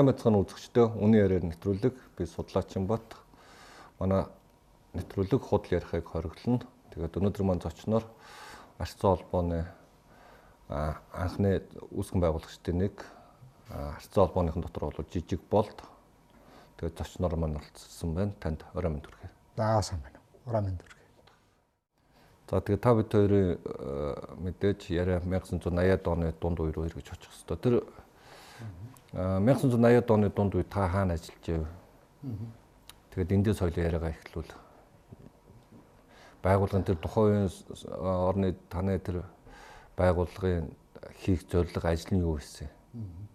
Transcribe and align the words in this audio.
сайн 0.00 0.08
мэдсэн 0.08 0.32
үзэгчдөө 0.32 0.86
үнийн 0.96 1.28
яриаг 1.28 1.44
нэвтрүүлэг 1.44 1.96
би 2.16 2.24
судлаачин 2.24 2.86
бот 2.88 3.04
манай 4.00 4.24
нэвтрүүлэг 4.96 5.44
худал 5.44 5.76
ярихыг 5.76 6.08
хориглоно. 6.08 6.64
Тэгээд 6.88 7.20
өнөөдөр 7.20 7.44
маань 7.44 7.60
зочноор 7.60 8.08
арцсан 8.80 9.12
холбооны 9.12 9.68
анхны 10.72 11.60
үүсгэн 11.92 12.16
байгуулагчдын 12.24 12.80
нэг 12.80 13.04
арцсан 13.68 14.24
холбооныхон 14.24 14.64
дотор 14.64 14.88
бол 14.88 15.04
жижиг 15.12 15.44
болд. 15.52 15.84
Тэгээд 16.80 16.96
зочноор 16.96 17.36
маань 17.36 17.60
оролцсон 17.60 18.16
байна. 18.16 18.32
Танд 18.40 18.64
орой 18.72 18.96
минь 18.96 19.04
төрхий. 19.04 19.28
За 19.60 19.84
сайн 19.84 20.00
байна. 20.00 20.16
Орой 20.48 20.64
минь 20.64 20.80
төрхий. 20.80 21.04
За 22.48 22.64
тэгээд 22.64 22.80
та 22.80 22.94
бид 22.96 23.12
хоёрын 23.12 23.60
мэдээж 24.48 24.96
яриа 24.96 25.20
1980-ад 25.20 26.08
оны 26.08 26.32
дунд 26.40 26.64
үе 26.64 26.72
рүү 26.72 26.88
эргэж 26.88 27.12
очих 27.12 27.36
хэвээр. 27.36 27.60
Тэр 27.60 27.84
1980-ад 29.12 30.10
оны 30.10 30.30
дунд 30.30 30.54
үе 30.54 30.62
та 30.62 30.86
хаана 30.88 31.14
ажиллаж 31.18 31.46
байв? 31.46 31.66
Тэгээд 33.10 33.34
эндээ 33.34 33.54
соёлын 33.58 33.86
яриагаа 33.90 34.14
эхлүүл. 34.14 34.52
Байгууллагын 36.42 36.86
тэр 36.86 36.98
тухайн 37.02 37.50
орны 37.98 38.54
таны 38.70 38.98
тэр 39.02 39.26
байгууллагын 39.98 40.70
хийх 41.26 41.42
зорилго 41.50 41.88
ажил 41.90 42.14
нь 42.14 42.22
юу 42.22 42.38
байсан? 42.38 42.70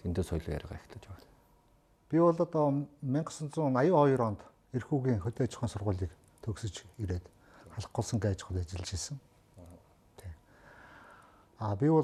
Эндээ 0.07 0.23
соёлын 0.23 0.55
яриагаа 0.55 0.79
эхлэж 0.79 1.03
байна. 1.11 1.27
Би 2.07 2.19
бол 2.23 2.39
одоо 2.39 2.87
1982 3.03 4.23
онд 4.23 4.39
Эрхүүгийн 4.71 5.19
хөдөө 5.27 5.43
аж 5.43 5.53
ахуйн 5.55 5.71
сургуулийг 5.75 6.11
төгсөж 6.43 6.87
ирээд 7.03 7.27
халахгүйсэн 7.75 8.19
гэж 8.23 8.39
хол 8.47 8.59
ажиллаж 8.63 8.89
ирсэн. 8.95 9.19
А 11.59 11.75
би 11.75 11.87
бол 11.89 12.03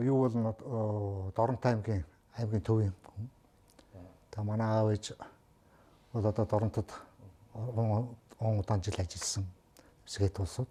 юу 0.00 0.28
бол 0.28 1.32
Доронтой 1.36 1.72
аймгийн 1.72 2.04
аймгийн 2.36 2.62
төвийн 2.62 2.94
хүн. 3.04 3.28
Та 4.30 4.42
манай 4.42 4.68
аав 4.68 4.90
ээж 4.90 5.14
бол 6.12 6.26
одоо 6.26 6.46
Доронтод 6.46 6.90
он 7.54 8.58
удаан 8.58 8.82
жил 8.82 8.94
ажилласан. 8.98 9.46
Сэгэт 10.06 10.38
улсууд. 10.40 10.68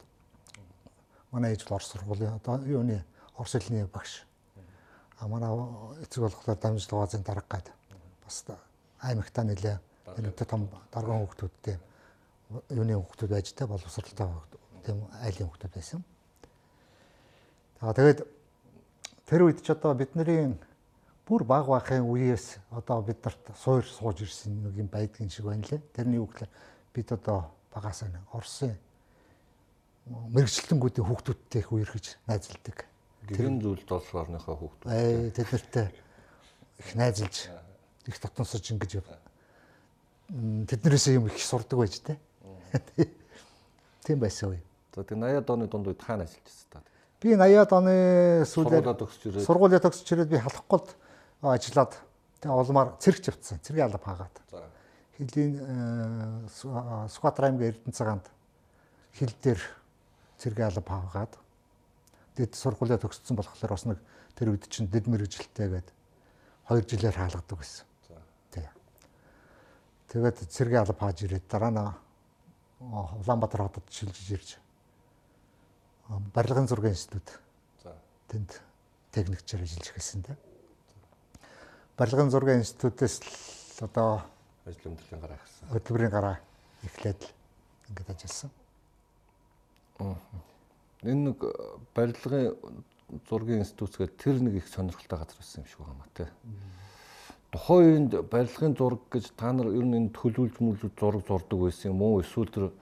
Манай 1.32 1.54
ээж 1.54 1.64
бол 1.66 1.76
Орос 1.76 1.88
сургуулийн 1.88 2.36
одоо 2.36 2.60
юуны 2.66 3.04
Орос 3.38 3.54
хэлний 3.54 3.86
багш. 3.86 4.26
А 5.20 5.28
манай 5.28 5.50
эцэг 6.04 6.24
болохоор 6.24 6.58
дамжлага 6.58 7.06
базын 7.06 7.24
дарга 7.24 7.46
гад 7.50 7.72
бас 8.24 8.46
аймагтаа 9.00 9.44
нэлээ 9.44 9.80
энэ 10.18 10.32
том 10.32 10.70
дарган 10.92 11.26
хүүхдүүдтэй 11.26 11.80
юуны 12.70 12.96
хүүхдүүд 12.96 13.32
байж 13.32 13.54
та 13.54 13.68
боловсралтай 13.68 14.28
тийм 14.86 15.08
айлын 15.24 15.48
хүүхдүүд 15.48 15.74
байсан. 15.74 16.04
Тэгээд 17.80 18.20
тэр 19.26 19.42
үед 19.44 19.64
ч 19.64 19.72
одоо 19.72 19.94
бидний 19.96 20.56
бүр 21.28 21.44
баг 21.48 21.68
бахын 21.68 22.04
үеэс 22.04 22.60
одоо 22.72 23.02
бид 23.02 23.24
нарт 23.24 23.56
суур 23.56 23.86
сууж 23.86 24.24
ирсэн 24.24 24.64
нэг 24.64 24.76
юм 24.76 24.90
байдгийн 24.92 25.30
шиг 25.32 25.46
байна 25.48 25.64
лээ. 25.64 25.82
Тэрний 25.96 26.20
үг 26.20 26.36
л 26.36 26.48
бид 26.94 27.12
одоо 27.12 27.52
багасаа 27.72 28.12
Оросын 28.32 28.76
мэрэгчлэнгүүдийн 30.08 31.08
хүүхдүүдтэй 31.08 31.64
их 31.64 31.72
үерхэж 31.72 32.06
найзалдаг. 32.28 32.86
Гэрэн 33.32 33.64
зүйлд 33.64 33.88
олс 33.88 34.12
орныхоо 34.12 34.56
хүүхдүүд. 34.60 34.92
Ээ 34.92 35.32
тэд 35.32 35.48
нартай 35.48 35.88
их 36.84 36.90
найзалж 36.92 37.36
их 38.12 38.20
дотносож 38.20 38.66
ингэж 38.68 39.00
тэднэрээс 40.68 41.08
юм 41.16 41.32
их 41.32 41.40
сурдаг 41.40 41.80
байж 41.80 42.04
тээ. 42.04 42.20
Тийм 44.04 44.20
байсан 44.20 44.52
үе. 44.52 44.62
За 44.92 45.08
тэг 45.08 45.18
80-аад 45.18 45.50
оны 45.56 45.68
дунд 45.72 45.88
үед 45.88 46.04
хаана 46.04 46.28
ажиллаж 46.28 46.44
байсан 46.44 46.68
та? 46.68 46.84
Би 47.24 47.32
80-аад 47.40 47.72
оны 47.72 47.96
сүүлээр 48.44 49.40
сургуулаа 49.48 49.80
төгсөж 49.80 50.08
ирээд 50.12 50.36
би 50.36 50.44
халахгүйд 50.44 50.92
ажиллаад 51.44 52.00
улмаар 52.48 52.96
цэрэг 53.00 53.20
чивцсан. 53.24 53.60
Цэргийн 53.60 53.92
алба 53.92 54.00
хаагаад. 54.00 54.36
Хилийн 55.18 56.48
Сүхбаатар 56.50 57.52
аймгийн 57.52 57.76
Эрдэнэ 57.76 57.94
цагаанд 57.94 58.26
хил 59.14 59.34
дээр 59.44 59.62
цэргийн 60.42 60.72
алба 60.74 60.90
хаагаад 60.90 61.34
тэгэд 62.36 62.58
сургуулаа 62.58 62.98
төгссөн 62.98 63.38
болохоор 63.38 63.74
бас 63.78 63.86
нэг 63.86 64.00
тэр 64.34 64.58
үед 64.58 64.66
чинь 64.68 64.90
дэд 64.90 65.06
мэрэгжилтэй 65.06 65.70
гээд 65.70 65.90
2 66.66 66.82
жилээр 66.90 67.14
хаалгадаг 67.14 67.58
байсан. 67.62 67.86
За. 68.10 68.18
Тэгээд 70.10 70.50
цэргийн 70.50 70.82
алба 70.82 70.98
хааж 70.98 71.22
ирээд 71.22 71.46
дараа 71.46 71.72
нь 71.72 71.82
Улаанбаатар 72.84 73.70
хотод 73.70 73.86
шилжиж 73.94 74.28
ирж 74.34 74.50
барилгын 76.34 76.68
зургийн 76.68 76.98
институт. 76.98 77.38
За. 77.84 77.94
Тэнд 78.28 78.62
техникчээр 79.14 79.62
ажиллаж 79.62 79.88
эхэлсэн 79.94 80.22
дээ. 80.26 80.38
Барилгын 81.94 82.32
зургийн 82.34 82.66
институтээс 82.66 83.22
л 83.22 83.86
одоо 83.86 84.26
ажил 84.66 84.90
өмдөлийн 84.90 85.22
гараа 85.22 85.38
ихсэн. 85.38 85.70
Хөтөлбөрийн 85.70 86.10
гараа 86.10 86.38
эхлээд 86.82 87.22
л 87.22 87.30
ингээд 87.94 88.10
ажилласан. 88.10 88.52
Энэ 91.06 91.22
нэг 91.30 91.38
барилгын 91.94 92.58
зургийн 93.30 93.62
институт 93.62 93.94
гэдэг 93.94 94.18
тэр 94.18 94.42
нэг 94.42 94.58
их 94.58 94.68
сонирхолтой 94.74 95.22
газар 95.22 95.38
байсан 95.38 95.62
юм 95.62 95.70
шиг 95.70 95.86
байна 95.86 96.10
тий. 96.18 96.30
Тухайн 97.54 97.86
үеинд 97.86 98.14
барилгын 98.26 98.74
зураг 98.74 99.06
гэж 99.14 99.30
та 99.38 99.54
нар 99.54 99.70
ер 99.70 99.86
нь 99.86 99.94
энэ 99.94 100.18
төлөвлөж 100.18 100.58
мүлж 100.66 100.90
зураг 100.98 101.22
зурдаг 101.30 101.60
байсан 101.62 101.94
юм 101.94 102.02
уу? 102.02 102.26
Эсвэл 102.26 102.50
тэр 102.50 102.74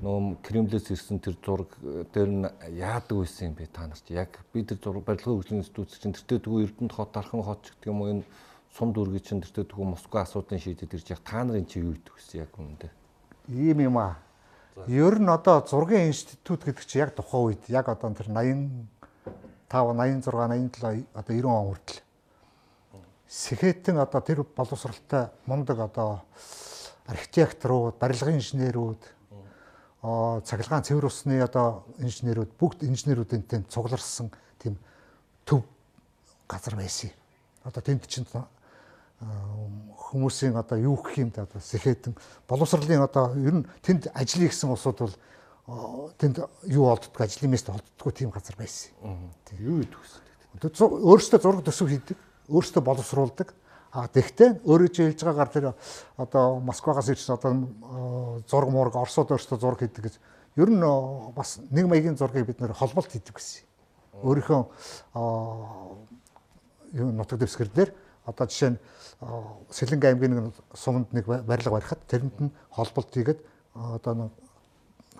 нөө 0.00 0.40
Кремлээс 0.40 0.88
ирсэн 0.94 1.20
тэр 1.20 1.36
зураг 1.44 1.74
дээр 2.14 2.30
нь 2.30 2.46
яадаг 2.78 3.18
байсан 3.20 3.52
юм 3.52 3.54
бэ 3.58 3.68
та 3.68 3.86
нарт? 3.86 4.06
Яг 4.08 4.40
би 4.54 4.64
тэр 4.64 4.80
зураг 4.80 5.04
барилгын 5.04 5.36
хөгжлийн 5.36 5.60
институт 5.60 5.92
чинь 5.92 6.16
тэртээ 6.16 6.40
дгүү 6.40 6.64
Эрдэнэт 6.64 6.96
хот, 6.96 7.12
Архан 7.12 7.44
хот 7.44 7.60
ч 7.66 7.76
гэдэг 7.76 7.92
юм 7.92 8.00
уу 8.00 8.10
энэ 8.10 8.24
сум 8.72 8.96
дүүргийн 8.96 9.26
чинь 9.26 9.42
тэртээ 9.44 9.68
дгүү 9.68 9.86
Москва 9.92 10.24
асуудлын 10.24 10.62
шийдэд 10.62 10.96
ирж 10.96 11.12
яг 11.12 11.20
та 11.20 11.44
нарын 11.44 11.68
чи 11.68 11.84
юу 11.84 11.92
идэв 11.92 12.16
гэсэн 12.16 12.40
яг 12.40 12.52
үнэндээ. 12.56 12.92
Ийм 13.52 13.78
юм 13.92 13.96
аа. 14.00 14.16
Ер 14.88 15.20
нь 15.20 15.28
одоо 15.28 15.60
зургийн 15.60 16.08
институт 16.08 16.64
гэдэг 16.64 16.86
чи 16.88 16.98
яг 16.98 17.12
тухайн 17.12 17.52
үед 17.52 17.62
яг 17.68 17.92
одоо 17.92 18.08
тэр 18.16 18.32
85 18.32 18.88
86 19.68 20.32
87 20.32 21.04
одоо 21.12 21.32
90 21.36 21.44
он 21.44 21.66
хүртэл 21.68 22.00
Сэхэтэн 23.32 23.96
одоо 23.96 24.20
тэр 24.20 24.44
боловсралтай 24.44 25.32
мундаг 25.48 25.78
одоо 25.80 26.20
архитекторууд, 27.08 27.96
барилгын 27.96 28.36
инженерүүд, 28.36 29.00
цахилгаан 30.02 30.82
цэвэр 30.82 31.06
усны 31.06 31.38
одоо 31.38 31.86
инженерүүд 32.02 32.58
бүгд 32.58 32.82
инженерүүдийн 32.90 33.46
тэнд 33.46 33.70
цугларсан 33.70 34.34
тийм 34.58 34.74
төв 35.46 35.62
газар 36.50 36.74
байсан. 36.74 37.10
Одоо 37.62 37.82
тэнд 37.82 38.06
чинь 38.10 38.26
хүмүүсийн 40.12 40.58
одоо 40.58 40.78
юу 40.78 40.96
гэх 40.98 41.22
юм 41.22 41.30
да 41.30 41.46
одоо 41.46 41.62
сэхэтэн 41.62 42.18
боловсролын 42.48 43.06
одоо 43.06 43.30
ер 43.38 43.62
нь 43.62 43.66
тэнд 43.80 44.10
ажил 44.10 44.42
хийсэн 44.42 44.74
улсууд 44.74 44.98
бол 44.98 45.14
тэнд 46.18 46.42
юу 46.66 46.90
олддог 46.90 47.20
ажлын 47.22 47.54
мест 47.54 47.70
олддоггүй 47.70 48.12
тийм 48.12 48.30
газар 48.34 48.58
байсан. 48.58 48.90
Юу 49.62 49.80
гэдэг 49.86 49.96
вэ? 50.02 50.66
Өөрөөсөө 50.82 51.38
зураг 51.38 51.62
төсөв 51.62 51.88
хийдэг 51.88 52.18
өөрсдөө 52.50 52.82
боловсруулдаг. 52.82 53.54
А 53.92 54.08
тэгвэл 54.08 54.64
өөрөө 54.64 54.88
чи 54.88 55.04
хэлж 55.04 55.20
байгаагаар 55.20 55.52
тэр 55.52 55.66
одоо 56.16 56.60
Москвагаас 56.64 57.12
ирсэн 57.12 57.36
одоо 57.36 58.40
зураг 58.48 58.70
мураг 58.72 58.96
Оросод 58.96 59.28
өөрсдөө 59.36 59.60
зураг 59.60 59.84
хийдэг 59.84 60.08
гэж 60.08 60.16
ер 60.56 60.70
нь 60.72 60.80
бас 61.36 61.60
нэг 61.68 61.86
маягийн 61.92 62.16
зургийг 62.16 62.48
бид 62.48 62.60
нэр 62.64 62.72
холболт 62.72 63.12
хийдэг 63.12 63.36
гэсэн. 63.36 63.68
Өөрийнхөө 64.24 64.60
юу 66.96 67.08
нутаг 67.12 67.36
дэвсгэр 67.36 67.68
дээр 67.68 67.92
одоо 68.24 68.46
жишээ 68.48 68.70
нь 68.72 68.78
Сэлэнг 69.68 70.04
аймгийн 70.08 70.34
нэг 70.40 70.56
суманд 70.72 71.12
нэг 71.12 71.28
барилга 71.28 71.76
барихад 71.76 72.00
тэрэнд 72.08 72.48
нь 72.48 72.54
холболт 72.72 73.12
хийгээд 73.12 73.44
одоо 73.76 74.32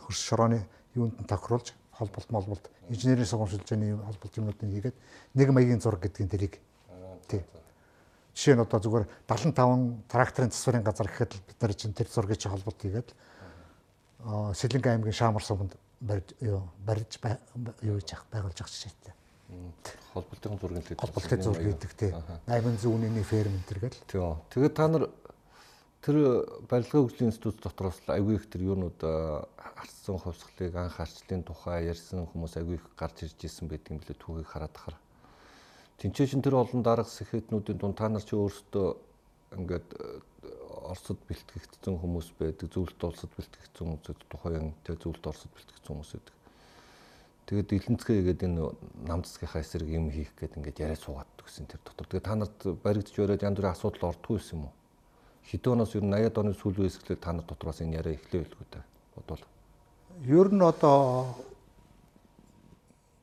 хөрс 0.01 0.21
шорооны 0.21 0.65
юунд 0.97 1.21
нь 1.21 1.29
тохируулж 1.29 1.77
холболт 1.93 2.29
молболт 2.33 2.65
инженерийн 2.89 3.29
сургамжлалын 3.29 4.01
холболт 4.01 4.37
юмнуудыг 4.41 4.65
хийгээд 4.65 4.97
нэг 5.37 5.49
маягийн 5.53 5.81
зураг 5.81 6.01
гэдгийг 6.01 6.31
тэрийг 6.31 6.55
Тий. 7.29 7.45
Жишээ 8.33 8.57
нь 8.57 8.65
одоо 8.65 8.81
зүгээр 8.81 9.07
75 9.29 10.09
тракторын 10.09 10.51
засварын 10.51 10.85
газар 10.85 11.09
гэхэд 11.09 11.33
бид 11.37 11.59
нар 11.61 11.75
чинь 11.77 11.93
тэр 11.93 12.09
зургийг 12.09 12.41
чи 12.41 12.49
холболт 12.49 12.81
хийгээд 12.81 13.11
Сэлэнг 14.23 14.87
аймгийн 14.87 15.13
Шаамар 15.13 15.45
суманд 15.45 15.77
барьж 16.01 16.33
юу 16.41 16.63
барьж 16.87 17.19
юу 17.83 17.99
гэж 17.99 18.09
байгуулж 18.31 18.57
байгаа 18.57 18.73
жишээтэй. 18.73 19.15
Холболтын 20.15 20.59
зургийн 20.59 20.85
л 20.87 20.97
холболтын 20.97 21.43
зураг 21.43 21.63
гэдэг 21.63 21.93
тий. 21.99 22.11
800 22.47 22.87
үнэний 22.87 23.27
ферм 23.27 23.53
энэ 23.53 23.67
төр 23.69 23.79
гэл. 23.85 24.01
Тий. 24.07 24.23
Тэгээд 24.55 24.75
та 24.79 24.89
нар 24.89 25.11
тэр 26.03 26.17
барилгын 26.71 27.03
хөгжлийн 27.07 27.31
институт 27.31 27.63
дотроос 27.63 27.99
аягүй 28.07 28.39
их 28.39 28.47
тэр 28.51 28.67
юунууд 28.71 28.99
харцсан 28.99 30.19
хувьсгалыг 30.19 30.75
анх 30.75 30.99
арчлалын 30.99 31.43
тухай 31.47 31.87
ярьсан 31.91 32.27
хүмүүс 32.31 32.59
аягүй 32.59 32.79
их 32.79 32.87
гарч 32.99 33.27
ирж 33.27 33.39
исэн 33.47 33.71
байдаг 33.71 33.95
юм 33.95 33.99
билээ 34.03 34.19
түүхийг 34.19 34.51
хараад 34.51 34.75
тахаар 34.75 34.99
Тинчээ 35.99 36.27
чин 36.31 36.43
тэр 36.43 36.61
олон 36.63 36.83
дарга 36.83 37.09
сэхэтнүүдийн 37.09 37.79
дунд 37.79 37.97
та 37.99 38.09
нар 38.09 38.23
чи 38.23 38.37
өөрсдөө 38.37 38.89
ингээд 39.59 39.89
э, 39.99 40.21
Оросд 40.83 41.19
бэлтгэгдсэн 41.29 41.95
хүмүүс 42.01 42.33
байдаг, 42.39 42.69
зөвлөлт 42.73 43.05
Оросд 43.05 43.31
бэлтгэгдсэн 43.37 43.87
хүмүүс 43.87 44.29
тухайн 44.29 44.73
тэг 44.83 44.99
зөвлөлт 44.99 45.27
Оросд 45.29 45.53
бэлтгэгдсэн 45.53 45.93
хүмүүс 45.93 46.13
байдаг. 46.17 46.37
Тэгээд 47.47 47.71
илэнцгээ 47.75 48.21
гэдэг 48.23 48.49
энэ 48.49 48.65
намцгийнхаа 49.07 49.63
эсрэг 49.63 49.89
юм 49.91 50.11
хийх 50.11 50.31
гээд 50.39 50.57
ингээд 50.59 50.83
яриа 50.83 50.99
суугаад 50.99 51.31
гэсэн 51.43 51.67
тэр 51.67 51.81
дотор. 51.85 52.07
Тэгээд 52.07 52.27
та 52.27 52.35
нарт 52.39 52.59
баригдж 52.83 53.15
өрөөд 53.19 53.43
янз 53.43 53.57
бүрийн 53.59 53.75
асуудал 53.75 54.11
ордгүй 54.15 54.39
юм 54.55 54.71
уу? 54.71 54.75
Хэдэн 55.43 55.73
оноос 55.75 55.95
ер 55.99 56.05
нь 56.07 56.15
80-аад 56.15 56.39
оны 56.39 56.55
сүүлийн 56.55 56.87
хэсгээр 56.87 57.19
та 57.19 57.33
нар 57.35 57.47
дотроос 57.47 57.83
энэ 57.83 57.99
яриа 57.99 58.15
эхлэв 58.15 58.47
үлгүй 58.47 58.67
та 58.71 58.81
бодвол. 59.19 59.45
Ер 60.23 60.49
нь 60.55 60.63
одоо 60.63 61.35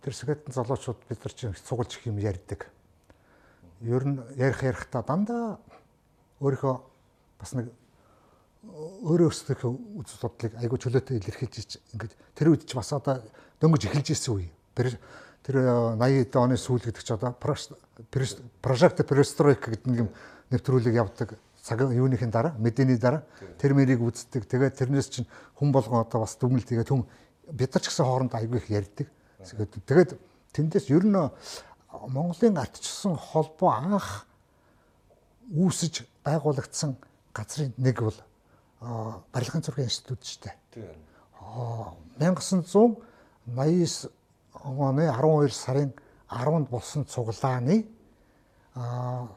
тэр 0.04 0.14
сэгэдэн 0.16 0.54
залуучууд 0.54 1.00
бид 1.10 1.20
нар 1.20 1.34
чинь 1.34 1.54
цуглаж 1.54 1.92
их 1.96 2.08
юм 2.08 2.18
ярьдаг. 2.18 2.72
Ер 3.82 4.04
нь 4.08 4.20
ярих 4.36 4.64
ярихдаа 4.64 5.04
дандаа 5.04 5.60
өөрийнхөө 6.40 6.76
бас 7.40 7.52
нэг 7.54 7.72
өөрөө 8.60 9.32
өсөх 9.32 9.64
үзэл 9.64 10.24
бодлыг 10.24 10.54
айгүй 10.60 10.80
чөлөөтэй 10.80 11.16
илэрхийлж 11.20 11.80
ингээд 11.96 12.14
тэр 12.36 12.52
үед 12.52 12.68
ч 12.68 12.76
бас 12.76 12.92
одоо 12.92 13.24
дөнгөж 13.60 13.88
эхэлж 13.88 14.08
ирсэн 14.12 14.36
үе. 14.36 14.52
Тэр 14.76 15.00
тэр 15.44 15.56
80-ад 15.96 16.36
оны 16.36 16.60
сүүл 16.60 16.84
гэдэг 16.84 17.04
ч 17.04 17.12
одоо 17.16 17.36
прожект 17.40 19.00
перестройка 19.08 19.72
гэдэг 19.72 19.88
нэг 19.88 20.00
юм 20.04 20.10
нэвтрүүлэг 20.52 20.96
явдаг 20.96 21.40
цаг 21.64 21.80
юуныхын 21.88 22.32
дараа 22.32 22.56
мэдээний 22.60 23.00
дараа 23.00 23.24
тэр 23.60 23.76
мэрийг 23.76 24.04
үздэг. 24.04 24.44
Тэгээд 24.44 24.76
тэрнээс 24.76 25.08
чинь 25.08 25.28
хүн 25.56 25.72
болгон 25.72 26.04
одоо 26.04 26.24
бас 26.24 26.36
дүгнэлт 26.36 26.68
тэгээд 26.68 26.92
хүн 26.92 27.08
бид 27.52 27.72
нар 27.72 27.84
ч 27.84 27.88
гэсэн 27.88 28.06
хооронд 28.06 28.36
айгүй 28.36 28.60
их 28.60 28.68
ярьдаг. 28.72 29.08
Тэгээд 29.40 30.20
тэндээс 30.54 30.90
ер 30.92 31.06
нь 31.08 31.16
Монголын 31.90 32.60
ардчсан 32.60 33.16
холбоо 33.16 33.72
анх 33.72 34.26
үүсэж 35.50 36.06
байгуулагдсан 36.24 36.98
газрын 37.34 37.74
нэг 37.78 38.04
бол 38.04 38.20
барилгын 39.32 39.64
зургийн 39.64 39.88
институт 39.90 40.22
шүү 40.24 40.44
дээ. 40.44 40.56
Тийм. 40.76 41.00
1989 42.20 44.12
оны 44.54 45.08
12 45.08 45.54
сарын 45.56 45.94
10-нд 46.30 46.70
болсон 46.70 47.06
цуглааны 47.08 47.88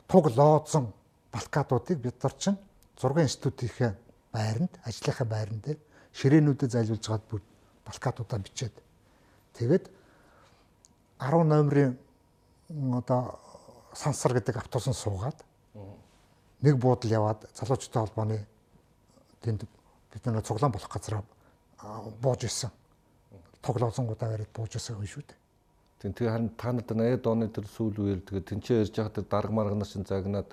туг 0.08 0.24
лооцсон 0.36 0.92
балкадуудыг 1.32 1.98
бид 1.98 2.22
нар 2.22 2.34
чинь 2.36 2.58
зургийн 2.98 3.26
институтийнхээ 3.30 3.92
байранд, 4.32 4.76
ажлынхаа 4.84 5.26
байран 5.26 5.60
дээр 5.64 5.78
ширээнүүдэд 6.12 6.70
зайлуулж 6.74 7.06
гад 7.08 7.22
бүр 7.30 7.40
балкадуудаа 7.86 8.38
бичээд 8.38 8.81
тэгээд 9.58 9.90
10 11.18 11.44
номерын 11.44 11.98
одоо 12.96 13.38
сансар 13.94 14.34
гэдэг 14.34 14.56
автобусан 14.56 14.94
суугаад 14.94 15.38
нэг 16.62 16.76
буудал 16.78 17.10
яваад 17.10 17.46
залуучуудын 17.54 18.02
холбооны 18.06 18.38
тэнд 19.42 19.66
бид 20.12 20.24
нэг 20.26 20.44
цуглаан 20.46 20.72
болох 20.72 20.88
газараа 20.88 21.22
бууж 22.22 22.44
исэн. 22.44 22.70
Тоглоосонгуудаа 23.62 24.30
бариад 24.30 24.52
бууж 24.54 24.76
исэн 24.76 24.96
хүн 24.96 25.06
шүү 25.06 25.22
дээ. 25.26 25.38
Тин 26.02 26.12
тэгээ 26.14 26.32
харин 26.32 26.50
та 26.56 26.72
нарт 26.72 26.90
80-ад 26.90 27.26
оны 27.26 27.48
тэр 27.48 27.66
сүүл 27.66 27.98
үеэр 27.98 28.20
тэгээ 28.26 28.48
тэнцээ 28.48 28.80
ярьж 28.82 28.94
тэр 28.94 29.26
дарга 29.26 29.52
марганаас 29.52 29.92
шин 29.94 30.06
загнаад 30.06 30.50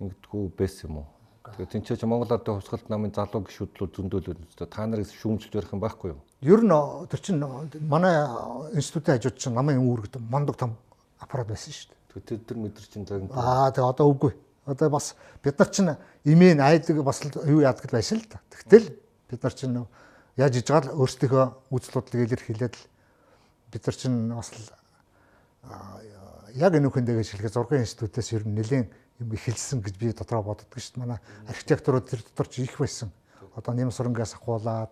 ингэдэггүй 0.00 0.50
байсан 0.58 0.90
юм 0.90 0.96
уу? 1.02 1.06
Тэгээ 1.44 1.72
тэнцээ 1.76 1.96
чи 2.00 2.06
Монгол 2.08 2.32
Ардын 2.32 2.56
хувьсгалт 2.56 2.88
намын 2.88 3.12
залуу 3.12 3.44
гişүдлүүд 3.44 3.92
зөндөөлөд 4.00 4.64
та 4.64 4.86
нарыг 4.88 5.12
шүүмжилж 5.12 5.52
барих 5.52 5.74
юм 5.76 5.80
байхгүй 5.84 6.16
юу? 6.16 6.20
Ер 6.40 6.64
нь 6.64 6.72
тэр 7.12 7.20
чин 7.20 7.44
манай 7.84 8.16
институтын 8.72 9.20
хажууд 9.20 9.36
чин 9.36 9.52
намын 9.52 9.76
үүрэгт 9.76 10.16
мондог 10.24 10.56
том 10.56 10.72
аппарат 11.20 11.52
байсан 11.52 11.76
шүү 11.76 11.92
дээ. 11.92 12.24
Тэгээ 12.24 12.48
тэр 12.48 12.58
мэдэр 12.64 12.86
чин 12.88 13.04
загнаад. 13.04 13.36
Аа 13.36 13.68
тэгээ 13.76 13.92
одоо 13.92 14.08
үгүй 14.08 14.32
одоо 14.64 14.88
бас 14.88 15.14
бид 15.44 15.58
нар 15.58 15.68
чинь 15.68 15.92
имэн 16.24 16.60
айдаг 16.64 17.04
бас 17.04 17.20
юу 17.44 17.60
яадаг 17.60 17.92
байсан 17.92 18.24
л 18.24 18.26
да. 18.32 18.40
Тэгтэл 18.48 18.96
бид 19.28 19.42
нар 19.44 19.52
чинь 19.52 19.84
яаж 20.40 20.56
иж 20.56 20.66
байгаа 20.72 20.96
л 20.96 21.04
өөрсдийнхөө 21.04 21.44
үзэл 21.70 21.92
бодлыг 21.92 22.24
илэрхийлээд 22.24 22.72
л 22.72 22.88
бид 23.68 23.82
нар 23.84 23.96
чинь 24.00 24.32
бас 24.32 24.48
яг 26.56 26.72
энэ 26.72 26.88
үхэндээ 26.88 27.20
шилгээ 27.20 27.52
зургийн 27.52 27.84
институтээс 27.84 28.32
ер 28.32 28.48
нь 28.48 28.56
нэлээд 28.56 28.88
юм 29.20 29.32
эхэлсэн 29.32 29.80
гэж 29.82 29.94
би 29.98 30.12
дотроо 30.12 30.42
боддог 30.42 30.68
шүү 30.72 30.98
дээ. 30.98 31.04
Манай 31.04 31.18
архитектурууд 31.46 32.06
тэр 32.08 32.22
дотор 32.22 32.48
ч 32.48 32.62
их 32.62 32.78
байсан. 32.78 33.10
Одоо 33.54 33.74
Нямсурангаас 33.74 34.34
ахуулаад 34.34 34.90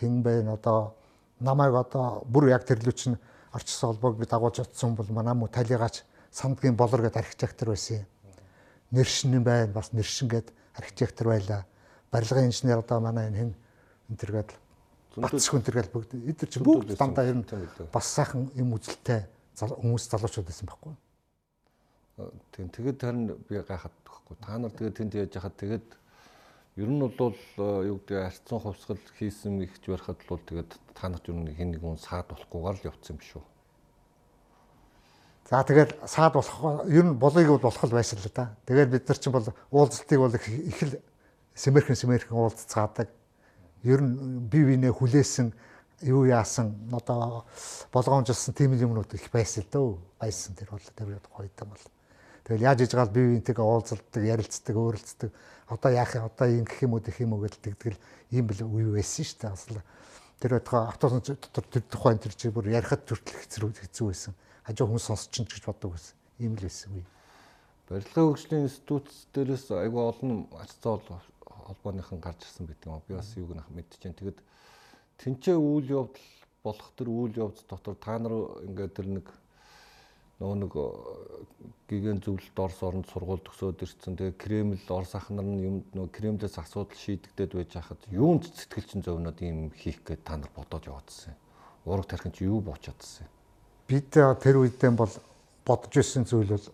хэн 0.00 0.22
бэ 0.22 0.48
одоо 0.48 0.94
намайг 1.40 1.74
одоо 1.74 2.24
бүр 2.24 2.48
яг 2.50 2.64
тэрлүү 2.64 2.94
чинь 2.96 3.18
орчсон 3.52 3.92
холбоог 3.92 4.20
дагуулж 4.24 4.60
утсан 4.64 4.94
бол 4.94 5.08
манай 5.10 5.34
мө 5.34 5.48
талигаач 5.48 6.04
сандгийн 6.30 6.76
болор 6.76 7.02
гэдэг 7.02 7.20
архитектор 7.20 7.68
байсан 7.68 8.04
юм 8.04 8.06
нэршин 8.90 9.42
байна 9.42 9.72
бас 9.72 9.92
нэршин 9.92 10.28
гээд 10.28 10.52
архитектор 10.74 11.28
байлаа. 11.28 11.66
Барилгын 12.10 12.46
инженер 12.46 12.78
одоо 12.78 13.00
манай 13.00 13.28
энэ 13.28 13.36
хэн 13.36 13.54
энэ 14.10 14.18
төргээд 14.18 14.50
Батс 15.16 15.48
хүн 15.50 15.62
төргээл 15.62 15.90
бүгд 15.90 16.14
эдгээр 16.14 16.50
чинь 16.50 16.62
бүгд 16.62 16.94
дандаа 16.94 17.26
ер 17.26 17.38
нь 17.42 17.46
бас 17.90 18.06
сайхан 18.06 18.50
юм 18.54 18.74
үзэлтэй 18.74 19.26
хүмүүс 19.58 20.06
залуучууд 20.06 20.46
байсан 20.46 20.66
байхгүй. 20.70 20.94
Тийм 22.52 22.68
тэгээд 22.68 22.98
харин 23.00 23.26
би 23.48 23.60
гайхаад 23.60 23.96
байхгүй. 24.04 24.36
Та 24.40 24.58
нар 24.58 24.70
тэгээд 24.70 24.96
тэнд 24.96 25.14
яаж 25.14 25.32
яхад 25.36 25.56
тэгээд 25.56 25.88
ер 26.76 26.88
нь 26.88 27.00
бол 27.00 27.34
юу 27.58 27.98
гэдэг 28.00 28.18
арцсан 28.24 28.58
хувьсгал 28.60 29.00
хийсэн 29.18 29.60
ихч 29.64 29.84
барихад 29.86 30.20
бол 30.28 30.38
тэгээд 30.38 30.70
та 30.94 31.08
нарт 31.08 31.28
ер 31.28 31.36
нь 31.36 31.54
хин 31.54 31.74
нэгэн 31.74 31.98
саад 31.98 32.30
болохгүйгээр 32.30 32.76
л 32.80 32.88
явцсан 32.94 33.16
юм 33.16 33.20
шүү. 33.20 33.42
За 35.50 35.64
тэгэл 35.66 35.92
саад 36.06 36.32
болох 36.38 36.86
ер 36.86 37.04
нь 37.04 37.18
болыг 37.18 37.48
болох 37.58 37.84
л 37.84 37.90
байсан 37.90 38.22
л 38.22 38.30
да. 38.30 38.54
Тэгээд 38.66 38.90
бид 38.90 39.08
нар 39.08 39.18
чинь 39.18 39.34
бол 39.34 39.46
уулзалтыг 39.74 40.18
бол 40.22 40.34
их 40.34 40.82
л 40.86 40.94
сэмэрхэн 41.58 41.98
сэмэрхэн 41.98 42.38
уулзцаадаг. 42.38 43.08
Ер 43.82 44.00
нь 44.00 44.46
бие 44.46 44.64
биенээ 44.70 44.94
хүлээсэн 44.94 45.50
юу 46.06 46.24
яасан 46.24 46.70
одоо 46.94 47.44
болгоомжлсон 47.92 48.54
тийм 48.54 48.78
юмнууд 48.78 49.10
их 49.14 49.26
байсан 49.34 49.66
л 49.66 49.72
дөө. 49.74 49.98
Байсан 50.22 50.54
тэр 50.54 50.70
бол 50.70 50.86
тэр 50.94 51.18
гоёд 51.18 51.58
юм 51.60 51.68
бол. 51.74 51.84
Тэгэл 52.44 52.66
яаж 52.66 52.84
иж 52.86 52.92
гал 52.94 53.10
бие 53.10 53.40
биентэйгээ 53.40 53.66
уулзалдаг, 53.66 54.22
ярилцдаг, 54.24 54.76
өөрөлддөг. 54.76 55.30
Одоо 55.70 55.90
яах 55.92 56.14
юм 56.16 56.24
одоо 56.26 56.46
ингэх 56.48 56.82
юм 56.82 56.94
уу 56.94 57.02
гэх 57.04 57.20
юм 57.20 57.32
уу 57.34 57.44
гэдэг 57.46 57.74
тэгэл 57.78 58.00
ийм 58.34 58.44
бил 58.46 58.60
үе 58.66 58.90
байсан 58.96 59.24
шүү 59.24 59.38
дээ. 59.38 59.54
Асал 59.54 59.82
тэр 60.40 60.50
байтугай 60.58 60.82
автобус 60.88 61.20
дотор 61.28 61.64
тэр 61.68 61.84
тухайн 61.86 62.18
тэр 62.18 62.34
чи 62.34 62.50
бүр 62.50 62.72
ярихад 62.72 63.06
төртөл 63.06 63.38
хэцүү 63.38 63.70
хэцүү 63.76 64.06
байсан 64.08 64.34
хажуу 64.70 64.86
хүмүүс 64.86 65.06
сонсч 65.10 65.30
чинь 65.34 65.48
гэж 65.50 65.64
боддог 65.66 65.94
байсан. 65.94 66.14
Ийм 66.38 66.54
л 66.54 66.62
байсан 66.62 66.94
үе. 66.94 67.04
Барилгын 67.90 68.26
хөгжлийн 68.30 68.66
институт 68.68 69.06
дээрээс 69.34 69.66
айгүй 69.74 70.02
олон 70.06 70.46
арцаа 70.54 71.00
холбооныхан 71.66 72.20
гарч 72.22 72.46
ирсэн 72.46 72.70
байт 72.70 72.86
юм. 72.86 73.02
Би 73.08 73.18
бас 73.18 73.34
юуг 73.34 73.54
нах 73.56 73.66
мэдчихээн. 73.74 74.14
Тэгэд 74.14 74.38
тэнцээ 75.18 75.56
үйл 75.58 75.90
явдал 75.90 76.28
болох 76.62 76.88
тэр 76.94 77.08
үйл 77.10 77.34
явц 77.34 77.66
дотор 77.66 77.98
та 77.98 78.18
нар 78.18 78.62
ингээд 78.62 78.94
тэр 78.94 79.06
нэг 79.10 79.26
нөгөө 80.40 80.56
нэг 80.56 80.72
гигэн 81.86 82.24
зөвлөлт 82.24 82.56
Орос 82.56 82.80
оронд 82.80 83.06
сургууль 83.12 83.44
төгсөөд 83.44 83.84
ирсэн. 83.84 84.16
Тэгээ 84.16 84.40
Кремль 84.40 84.80
Орос 84.88 85.12
ах 85.14 85.28
нар 85.28 85.44
нь 85.44 85.60
юм 85.60 85.76
нөгөө 85.92 86.16
Кремлээс 86.16 86.56
асуудал 86.56 86.96
шийдэгдээд 86.96 87.52
байж 87.52 87.76
хахад 87.76 88.00
юунд 88.08 88.48
сэтгэл 88.48 88.88
чин 88.88 89.04
зовноод 89.04 89.36
юм 89.44 89.68
хийх 89.76 90.00
гээд 90.00 90.24
та 90.24 90.40
нар 90.40 90.48
бодоод 90.56 90.88
яваадсэн. 90.88 91.36
Ураг 91.84 92.08
тархин 92.08 92.32
чи 92.32 92.48
юу 92.48 92.64
буучаадсэн 92.64 93.28
бид 93.90 94.14
тэр 94.14 94.62
үедээ 94.62 94.94
бол 94.94 95.10
бодож 95.66 95.94
ирсэн 95.98 96.22
зүйл 96.22 96.54
бол 96.54 96.66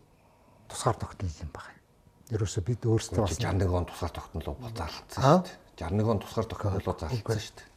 тусгаар 0.68 0.96
тогтнол 1.00 1.32
юм 1.40 1.48
байна. 1.48 1.80
Ерөөсө 2.28 2.60
бид 2.60 2.84
өөрсдөө 2.84 3.24
бас 3.24 3.40
61 3.40 3.72
он 3.72 3.88
тусгаар 3.88 4.12
тогтнол 4.12 4.56
зарлцсан 4.76 5.24
шүү 5.24 5.40
дээ. 5.48 5.88
61 5.88 6.12
он 6.12 6.20
тусгаар 6.20 6.48
тогтнол 6.50 6.84
зарлцсан 6.84 7.40
шүү 7.40 7.56
дээ. 7.56 7.68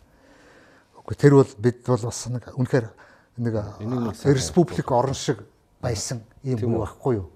Үгүй 1.00 1.16
тэр 1.16 1.34
бол 1.40 1.52
бид 1.56 1.80
бол 1.88 2.04
бас 2.04 2.20
нэг 2.28 2.44
үнэхээр 2.52 2.88
нэг 3.40 3.54
республик 4.28 4.92
орн 4.92 5.16
шиг 5.16 5.40
байсан 5.82 6.24
юм 6.44 6.80
байхгүй 6.80 7.20
юу? 7.20 7.30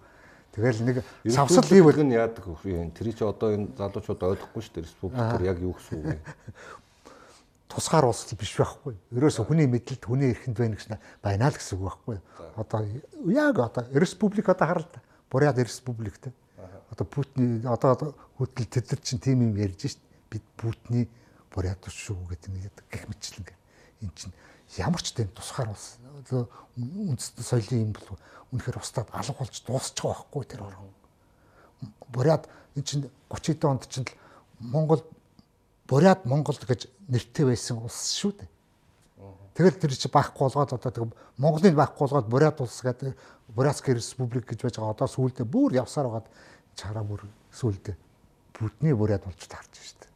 Тэгэл 0.54 0.86
нэг 0.86 0.98
савсал 1.34 1.66
ийм 1.74 1.90
бол 1.90 1.98
яадаг 1.98 2.46
вэ? 2.46 2.92
Тэр 2.94 3.10
чи 3.14 3.26
одоо 3.26 3.58
энэ 3.58 3.74
залуучууд 3.74 4.22
ойлгохгүй 4.22 4.62
шүү 4.62 4.74
дээ 4.78 4.86
республикээр 4.86 5.50
яг 5.50 5.58
юу 5.58 5.74
гэсэн 5.74 5.98
үг 5.98 6.06
вэ? 6.06 6.20
тусгаар 7.74 8.06
улс 8.06 8.28
биш 8.38 8.54
байхгүй. 8.58 8.94
Ерөөсө 9.18 9.46
хүний 9.48 9.66
мэдлэлд 9.66 10.06
хүний 10.06 10.30
эрхэнд 10.34 10.58
байна 10.58 10.78
гэж 10.78 10.94
байна 11.26 11.50
л 11.50 11.58
гэсэн 11.58 11.78
үг 11.82 11.86
байхгүй. 11.90 12.18
Одоо 12.56 12.86
яг 13.34 13.58
одоо 13.58 13.84
республик 13.98 14.50
одоо 14.50 14.68
харал 14.68 14.88
та. 14.94 15.02
Буряд 15.32 15.58
республиктэй. 15.58 16.34
Одоо 16.92 17.06
Путин 17.10 17.66
одоо 17.66 18.14
хөтөл 18.38 18.70
тэд 18.70 18.94
нар 18.94 19.02
чинь 19.02 19.20
тийм 19.20 19.42
юм 19.42 19.58
ярьж 19.58 19.90
шít. 19.90 20.00
Бид 20.30 20.46
Путины 20.58 21.10
буряд 21.50 21.82
шүү 21.82 22.30
гэдэг 22.30 22.50
нэг 22.54 22.74
гэх 22.90 23.10
мэтчлэн. 23.10 23.50
Эн 24.02 24.12
чинь 24.14 24.34
ямар 24.77 25.01
ч 25.01 25.13
тийм 25.13 25.30
тусгаар 25.34 25.70
улс. 25.70 25.98
Үндэсний 26.77 27.46
соёлын 27.46 27.84
юм 27.89 27.94
бол 27.94 28.18
үнэхээр 28.53 28.77
устдад 28.82 29.10
алга 29.12 29.34
болж 29.38 29.56
дуусч 29.65 29.98
байгаа 29.98 30.25
байхгүй 30.25 30.44
тэр 30.46 30.62
орон. 30.63 30.89
Буряд 32.10 32.50
эн 32.75 32.84
чинь 32.84 33.10
30 33.30 33.65
онд 33.65 33.88
чинь 33.89 34.08
Монгол 34.60 35.03
Буряд 35.88 36.25
Монгол 36.25 36.56
гэж 36.56 36.88
нэртэй 37.10 37.46
байсан 37.46 37.77
улс 37.77 38.15
шүү 38.18 38.34
дээ. 38.39 38.50
Тэгэл 39.53 39.77
тэр 39.77 39.94
чи 39.94 40.10
байхгүй 40.10 40.50
болгоод 40.50 40.74
одоо 40.74 40.92
тэг 40.92 41.03
Монголыг 41.38 41.75
байхгүй 41.75 42.08
болгоод 42.08 42.27
Бурят 42.30 42.62
улс 42.62 42.82
гэдэг 42.82 43.13
Бурятский 43.53 43.94
республик 43.94 44.50
гэж 44.50 44.63
байж 44.63 44.77
байгаа. 44.77 44.96
Одоо 44.96 45.08
сүүлдээ 45.08 45.46
бүр 45.46 45.77
явсаар 45.77 46.08
байгаад 46.10 46.27
чараа 46.74 47.03
бүр 47.03 47.22
сүүлдээ 47.53 47.96
Путины 48.53 48.96
Бурят 48.96 49.25
болж 49.25 49.38
таарч 49.46 49.74
шүү 49.77 49.98
дээ. 50.01 50.12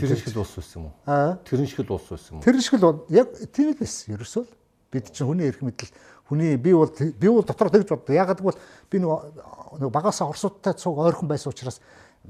Тэр 0.00 0.16
шиг 0.16 0.34
л 0.34 0.40
ус 0.42 0.54
байсан 0.56 0.76
юм 0.80 0.84
уу? 0.88 0.94
Аа. 1.06 1.38
Тэр 1.44 1.66
шиг 1.66 1.80
л 1.84 1.92
ус 1.94 2.06
байсан 2.10 2.30
юм 2.32 2.38
уу? 2.38 2.44
Тэр 2.44 2.60
шиг 2.60 2.74
л 2.80 3.04
яг 3.10 3.28
тийм 3.52 3.70
л 3.70 3.78
байсан. 3.78 4.14
Ерөөсөө 4.14 4.44
бид 4.90 5.10
чинь 5.14 5.26
хүний 5.26 5.46
эрх 5.46 5.60
мэдэл 5.62 5.92
хүний 6.28 6.56
би 6.56 6.72
бол 6.74 6.90
би 6.90 7.28
бол 7.28 7.44
дотор 7.44 7.70
тэгж 7.70 7.88
боддог. 7.92 8.14
Яг 8.14 8.32
гэвэл 8.34 8.58
би 8.90 8.98
нэг 8.98 9.90
багасаа 9.90 10.28
орсуудтай 10.28 10.74
цуг 10.74 10.98
ойрхон 10.98 11.28
байсан 11.28 11.50
учраас 11.52 11.80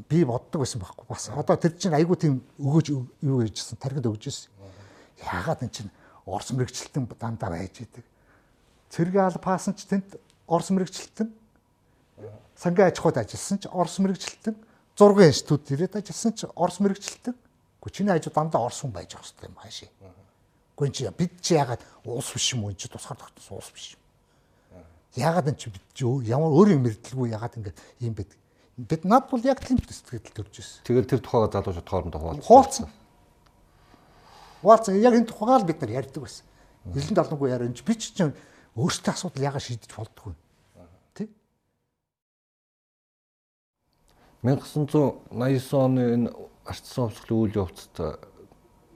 би 0.09 0.25
боддог 0.25 0.65
байсан 0.65 0.81
байхгүй 0.81 1.07
бас. 1.09 1.31
Одоо 1.31 1.57
тэр 1.57 1.77
чинь 1.79 1.95
айгүй 1.95 2.17
тийм 2.17 2.43
өгөөж 2.59 2.87
юу 2.91 3.43
яжсэн 3.45 3.79
тархинд 3.79 4.11
өгжсэн. 4.11 4.51
Яагаад 5.23 5.63
энэ 5.63 5.71
чинь 5.71 5.91
орс 6.27 6.51
мэрэгчлэлтэн 6.51 7.07
дандаа 7.21 7.51
байж 7.55 7.85
идэг. 7.85 8.05
Цэргийн 8.91 9.31
аль 9.31 9.39
паасан 9.39 9.79
ч 9.79 9.87
тэнд 9.87 10.19
орс 10.49 10.71
мэрэгчлэлтэн 10.75 11.31
сангийн 12.57 12.89
аж 12.89 12.99
ахуйд 12.99 13.19
ажилласан 13.19 13.59
ч 13.59 13.67
орс 13.71 13.99
мэрэгчлэлтэн 13.99 14.57
зургийн 14.97 15.31
институт 15.31 15.71
ирээд 15.71 15.99
ажилласан 15.99 16.33
ч 16.35 16.47
орс 16.55 16.79
мэрэгчлэлтэн. 16.81 17.35
Гэхдээ 17.85 17.93
чиний 17.93 18.13
хажуу 18.17 18.33
дандаа 18.33 18.65
орс 18.65 18.81
хүн 18.81 18.97
байж 18.97 19.13
байгаа 19.13 19.29
хэрэгтэй 19.29 19.49
юм 19.53 19.57
хаашаа. 19.61 19.89
Гүн 20.73 20.93
чи 20.93 21.05
бид 21.13 21.33
чи 21.45 21.53
ягаад 21.55 21.85
уус 22.09 22.33
биш 22.33 22.57
юм 22.57 22.65
уу 22.65 22.73
чи 22.73 22.89
тусгаар 22.89 23.21
тогтсон 23.21 23.61
уус 23.61 23.69
биш 23.77 23.93
юм. 23.93 24.01
Ягаад 25.21 25.53
энэ 25.53 25.61
чи 25.61 25.69
бид 25.69 25.85
чи 25.93 26.09
ямар 26.25 26.49
өөр 26.49 26.81
юм 26.81 26.89
мэдлгүй 26.89 27.29
ягаад 27.29 27.61
ингэж 27.61 27.77
юм 28.01 28.17
бэ? 28.17 28.25
Бид 28.81 29.05
над 29.05 29.29
бол 29.29 29.45
яг 29.45 29.61
тийм 29.61 29.79
сэтгэл 29.85 30.33
төрж 30.33 30.65
ирсэн. 30.65 30.83
Тэгэл 30.89 31.07
тэр 31.07 31.21
тухайга 31.21 31.61
залуучууд 31.61 31.87
хоорондоо 31.87 32.41
хуваалцсан. 32.41 32.89
Хуваалцсан. 34.65 34.99
Яг 34.99 35.15
энэ 35.15 35.29
тухайгаа 35.29 35.61
л 35.61 35.69
бид 35.69 35.79
нар 35.85 35.93
ярьдаг 36.03 36.25
байсан. 36.25 36.49
Хилэн 36.89 37.15
далангуу 37.15 37.47
яриа 37.53 37.69
энэ 37.69 37.85
би 37.85 37.95
ч 37.95 38.17
чинь 38.17 38.35
өөртөө 38.75 39.13
асуудал 39.15 39.47
ягаад 39.47 39.63
шийдэж 39.63 39.93
болдгоо. 39.95 40.35
Тэ? 41.15 41.31
1989 44.43 45.31
оны 45.79 46.03
энэ 46.19 46.29
ардсан 46.65 47.09
хувьсгалын 47.09 47.41
үйл 47.45 47.59
явцад 47.65 47.97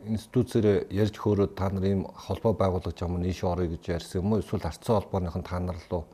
институцээр 0.07 0.89
ярьж 0.93 1.17
хөөрөөд 1.19 1.53
та 1.59 1.69
нар 1.69 1.85
ийм 1.85 2.07
холбоо 2.15 2.55
байгуулах 2.55 2.97
юм 3.03 3.21
нийш 3.21 3.45
орё 3.45 3.69
гэж 3.69 3.83
ярьсан 3.99 4.23
юм 4.23 4.33
уу 4.33 4.41
эсвэл 4.41 4.65
ардсан 4.65 4.97
холбооныхон 4.97 5.43
та 5.43 5.59
нар 5.59 5.77
руу 5.91 6.05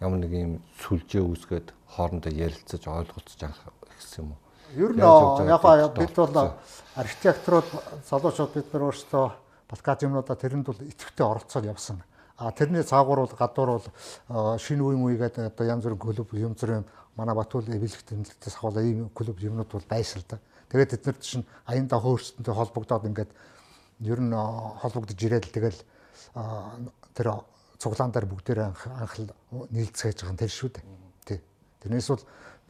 ямар 0.00 0.18
нэг 0.20 0.32
ийм 0.32 0.52
сүлжээ 0.82 1.22
үүсгээд 1.22 1.68
хоорондоо 1.96 2.32
ярилцаж 2.32 2.82
ойлголцож 2.84 3.40
анх 3.44 3.60
гэсэн 3.96 4.24
юм 4.24 4.28
уу? 4.32 4.40
Ер 4.74 4.92
нь 4.92 5.00
яг 5.00 5.94
бид 5.94 6.14
бол 6.16 6.52
архитекторууд 6.96 7.68
залуучууд 8.10 8.52
бид 8.52 8.68
нар 8.72 8.82
өөрсдөө 8.90 9.26
Балкад 9.66 10.02
юмнуудаа 10.06 10.36
тэрэнд 10.38 10.66
бол 10.66 10.78
идэвхтэй 10.78 11.26
оролцоод 11.26 11.66
явсан. 11.66 11.98
А 12.38 12.52
тэрний 12.52 12.82
цаагуур 12.82 13.26
бол 13.26 13.34
гадуур 13.34 13.70
бол 13.80 14.58
шинэ 14.62 14.82
үе 14.82 14.94
мүйгээд 14.94 15.42
одоо 15.42 15.66
янз 15.66 15.82
бүрийн 15.82 15.98
клуб 15.98 16.30
юм 16.38 16.54
зүрх 16.54 16.86
манай 17.16 17.34
Батул 17.34 17.66
эвлэгт 17.66 18.06
тэмдэглэлтээс 18.06 18.56
хаваа 18.62 18.84
ийм 18.84 19.10
клуб 19.10 19.40
юмнууд 19.40 19.66
бол 19.72 19.86
байсан 19.88 20.22
л 20.22 20.26
да. 20.28 20.38
Тэгээд 20.76 20.92
тэд 20.92 21.04
нар 21.08 21.16
чинь 21.24 21.44
аяндаа 21.64 22.04
хөөсөнтэй 22.04 22.52
холбогдоод 22.52 23.08
ингээд 23.08 23.32
ер 24.04 24.20
нь 24.20 24.36
холбогдож 24.84 25.16
ирээд 25.16 25.48
тэгэл 25.48 25.80
тэр 27.16 27.28
цуглаан 27.80 28.12
дээр 28.12 28.28
бүгдээр 28.28 28.60
анх 28.60 28.84
нийлцээж 29.72 30.20
байгаа 30.20 30.36
нь 30.36 30.42
тэр 30.44 30.52
шүү 30.52 30.76
дээ. 30.76 30.84
Тий. 31.24 31.40
Тэрнээс 31.80 32.08
бол 32.12 32.24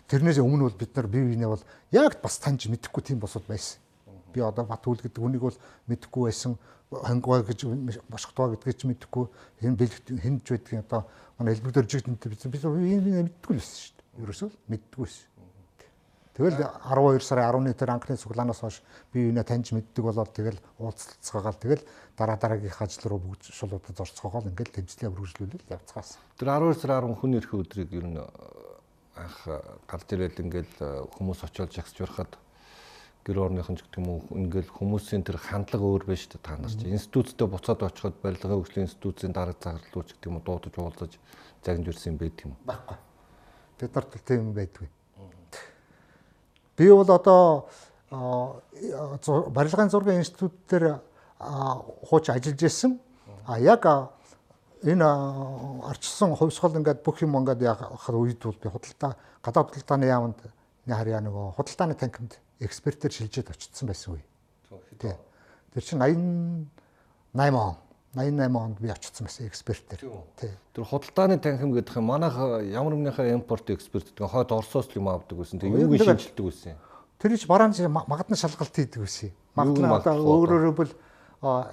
тэрнээс 0.07 0.39
өмнө 0.39 0.71
бол 0.71 0.79
бид 0.79 0.95
нар 0.95 1.11
бие 1.11 1.27
биенээ 1.27 1.51
бол 1.51 1.67
яг 1.91 2.23
бас 2.23 2.39
таньж 2.39 2.71
мэдэхгүй 2.71 3.03
тийм 3.03 3.19
босод 3.19 3.43
байсан. 3.51 3.83
Би 4.31 4.39
одоо 4.39 4.63
Батүл 4.71 5.03
гэдэг 5.03 5.19
үнийг 5.19 5.43
бол 5.43 5.59
мэдэхгүй 5.91 6.31
байсан. 6.31 6.55
Хонгой 6.95 7.43
гэж 7.43 7.67
бошготоо 8.07 8.55
гэдгийг 8.55 8.79
ч 8.79 8.87
мэдэхгүй. 8.87 9.27
Энэ 9.67 9.83
бэлэгт 9.83 10.15
хинж 10.15 10.47
байдгийг 10.47 10.87
одоо 10.87 11.11
манай 11.43 11.59
хэлбэр 11.59 11.83
дөржигдэнд 11.83 12.23
бид 12.23 12.39
бид 12.39 12.71
мэдэхгүй 12.71 13.59
л 13.59 13.59
байсан 13.59 13.75
шүү 13.83 13.99
дээ. 13.99 14.23
Ерөөсөө 14.23 14.51
мэдэхгүй 14.71 15.03
байсан. 15.03 15.27
Тэгэл 16.37 16.61
12 16.61 17.25
сарын 17.25 17.49
11-ээр 17.65 17.91
анхны 17.97 18.21
цуглаанаас 18.21 18.61
хойш 18.61 18.85
би 19.09 19.25
юунаа 19.33 19.49
таньж 19.49 19.73
мэддэг 19.73 20.05
болоод 20.05 20.37
тэгэл 20.37 20.61
уулзцаагаал 20.77 21.57
тэгэл 21.57 21.81
дараа 22.13 22.37
дараагийнх 22.37 22.77
ажил 22.77 23.09
руу 23.09 23.21
бүгд 23.25 23.49
шулуудад 23.57 23.97
орцгоогоол 23.97 24.53
ингээл 24.53 24.85
тэмцлээ 24.85 25.09
үргэлжлүүлэл 25.17 25.73
явцгаасан. 25.73 26.21
Тэр 26.37 26.53
12 26.53 26.77
сарын 26.77 27.17
10 27.17 27.25
хүн 27.25 27.41
эрх 27.41 27.53
өдрийг 27.57 27.91
ер 27.97 28.05
нь 28.05 28.21
анх 28.21 29.39
гарч 29.89 30.09
ирэл 30.13 30.45
ингээл 30.45 30.77
хүмүүс 31.17 31.41
очиод 31.41 31.73
жагсч 31.73 32.05
урахад 32.05 32.37
гэр 33.25 33.41
орныхон 33.41 33.81
ч 33.81 33.89
гэдэг 33.89 33.99
юм 34.05 34.09
уу 34.13 34.21
ингээл 34.37 34.71
хүмүүсийн 34.77 35.25
тэр 35.25 35.41
хандлага 35.41 35.89
өөр 35.89 36.05
байж 36.05 36.29
та 36.29 36.37
та 36.37 36.61
нар 36.61 36.71
чи 36.71 36.93
институттэй 36.93 37.49
буцаад 37.49 37.81
очиход 37.83 38.21
барилгын 38.21 38.61
хөгжлийн 38.61 38.87
институтын 38.87 39.33
дарга 39.33 39.57
загварлууч 39.57 40.21
гэдэг 40.21 40.29
юм 40.29 40.37
уу 40.37 40.45
дуудаж 40.45 40.75
уулзаж 40.77 41.13
загнаж 41.65 41.89
ирсэн 41.91 42.13
юм 42.13 42.19
байт 42.21 42.39
юм? 42.45 42.53
Баггүй. 42.69 42.97
Бид 43.81 43.91
нарт 43.97 44.15
тийм 44.23 44.53
байдгүй. 44.55 44.87
Би 46.77 46.91
бол 46.93 47.11
одоо 47.11 47.71
барилгын 48.11 49.91
зургийн 49.91 50.21
институт 50.21 50.53
дээр 50.69 51.01
хууч 51.39 52.31
ажиллаж 52.31 52.63
ирсэн. 52.63 53.01
А 53.47 53.59
яг 53.59 53.87
энэ 54.83 55.05
арчсан 55.85 56.37
хувьсгал 56.37 56.77
ингээд 56.77 57.03
бүх 57.03 57.23
юм 57.23 57.37
ингээд 57.41 57.63
яхад 57.63 58.15
үед 58.15 58.43
бол 58.43 58.59
би 58.63 58.69
худалдаа 58.69 59.17
гадаад 59.43 59.71
худалдааны 59.71 60.07
яамд 60.07 60.39
харьяа 60.87 61.21
нөгөө 61.21 61.57
худалдааны 61.57 61.95
танхимд 61.95 62.39
экспертээр 62.61 63.13
шилжээд 63.13 63.51
очсон 63.51 63.89
байсан 63.89 64.15
үе. 64.15 64.25
Тэр 65.01 65.83
чинь 65.83 66.01
88 66.01 67.55
он 67.55 67.77
88 68.17 68.57
онд 68.57 68.81
би 68.81 68.89
очсон 68.89 69.29
байсан 69.29 69.47
экспертээр. 69.47 70.01
Тий. 70.41 70.51
Тэр 70.73 70.85
худалдааны 70.89 71.37
танхим 71.37 71.77
гэдэг 71.77 72.01
юм 72.01 72.09
манайх 72.09 72.33
ямар 72.65 72.97
нэгнийхээ 72.97 73.37
импорт 73.37 73.69
эксперт 73.69 74.09
гэдэг 74.09 74.25
хойд 74.25 74.53
Оросоос 74.57 74.89
юм 74.97 75.13
авдаг 75.13 75.37
гэсэн. 75.37 75.61
Тэг 75.61 75.77
юуг 75.77 76.01
шинжилдэг 76.01 76.45
байсан. 76.49 76.81
Тэр 77.21 77.37
ич 77.37 77.45
бараан 77.45 77.77
магадны 77.77 78.41
шалгалт 78.41 78.73
хийдэг 78.73 79.05
байсан. 79.05 79.37
Магадна 79.53 80.01
одоо 80.01 80.17
өөрөөрөө 80.17 80.73
бол 80.73 80.93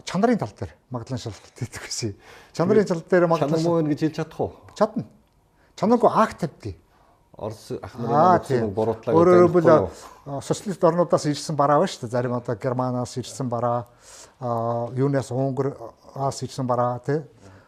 чанарын 0.03 0.37
тал 0.37 0.51
дээр 0.51 0.75
магадлан 0.91 1.19
шалгалт 1.23 1.55
хийдэг 1.55 1.79
гэсэн. 1.87 2.15
Чанарын 2.51 2.91
тал 2.91 2.99
дээр 3.07 3.27
магадлан 3.31 3.63
чанар 3.63 3.63
муу 3.63 3.87
гэж 3.87 3.99
хэлж 4.03 4.15
чадах 4.19 4.39
уу? 4.43 4.51
Чадна. 4.75 5.07
Чанаргүй 5.79 6.11
акт 6.11 6.43
тавьдгийг. 6.43 6.75
Орос 7.33 7.71
ах 7.81 7.95
нарын 7.97 8.69
буруутлагыг 8.73 9.17
өөрөөр 9.17 9.49
бол 9.49 9.89
социалист 10.45 10.83
орнуудаас 10.85 11.25
ирсэн 11.25 11.57
бараа 11.57 11.81
ба 11.81 11.87
шүү 11.89 12.05
дээ. 12.05 12.13
Зарим 12.13 12.37
одоо 12.37 12.55
Германаас 12.55 13.17
ирсэн 13.17 13.49
бараа, 13.49 13.87
юунаас 14.93 15.31
Унгараас 15.33 16.43
ирсэн 16.45 16.67
бараа 16.69 17.01
тий. 17.01 17.21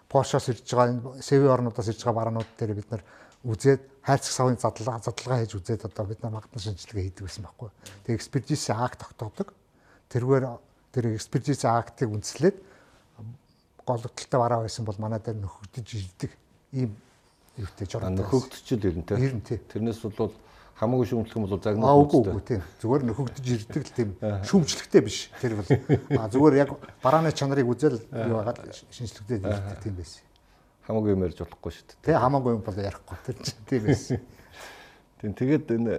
Польшоос 0.10 0.50
ирж 0.53 0.69
байгаа 0.69 1.17
Севи 1.17 1.50
орнуудаас 1.50 1.89
ирж 1.89 2.05
байгаа 2.05 2.19
бараанууд 2.22 2.51
дээр 2.60 2.74
бид 2.77 2.91
нар 2.93 3.01
үзээд 3.41 3.81
хайрцаг 4.05 4.34
савын 4.38 4.57
задлага 4.62 5.01
задлага 5.01 5.41
хийж 5.41 5.57
үзээд 5.57 5.89
одоо 5.89 6.05
бид 6.05 6.22
нар 6.22 6.38
магадлан 6.38 6.62
шинжилгээ 6.62 7.03
хийдэг 7.10 7.25
байсан 7.25 7.43
байхгүй. 7.50 7.69
Тэгээ 8.05 8.17
экспертизийн 8.22 8.77
акт 8.77 9.01
тогтоодог. 9.01 9.50
Тэргээр 10.13 10.45
тэр 10.93 11.05
экспертизийн 11.17 11.74
актыг 11.74 12.13
үндэслээд 12.13 12.57
гологдолтой 13.81 14.39
бараа 14.39 14.62
байсан 14.62 14.86
бол 14.86 14.98
манай 15.01 15.19
дээр 15.19 15.41
нөхөгдөж 15.41 15.88
ирдэг 15.89 16.31
ийм 16.74 16.98
юутай 17.57 17.88
журам. 17.88 18.15
Нөхөгдөж 18.19 18.67
л 18.75 18.88
ирнэ 18.89 19.03
те. 19.07 19.15
Ирнэ 19.15 19.43
те. 19.47 19.57
Тэрнээс 19.71 20.01
бол 20.03 20.33
хамаагүй 20.75 21.07
шүүмжлэх 21.07 21.38
юм 21.39 21.45
бол 21.47 21.62
загнах 21.63 21.88
аа 21.88 22.00
үгүй 22.03 22.19
үгүй 22.19 22.43
тийм. 22.43 22.63
Зүгээр 22.83 23.03
нөхөгдөж 23.07 23.45
ирдэг 23.55 23.83
л 23.88 23.95
тийм. 23.95 24.09
Шүүмжлэхтэй 24.43 25.01
биш 25.01 25.19
тэр 25.39 25.55
бол. 25.55 25.69
Зүгээр 26.35 26.55
яг 26.59 26.75
барааны 27.00 27.31
чанарыг 27.31 27.71
үзэл 27.71 28.03
юу 28.12 28.43
хагаад 28.43 28.75
шинжлэхдээ 28.91 29.39
ирдэг 29.39 29.79
тийм 29.79 29.95
байсан. 29.95 30.24
Хамаагүй 30.83 31.15
юм 31.15 31.24
ярьж 31.24 31.39
болохгүй 31.39 31.71
шүү 31.71 31.88
дээ. 31.95 32.03
Тий 32.12 32.15
хамаагүй 32.19 32.51
юм 32.59 32.63
бол 32.67 32.75
ярихгүй 32.75 33.17
тэр 33.24 33.38
чинь. 33.39 33.63
Тийм 33.71 33.83
байсан. 33.88 34.19
Тийм 35.24 35.31
тэгээд 35.31 35.71
энэ 35.71 35.93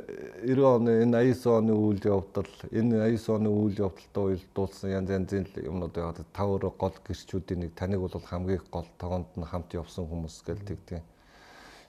90 0.44 0.60
оны 0.60 0.92
энэ 1.08 1.24
89 1.32 1.56
оны 1.56 1.72
үйл 1.72 2.02
явдал 2.04 2.52
энэ 2.68 3.16
89 3.16 3.32
оны 3.32 3.48
үйл 3.48 3.76
явдалтай 3.80 4.22
уялдуулсан 4.28 4.92
янз 4.92 5.08
янзын 5.08 5.48
юмнууд 5.56 5.96
яваад 5.96 6.20
та 6.36 6.44
өөрөө 6.44 6.72
гол 6.76 6.96
гэрчүүдийн 7.00 7.64
нэг 7.64 7.72
таныг 7.72 8.04
бол 8.04 8.12
хамгийн 8.12 8.60
гол 8.68 8.86
тогоонд 9.00 9.32
нь 9.40 9.48
хамт 9.48 9.72
явсан 9.72 10.04
хүмүүс 10.04 10.44
гэлдэг 10.46 10.78
тийм 10.84 11.02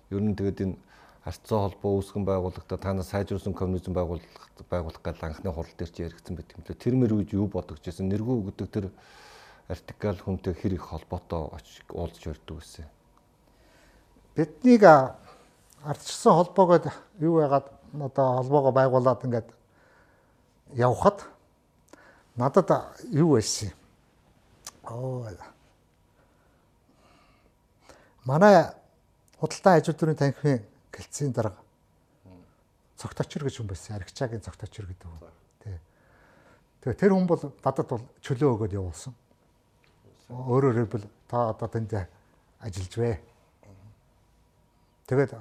ер 0.10 0.22
нь 0.22 0.36
тэгээд 0.36 0.62
энэ 0.64 0.76
арцсан 1.28 1.60
холбоо 1.60 2.00
үүсгэн 2.00 2.24
байгуулагта 2.24 2.78
та 2.78 2.94
нар 2.94 3.04
сайжруулсан 3.04 3.54
коммунизм 3.54 3.92
байгуулах 3.92 4.24
байгуулах 4.70 5.02
гал 5.04 5.20
анхны 5.22 5.52
хурал 5.52 5.76
дээр 5.78 5.92
чи 5.92 6.04
яригдсан 6.08 6.36
байт 6.36 6.56
юм 6.56 6.64
лээ. 6.64 6.80
Тэр 6.80 6.96
мөр 6.96 7.12
үед 7.20 7.34
юу 7.36 7.48
бодогч 7.52 7.84
байсан? 7.84 8.08
Нэргүү 8.08 8.48
гэдэг 8.48 8.68
тэр 8.72 8.86
артикал 9.68 10.16
хүнтэй 10.16 10.56
хэр 10.56 10.80
их 10.80 10.88
холбоотой 10.88 11.52
уулзж 11.92 12.24
өрдөг 12.32 12.64
гэсэн. 12.64 12.88
Биднийг 14.36 14.88
ардчсан 15.84 16.34
холбоогод 16.34 16.88
юу 17.20 17.44
яагаад 17.44 17.68
одоо 18.00 18.40
холбоогоо 18.40 18.72
байгуулад 18.72 19.26
ингээд 19.28 19.52
явхад 20.80 21.28
надад 22.36 22.72
юу 23.12 23.36
байсан 23.36 23.70
юм. 23.70 23.76
Оо. 24.88 25.28
Манай 28.24 28.72
худалдаа 29.40 29.78
ажилтны 29.78 30.16
танхимын 30.16 30.66
гэлцийн 30.92 31.32
дарга 31.34 31.62
цогт 32.98 33.22
очир 33.22 33.46
гэж 33.46 33.62
хүн 33.62 33.70
байсан. 33.70 33.96
Аригчаагийн 33.96 34.42
цогт 34.42 34.64
очир 34.64 34.86
гэдэг 34.90 35.06
хүн. 35.06 35.32
Тий. 35.62 35.78
Тэгээ 36.82 36.98
тэр 36.98 37.14
хүн 37.14 37.30
бол 37.30 37.42
надад 37.62 37.88
бол 37.88 38.04
чөлөө 38.26 38.50
өгөөд 38.58 38.74
явуулсан. 38.74 39.14
Өөрөөр 40.34 40.76
хэлбэл 40.82 41.06
та 41.30 41.54
одоо 41.54 41.70
тэнд 41.70 41.94
ажиллаж 42.60 42.94
вэ. 42.98 43.22
Тэгээд 45.08 45.32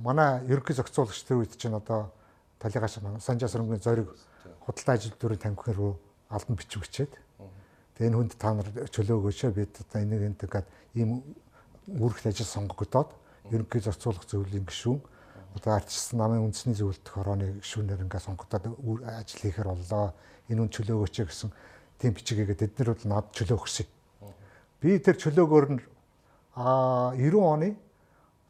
манай 0.00 0.46
ерөнхий 0.46 0.78
зохицуулагч 0.78 1.26
тэр 1.26 1.42
үед 1.42 1.58
чинь 1.58 1.74
одоо 1.74 2.14
талигаш 2.62 3.02
санжаа 3.20 3.50
сөрөнгөний 3.50 3.82
зориг 3.82 4.08
худалдаа 4.64 4.94
ажил 4.94 5.12
дүүрийн 5.18 5.42
тамхин 5.42 5.74
руу 5.74 5.92
албан 6.30 6.56
бичиг 6.56 6.80
бичээд 6.80 7.12
тэгээ 7.98 8.08
энэ 8.08 8.16
хүнд 8.16 8.32
та 8.40 8.54
нар 8.56 8.68
чөлөөгөөшөө 8.88 9.50
бид 9.52 9.72
одоо 9.84 10.00
энийг 10.00 10.22
энэ 10.24 10.38
ингээд 10.40 10.66
ийм 10.96 11.20
үүрэгт 11.88 12.26
ажил 12.30 12.48
сонгогдоод 12.48 13.10
ерөнхий 13.52 13.80
зохицуулах 13.84 14.24
зөвлөлийн 14.24 14.64
гишүүн 14.64 15.00
одоо 15.54 15.72
ардчилсан 15.78 16.18
намын 16.18 16.50
үндэсний 16.50 16.74
зөвлөлтөх 16.74 17.14
орооны 17.20 17.60
гишүүнээр 17.62 18.02
ингээд 18.04 18.26
сонгогдоод 18.26 18.74
ажил 19.06 19.40
хийхээр 19.40 19.70
боллоо. 19.70 20.10
Энэ 20.50 20.60
үн 20.66 20.70
чөлөөгөөч 20.74 21.16
гэсэн 21.30 21.50
тийм 22.02 22.12
бичигээгээд 22.18 22.64
эдгээр 22.74 22.90
бол 22.90 23.06
над 23.06 23.30
чөлөө 23.38 23.58
өгсөн. 23.62 23.86
Би 24.82 24.98
тэр 24.98 25.16
чөлөөгөөр 25.16 25.66
нь 25.78 25.80
а 26.58 27.14
90 27.14 27.38
оны 27.38 27.70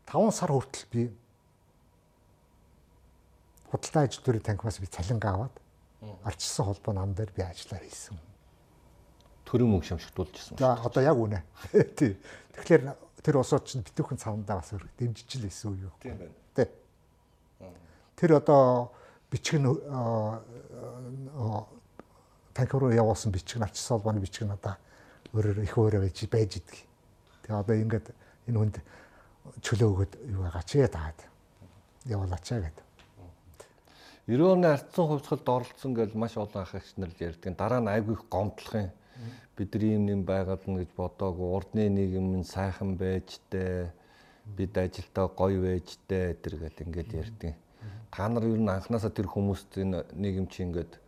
5 0.09 0.33
сар 0.33 0.51
хүртэл 0.51 0.89
би 0.91 1.03
худалдаа 3.69 4.03
ажил 4.09 4.25
дүүрийн 4.25 4.47
танхимаас 4.49 4.81
би 4.81 4.89
цалингаа 4.89 5.33
аваад 5.37 5.55
ардчилсан 6.25 6.67
холбоо 6.67 6.93
нам 6.97 7.13
дээр 7.13 7.33
би 7.37 7.43
ажиллаар 7.45 7.85
хийсэн. 7.85 8.17
Төрийн 9.45 9.71
мөнгө 9.71 9.93
шамшигдуулж 9.93 10.35
ирсэн. 10.35 10.57
За 10.57 10.81
одоо 10.81 11.03
яг 11.05 11.17
үнэ. 11.21 11.45
Тий. 12.01 12.17
Тэгэхээр 12.57 12.97
тэр 13.25 13.41
усууд 13.41 13.65
чинь 13.65 13.81
битүүхэн 13.81 14.21
цавндаа 14.21 14.61
бас 14.61 14.77
дэмжиж 15.01 15.41
л 15.41 15.49
исэн 15.49 15.73
үү 15.73 15.89
юу? 15.89 15.95
Тийм 16.05 16.21
байна. 16.21 16.37
Тий. 16.53 16.69
Тэр 18.21 18.37
одоо 18.37 18.93
бичиг 19.33 19.65
нь 19.65 19.69
танхим 22.53 22.79
руу 22.79 22.93
явуулсан 22.93 23.33
ардчилсан 23.65 23.97
холбооны 23.97 24.21
бичиг 24.21 24.45
нь 24.45 24.53
одоо 24.53 24.77
өөрөөр 25.33 25.65
их 25.65 25.73
өөрөө 25.73 26.05
байж 26.05 26.21
байж 26.29 26.53
идэг. 26.61 26.79
Тэгээ 27.49 27.61
одоо 27.65 27.75
ингээд 27.81 28.07
энэ 28.53 28.59
хүнд 28.61 28.77
чөлөө 29.65 29.89
өгöd 29.89 30.13
юу 30.29 30.45
байгаа 30.45 30.63
ч 30.69 30.85
яа 30.85 30.93
таад 30.93 31.19
явуулаач 32.05 32.45
гэдэг. 32.45 32.85
90 34.29 34.53
оны 34.53 34.69
ардсан 34.69 35.05
хувьсгалд 35.09 35.49
оролцсон 35.49 35.93
гэж 35.97 36.13
маш 36.13 36.37
олон 36.37 36.63
ах 36.65 36.77
л 36.77 37.17
ярьдаг. 37.19 37.57
Дараа 37.57 37.81
нь 37.81 37.89
айгүй 37.89 38.15
их 38.15 38.25
гомдлох 38.29 38.75
юм. 38.77 38.93
Бидний 39.57 39.95
юм 39.95 40.05
нэм 40.07 40.23
байгаад 40.25 40.67
нь 40.67 40.79
гэж 40.81 40.91
бодоагүй. 40.97 41.49
Урдны 41.57 41.89
нийгэм 41.89 42.41
нь 42.41 42.45
сайхан 42.45 42.97
байж 42.97 43.39
тээ. 43.51 43.93
Бид 44.57 44.77
ажилдаа 44.77 45.29
гоё 45.29 45.63
байж 45.63 45.99
тээ. 46.09 46.35
Тэр 46.43 46.55
гэл 46.59 46.83
ингээд 46.85 47.11
ярьдаг. 47.13 47.55
Та 48.11 48.29
нар 48.29 48.45
ер 48.45 48.61
нь 48.61 48.69
анханасаа 48.69 49.11
тэр 49.11 49.29
хүмүүст 49.31 49.79
энэ 49.79 50.05
нийгэм 50.15 50.47
чи 50.49 50.63
ингээд 50.67 50.99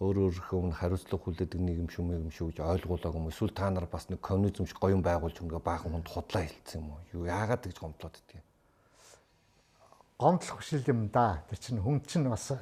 өөр 0.00 0.16
өөрийнхөө 0.28 0.58
өмнө 0.60 0.76
хариуцлага 0.76 1.24
хүлээдэг 1.24 1.60
нийгэм 1.60 1.88
шүү 1.88 2.04
мэгм 2.04 2.30
шүү 2.32 2.52
гэж 2.52 2.58
ойлгуулаагүй 2.60 3.20
юм. 3.20 3.30
Эсвэл 3.32 3.56
та 3.56 3.70
нар 3.72 3.88
бас 3.88 4.08
нэг 4.12 4.20
коммунизм 4.20 4.68
шиг 4.68 4.76
гоён 4.76 5.00
байгуулж 5.00 5.40
ингээ 5.40 5.62
баахан 5.64 5.96
хүнд 5.96 6.08
худлаа 6.12 6.44
хэлсэн 6.44 6.84
юм 6.84 6.92
уу? 6.92 7.00
Юу 7.16 7.24
яагаад 7.24 7.64
гэж 7.64 7.80
гомдлоод 7.80 8.20
идэх 8.20 8.36
юм? 8.36 8.46
гомдлох 10.18 10.58
бишил 10.58 10.82
юм 10.86 11.08
да. 11.08 11.42
Тэр 11.48 11.58
чинь 11.58 11.80
хүн 11.80 12.00
чинь 12.06 12.28
бас 12.28 12.52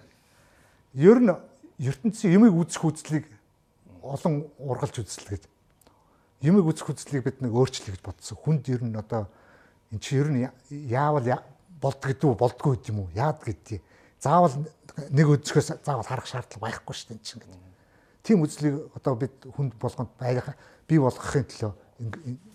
ер 0.94 1.18
нь 1.20 1.30
ертөнцийн 1.78 2.34
юмыг 2.34 2.54
үзэх 2.54 2.84
үзлийг 2.84 3.24
олон 4.04 4.48
ургалж 4.60 5.00
үзлээ 5.00 5.40
гэж. 5.40 5.44
Юмыг 6.44 6.68
үзэх 6.68 6.92
үзлийг 6.92 7.24
бид 7.24 7.40
нэг 7.40 7.56
өөрчлөе 7.56 7.96
гэж 7.96 8.02
бодсон. 8.04 8.36
Хүнд 8.36 8.68
ер 8.68 8.84
нь 8.84 8.92
одоо 8.92 9.28
эн 9.88 9.98
чинь 9.98 10.20
ер 10.20 10.28
нь 10.28 10.40
яавал 10.92 11.40
болд 11.80 12.00
гэдэг 12.04 12.28
үү 12.28 12.36
болдгүй 12.36 12.76
гэдэг 12.76 12.92
юм 12.92 13.08
уу? 13.08 13.14
Яад 13.16 13.40
гэдэг. 13.40 13.80
Заавал 14.20 14.52
нэг 15.08 15.26
үзэхээс 15.28 15.80
заавал 15.80 16.04
харах 16.04 16.28
шаардлага 16.28 16.68
байхгүй 16.68 16.92
шүү 16.92 17.08
дээ 17.08 17.16
энэ 17.16 17.24
чинь 17.24 17.40
гэдэг. 17.40 17.64
Тийм 18.24 18.44
үзлийг 18.44 18.92
одоо 18.92 19.14
бид 19.16 19.36
хүнд 19.40 19.72
болгонд 19.80 20.12
байх 20.20 20.52
бий 20.88 21.00
болгохын 21.00 21.48
төлөө 21.48 21.72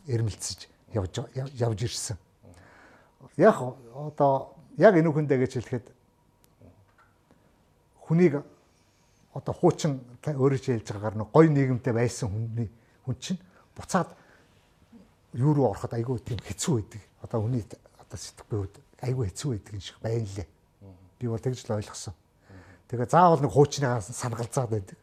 эрмэлцэж 0.06 0.70
явж 0.94 1.25
явж 1.34 1.79
ирсэн. 1.82 2.18
Яг 3.38 3.58
одоо 3.94 4.53
яг 4.77 4.98
энэ 4.98 5.10
хүндээ 5.13 5.38
гэж 5.46 5.51
хэлэхэд 5.62 5.88
хүнийг 8.06 8.41
одоо 9.33 9.53
хуучин 9.53 10.00
өөрөө 10.25 10.60
хэлж 10.60 10.88
байгаагаар 10.89 11.17
нэг 11.21 11.30
гой 11.34 11.49
нийгэмтэй 11.49 11.93
байсан 11.93 12.30
хүний 12.30 12.69
хүн 13.06 13.15
чинь 13.19 13.39
буцаад 13.75 14.10
юу 15.34 15.54
руу 15.54 15.69
ороход 15.69 15.93
айгүй 15.93 16.19
тийм 16.19 16.39
хэцүү 16.41 16.73
байдаг. 16.82 17.01
Одоо 17.21 17.39
хүний 17.45 17.63
одоо 17.63 18.17
сэтгэхгүй 18.17 18.60
үед 18.60 18.75
айгүй 19.06 19.25
хэцүү 19.30 19.49
байдаг 19.54 19.73
юм 19.73 19.82
шиг 19.82 19.97
байна 20.01 20.25
лээ. 20.25 20.47
Би 21.19 21.27
бол 21.27 21.39
тэгж 21.39 21.62
л 21.67 21.77
ойлгосон. 21.77 22.15
Тэгээ 22.89 23.10
заавал 23.10 23.41
нэг 23.41 23.54
хуучныгаа 23.54 24.01
санагалзаад 24.01 24.69
байдаг. 24.69 24.97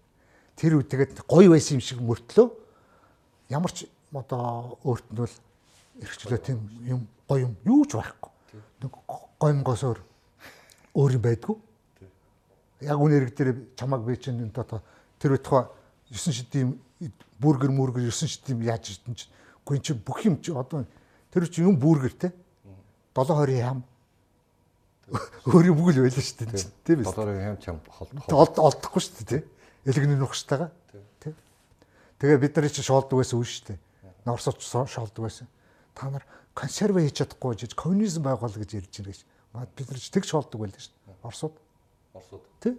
Тэр 0.59 0.83
үед 0.83 0.91
тэгээд 0.91 1.23
гой 1.29 1.47
байсан 1.47 1.79
юм 1.79 1.85
шиг 1.87 2.03
мөртлөө 2.03 2.51
ямар 3.55 3.71
ч 3.71 3.87
одоо 4.11 4.81
өөрт 4.83 5.07
нь 5.13 5.21
бол 5.23 5.35
эрхчлөө 6.03 6.41
тийм 6.43 6.59
юм 6.83 7.07
гоё 7.29 7.47
юм 7.47 7.55
юу 7.63 7.85
ч 7.87 7.95
байхгүй 7.95 8.33
нэг 8.83 8.93
гомгоос 9.39 9.83
өөр 9.87 10.01
өөр 10.97 11.13
юм 11.17 11.23
байдгүй. 11.23 11.57
Яг 12.81 12.99
үнэ 13.01 13.15
хэрэг 13.17 13.33
дээр 13.37 13.51
чамаг 13.77 14.05
би 14.05 14.17
чинь 14.17 14.43
энэ 14.43 14.53
одоо 14.53 14.83
тэр 15.19 15.37
байтугай 15.37 15.65
9 16.13 16.33
шидийн 16.33 16.77
бүргэр 17.41 17.73
мүргэр 17.73 18.11
9 18.11 18.29
шидийн 18.29 18.63
яаж 18.63 18.93
ирсэн 18.93 19.15
чинь. 19.15 19.33
Үгүй 19.65 19.81
чи 19.81 19.93
бүх 19.95 20.25
юм 20.25 20.41
чи 20.41 20.53
одоо 20.53 20.85
тэр 21.33 21.49
чи 21.49 21.63
юм 21.63 21.81
бүргэр 21.81 22.15
те. 22.15 22.33
720 23.17 23.65
хам 23.65 23.85
өөр 25.49 25.73
юм 25.73 25.77
бүгд 25.81 26.03
байлаа 26.05 26.21
шүү 26.21 26.51
дээ. 26.53 26.69
Тийм 26.85 27.01
ээ 27.01 27.09
720 27.09 27.47
хам 27.47 27.59
чам 27.63 27.77
олдохгүй 28.29 29.03
шүү 29.03 29.25
дээ 29.25 29.43
элэгний 29.87 30.19
нухштайгаа 30.19 30.71
тийм 31.23 31.35
тэгээ 32.19 32.43
бид 32.43 32.57
нар 32.59 32.71
чи 32.71 32.83
шоолдог 32.83 33.23
байсан 33.23 33.39
үн 33.39 33.47
шүү 33.47 33.67
дээ. 33.71 33.79
Норсоч 34.27 34.59
шоолдог 34.67 35.23
байсан. 35.31 35.47
Та 35.95 36.11
нар 36.11 36.27
консерв 36.59 36.99
хийж 36.99 37.23
чадахгүй 37.23 37.55
жиж 37.55 37.79
коммунизм 37.79 38.27
байгуул 38.27 38.51
гэж 38.51 38.83
ярьж 38.83 38.91
байна 38.99 39.15
гэж. 39.15 39.21
Бид 39.79 39.87
нар 39.87 40.01
ч 40.03 40.11
тэгж 40.11 40.35
болдог 40.35 40.59
байлаа 40.59 40.83
шүү 40.83 40.91
дээ. 40.91 41.23
Оросууд. 41.23 41.55
Оросууд. 42.17 42.45
Тий. 42.61 42.75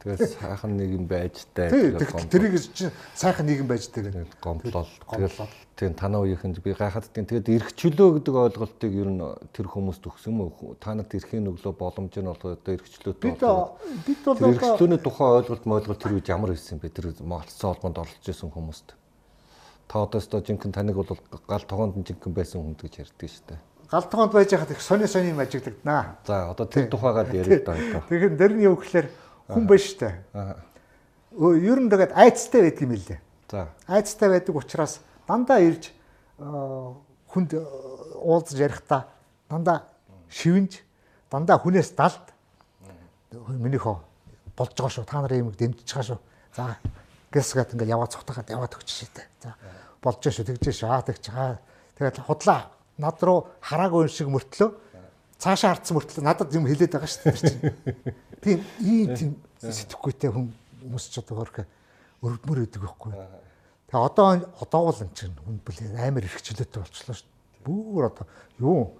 Тэгээд 0.00 0.36
сайхан 0.36 0.72
нийгэм 0.76 1.04
байж 1.08 1.44
таа. 1.52 1.68
Тэрийг 1.68 2.56
чинь 2.72 2.92
сайхан 3.12 3.46
нийгэм 3.46 3.68
байж 3.68 3.88
таа 3.92 4.04
гэдэг. 4.04 4.32
Гомдлол. 4.40 4.88
Тэгээд 5.12 5.36
тийм 5.76 5.92
танаа 5.92 6.24
үеийнхэнд 6.24 6.60
би 6.64 6.72
гайхаад 6.72 7.08
тийм 7.12 7.28
тэгээд 7.28 7.52
эрхчлөө 7.52 8.08
гэдэг 8.20 8.34
ойлголтыг 8.34 8.92
ер 8.92 9.08
нь 9.12 9.20
тэр 9.52 9.68
хүмүүст 9.68 10.04
өгсөн 10.08 10.40
уу? 10.40 10.76
Та 10.80 10.96
нарт 10.96 11.12
эрхийн 11.12 11.48
өглөө 11.52 11.72
боломж 11.76 12.16
нь 12.16 12.28
бол 12.28 12.36
одоо 12.36 12.72
эрхчлөөтэй 12.72 13.32
бид 13.32 13.40
бид 14.08 14.20
бол 14.24 14.48
эрхчлөөний 14.52 15.00
тухай 15.00 15.40
ойлголт 15.40 15.64
мойлголт 15.64 16.00
тэр 16.00 16.16
үед 16.20 16.28
ямар 16.28 16.52
байсан 16.52 16.78
бэ? 16.78 16.92
Тэр 16.92 17.16
малцсан 17.24 17.72
холбоонд 17.72 18.00
оролцож 18.04 18.28
исэн 18.28 18.52
хүмүүст 18.52 18.94
та 19.88 20.02
одоо 20.04 20.20
өстой 20.20 20.40
жинхэнэ 20.44 20.74
таныг 20.74 20.96
бол 20.96 21.18
гал 21.46 21.64
тогоонд 21.68 21.96
жинхэнэ 21.96 22.34
байсан 22.34 22.62
хүн 22.62 22.76
гэж 22.78 23.04
ярьдаг 23.04 23.28
шүү 23.28 23.44
дээ. 23.48 23.60
Гал 23.94 24.02
тогоонд 24.10 24.32
байж 24.32 24.50
хахад 24.50 24.72
их 24.72 24.82
сони 24.82 25.06
сони 25.06 25.30
юм 25.30 25.38
ажиглагдана. 25.38 26.16
За 26.26 26.50
одоо 26.50 26.66
тэр 26.66 26.90
тухайгаар 26.90 27.30
яриа 27.30 27.62
да 27.62 27.72
одоо. 27.78 28.02
Тэгэхээр 28.10 28.34
дэр 28.34 28.52
нь 28.58 28.66
юу 28.66 28.74
гэхээр 28.74 29.06
хүн 29.46 29.66
дээ. 29.70 30.14
Аа. 30.34 30.58
Ер 31.38 31.78
нь 31.78 31.86
тэгээд 31.86 32.10
айцтай 32.10 32.62
байдаг 32.66 32.82
юм 32.82 32.90
лээ. 32.90 33.20
За. 33.46 33.68
Айцтай 33.86 34.28
байдаг 34.34 34.56
учраас 34.56 34.98
дандаа 35.30 35.62
ирж 35.62 35.94
хүнд 36.42 37.54
уулзаж 38.18 38.58
ярихдаа 38.58 39.06
дандаа 39.46 39.86
шивэнж 40.26 40.82
дандаа 41.30 41.62
хүнээс 41.62 41.94
далд 41.94 42.34
минийхөө 43.30 43.94
болж 44.58 44.74
байгаа 44.74 44.90
шүү. 44.90 45.06
Та 45.06 45.22
нарын 45.22 45.46
юмыг 45.46 45.54
дэмжиж 45.54 45.86
байгаа 45.86 46.18
шүү. 46.18 46.20
За 46.58 46.82
гэсгээд 47.30 47.78
ингээд 47.78 47.94
яваа 47.94 48.10
цогтойгоод 48.10 48.50
яваад 48.58 48.74
өгч 48.74 48.90
шээ. 48.90 49.22
За 49.38 49.54
болж 50.02 50.18
шүү 50.18 50.50
тэгж 50.50 50.82
шүү 50.82 50.90
аа 50.90 51.06
тэгж 51.06 51.30
аа 51.30 51.62
тэгээд 51.94 52.26
худлаа 52.26 52.74
над 52.98 53.18
руу 53.22 53.46
хараагүй 53.60 54.08
шиг 54.08 54.28
мөртлөө 54.30 54.70
цаашаа 55.38 55.74
хардсан 55.74 55.96
мөртлөө 55.98 56.24
надад 56.24 56.54
юм 56.54 56.66
хэлээд 56.68 56.94
байгаа 56.94 57.10
шүү 57.10 57.32
дээ. 57.34 58.14
Тийм 58.42 58.58
ийм 58.80 59.08
тийм 59.14 59.30
сэтгэхүйтэй 59.60 60.30
хүмүүс 60.30 61.04
ч 61.10 61.20
одоо 61.20 61.42
хөрх 61.42 61.64
өрөвдмөр 62.22 62.64
өгдөг 62.64 62.82
байхгүй. 62.82 63.12
Тэгээ 63.88 64.06
одоо 64.08 64.26
одоо 64.62 64.80
бол 64.88 65.02
энэ 65.02 65.16
чинь 65.16 65.34
хүн 65.34 65.58
бүл 65.60 65.78
амар 65.98 66.24
эрхчлөөтэй 66.24 66.80
болчихлоо 66.80 67.16
шүү 67.18 67.28
дээ. 67.28 67.64
Бүр 67.66 68.04
одоо 68.08 68.26
юу 68.60 68.96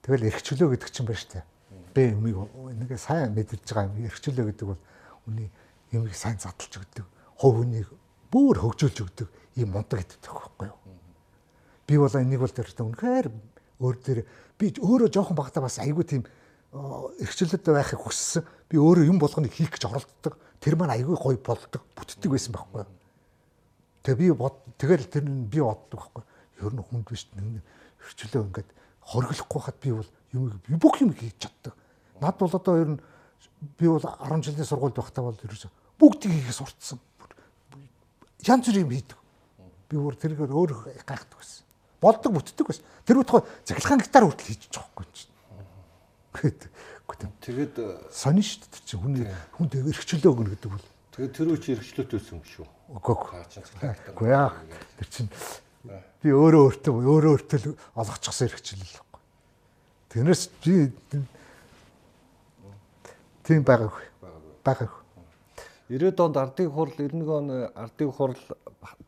Тэгэл 0.00 0.32
эрхчлөө 0.32 0.74
гэдэг 0.74 0.90
чинь 0.90 1.06
байна 1.06 1.20
шүү 1.20 1.32
дээ. 1.36 1.44
Би 1.92 2.02
юмыг 2.16 2.50
нэг 2.82 2.90
сайн 2.96 3.36
мэдэрч 3.36 3.68
байгаа 3.68 3.92
юм. 3.92 4.08
Эрхчлөө 4.08 4.46
гэдэг 4.48 4.66
бол 4.66 4.80
үний 5.28 5.48
юмыг 5.92 6.16
сайн 6.16 6.40
задлж 6.40 6.72
өгдөг. 6.80 7.04
Хов 7.36 7.52
хүнийг 7.60 7.88
бүр 8.32 8.56
хөгжүүлж 8.58 8.98
өгдөг 9.04 9.28
ийм 9.60 9.76
мундаг 9.76 10.00
гэдэг 10.00 10.24
байхгүй 10.24 10.66
юу? 10.72 10.78
Би 11.90 11.98
бол 11.98 12.14
энийг 12.14 12.38
бол 12.38 12.54
тэр 12.54 12.70
үнэхээр 12.70 13.26
өөр 13.82 13.96
дээр 13.98 14.20
би 14.54 14.70
өөрөө 14.78 15.10
жоохон 15.10 15.34
багтаа 15.34 15.66
бас 15.66 15.82
айгүй 15.82 16.06
тийм 16.06 16.22
эрхчлөлтөд 16.70 17.66
байхыг 17.66 17.98
хүссэн. 17.98 18.46
Би 18.70 18.78
өөрөө 18.78 19.10
юм 19.10 19.18
болгоныг 19.18 19.50
хийх 19.50 19.74
гэж 19.74 19.90
оролддог. 19.90 20.38
Тэр 20.62 20.78
маань 20.78 20.94
айгүй 20.94 21.18
гоё 21.18 21.40
болдог, 21.42 21.82
бүтдэг 21.98 22.30
байсан 22.30 22.54
байхгүй 22.54 22.86
юу? 22.86 22.92
Тэгээ 24.06 24.20
би 24.22 24.38
бод 24.38 24.54
тэгэл 24.78 25.10
тэр 25.10 25.26
нь 25.26 25.50
би 25.50 25.58
боддог 25.58 25.98
байхгүй 25.98 26.22
юу? 26.22 26.70
Ер 26.70 26.74
нь 26.78 26.84
хүнд 26.86 27.10
биш 27.10 27.26
нэг 27.34 27.64
эрхчлөө 28.06 28.44
ингээд 28.46 28.70
хориглохгүй 29.10 29.60
хад 29.66 29.78
би 29.82 29.90
бол 29.90 30.10
юм 30.30 30.78
бүх 30.78 31.00
юм 31.02 31.10
хийж 31.10 31.42
чаддаг. 31.42 31.74
Над 32.20 32.38
бол 32.38 32.54
одоо 32.54 32.74
ер 32.78 32.90
нь 32.94 33.00
би 33.80 33.88
бол 33.88 34.04
10 34.04 34.46
жилийн 34.46 34.68
сургуульд 34.68 34.94
байхдаа 34.94 35.26
бол 35.26 35.42
ерөөсө 35.42 35.72
бүгдийг 35.98 36.38
хийх 36.38 36.54
сурцсан. 36.54 37.00
Янз 38.46 38.68
бүрийн 38.68 38.86
юм 38.86 38.94
хийдэг. 38.94 39.18
Би 39.88 39.96
бүр 39.98 40.14
тэргээр 40.14 40.52
өөр 40.54 41.02
гайхдаг 41.02 41.40
байсан. 41.40 41.66
Болдог 42.00 42.32
бүтдэг 42.32 42.66
байсан. 42.66 42.84
Тэр 43.04 43.20
утгаа 43.20 43.44
цахилгаан 43.64 44.00
гитар 44.00 44.24
хүртэл 44.24 44.48
хийж 44.48 44.72
байхгүй 44.72 45.06
чинь. 45.12 45.30
Тэгээд 47.44 47.76
сонин 48.08 48.44
шүү 48.44 48.68
дээ 48.70 48.82
чи 48.86 48.96
хүн 48.96 49.14
хүнд 49.58 49.72
эргчлөө 49.76 50.32
гэнэ 50.32 50.50
гэдэг 50.56 50.70
бол. 50.70 50.86
тэгээд 51.12 51.32
тэр 51.36 51.48
үчи 51.52 51.74
эргчлөөт 51.76 52.10
байсан 52.16 52.38
юм 52.38 52.44
шүү. 52.46 52.66
Үгүй 52.96 53.14
цэглээ. 53.50 54.14
Үгүй 54.14 54.28
яа. 54.30 54.54
Тэр 54.96 55.08
чинь 55.10 55.30
би 56.22 56.28
өөрөө 56.30 56.62
өөртөө 56.70 56.92
өөрөө 56.94 57.32
өөртөө 57.34 57.58
л 57.60 57.76
олгочихсан 57.98 58.48
хэрэгчлэл 58.48 58.84
л 58.84 58.94
байхгүй. 58.96 59.20
Тэрнээс 60.14 60.42
би 60.62 60.74
тийм 63.44 63.62
байгаагүй. 63.66 64.06
Байгаагүй. 64.64 65.00
90-ад 65.90 66.20
онд 66.22 66.36
ардын 66.38 66.70
хурал 66.70 66.94
91 66.94 67.26
он 67.34 67.46
ардын 67.74 68.12
хурал 68.14 68.42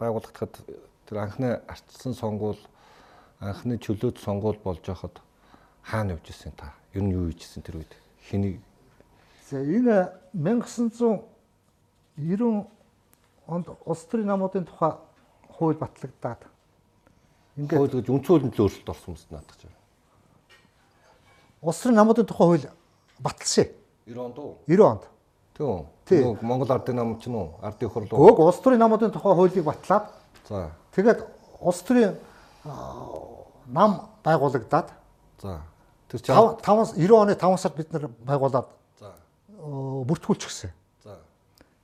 байгуулагдахад 0.01 0.59
тэр 1.07 1.19
анхны 1.23 1.63
ардсан 1.71 2.15
сонгуул 2.19 2.59
анхны 3.43 3.79
чөлөөт 3.83 4.23
сонгуул 4.23 4.59
болж 4.63 4.87
байхад 4.87 5.19
хаана 5.83 6.15
явж 6.15 6.31
ирсэн 6.31 6.55
та? 6.55 6.71
Ер 6.95 7.03
нь 7.03 7.11
юу 7.11 7.27
хийжсэн 7.31 7.63
тэр 7.67 7.83
үед? 7.83 7.91
Хэнийг 8.31 8.61
За 9.51 9.59
энэ 9.59 10.13
1990 10.33 11.27
онд 13.47 13.67
улс 13.85 14.05
төрийн 14.07 14.29
намуудын 14.31 14.65
тухай 14.65 14.93
хууль 15.59 15.77
батлагдаад 15.77 16.47
ингээд 17.61 17.79
хууль 17.79 17.93
гэж 18.01 18.09
үндсэн 18.09 18.33
хуулинд 18.33 18.55
л 18.57 18.63
өөрчлөлт 18.65 18.89
орсон 18.89 19.13
юмс 19.13 19.27
наадах 19.29 19.57
чинь. 19.61 19.77
улс 21.61 21.79
төрийн 21.83 21.99
намуудын 22.01 22.27
тухай 22.27 22.47
хууль 22.47 22.67
баталсан. 23.19 23.67
90 24.07 24.25
онд 24.25 24.39
уу? 24.39 24.57
90 24.67 24.87
онд. 24.87 25.03
Тийм. 25.53 25.85
Тий. 26.09 26.23
Нөгөө 26.25 26.43
Монгол 26.43 26.73
ардын 26.73 26.97
нам 26.97 27.21
ч 27.21 27.29
нь 27.29 27.37
уу? 27.37 27.61
Ардын 27.61 27.89
хурал 27.93 28.09
уу? 28.09 28.33
Гөөг 28.33 28.41
улс 28.41 28.57
төрийн 28.65 28.81
намуудын 28.81 29.13
тухай 29.13 29.35
хуулийг 29.35 29.65
батлаад 29.69 30.09
За. 30.49 30.71
тэгээд 30.97 31.21
улс 31.61 31.83
төрийн 31.85 32.17
нам 32.65 34.09
байгуулагдаад 34.25 34.91
За. 35.43 35.63
Тэр 36.09 36.21
чинь 36.21 36.35
5 36.35 36.63
5 36.63 36.95
90 36.97 37.13
оны 37.19 37.35
5 37.35 37.59
сард 37.59 37.77
бид 37.77 37.93
нар 37.93 38.09
байгуулад 38.23 38.69
За. 39.01 39.15
бүртгүүлчихсэн. 39.59 40.71
За. 41.03 41.19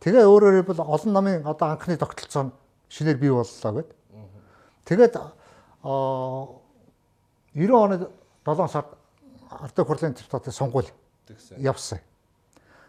Тэгээ 0.01 0.23
өөрөөр 0.23 0.63
хэлбэл 0.63 0.87
олон 0.87 1.13
намын 1.13 1.47
одоо 1.47 1.75
анхны 1.75 1.97
тогтолцоо 1.97 2.43
нь 2.43 2.53
шинээр 2.89 3.19
бий 3.19 3.31
боллоо 3.31 3.73
гэд. 3.73 3.91
Тэгээд 4.85 5.17
аа 5.83 6.47
90 7.55 7.75
оны 7.75 7.97
7 8.47 8.69
сард 8.69 8.95
ардын 9.51 9.85
хурлын 9.85 10.15
депутатын 10.15 10.53
сонгуул 10.53 10.87
явсан. 11.59 11.99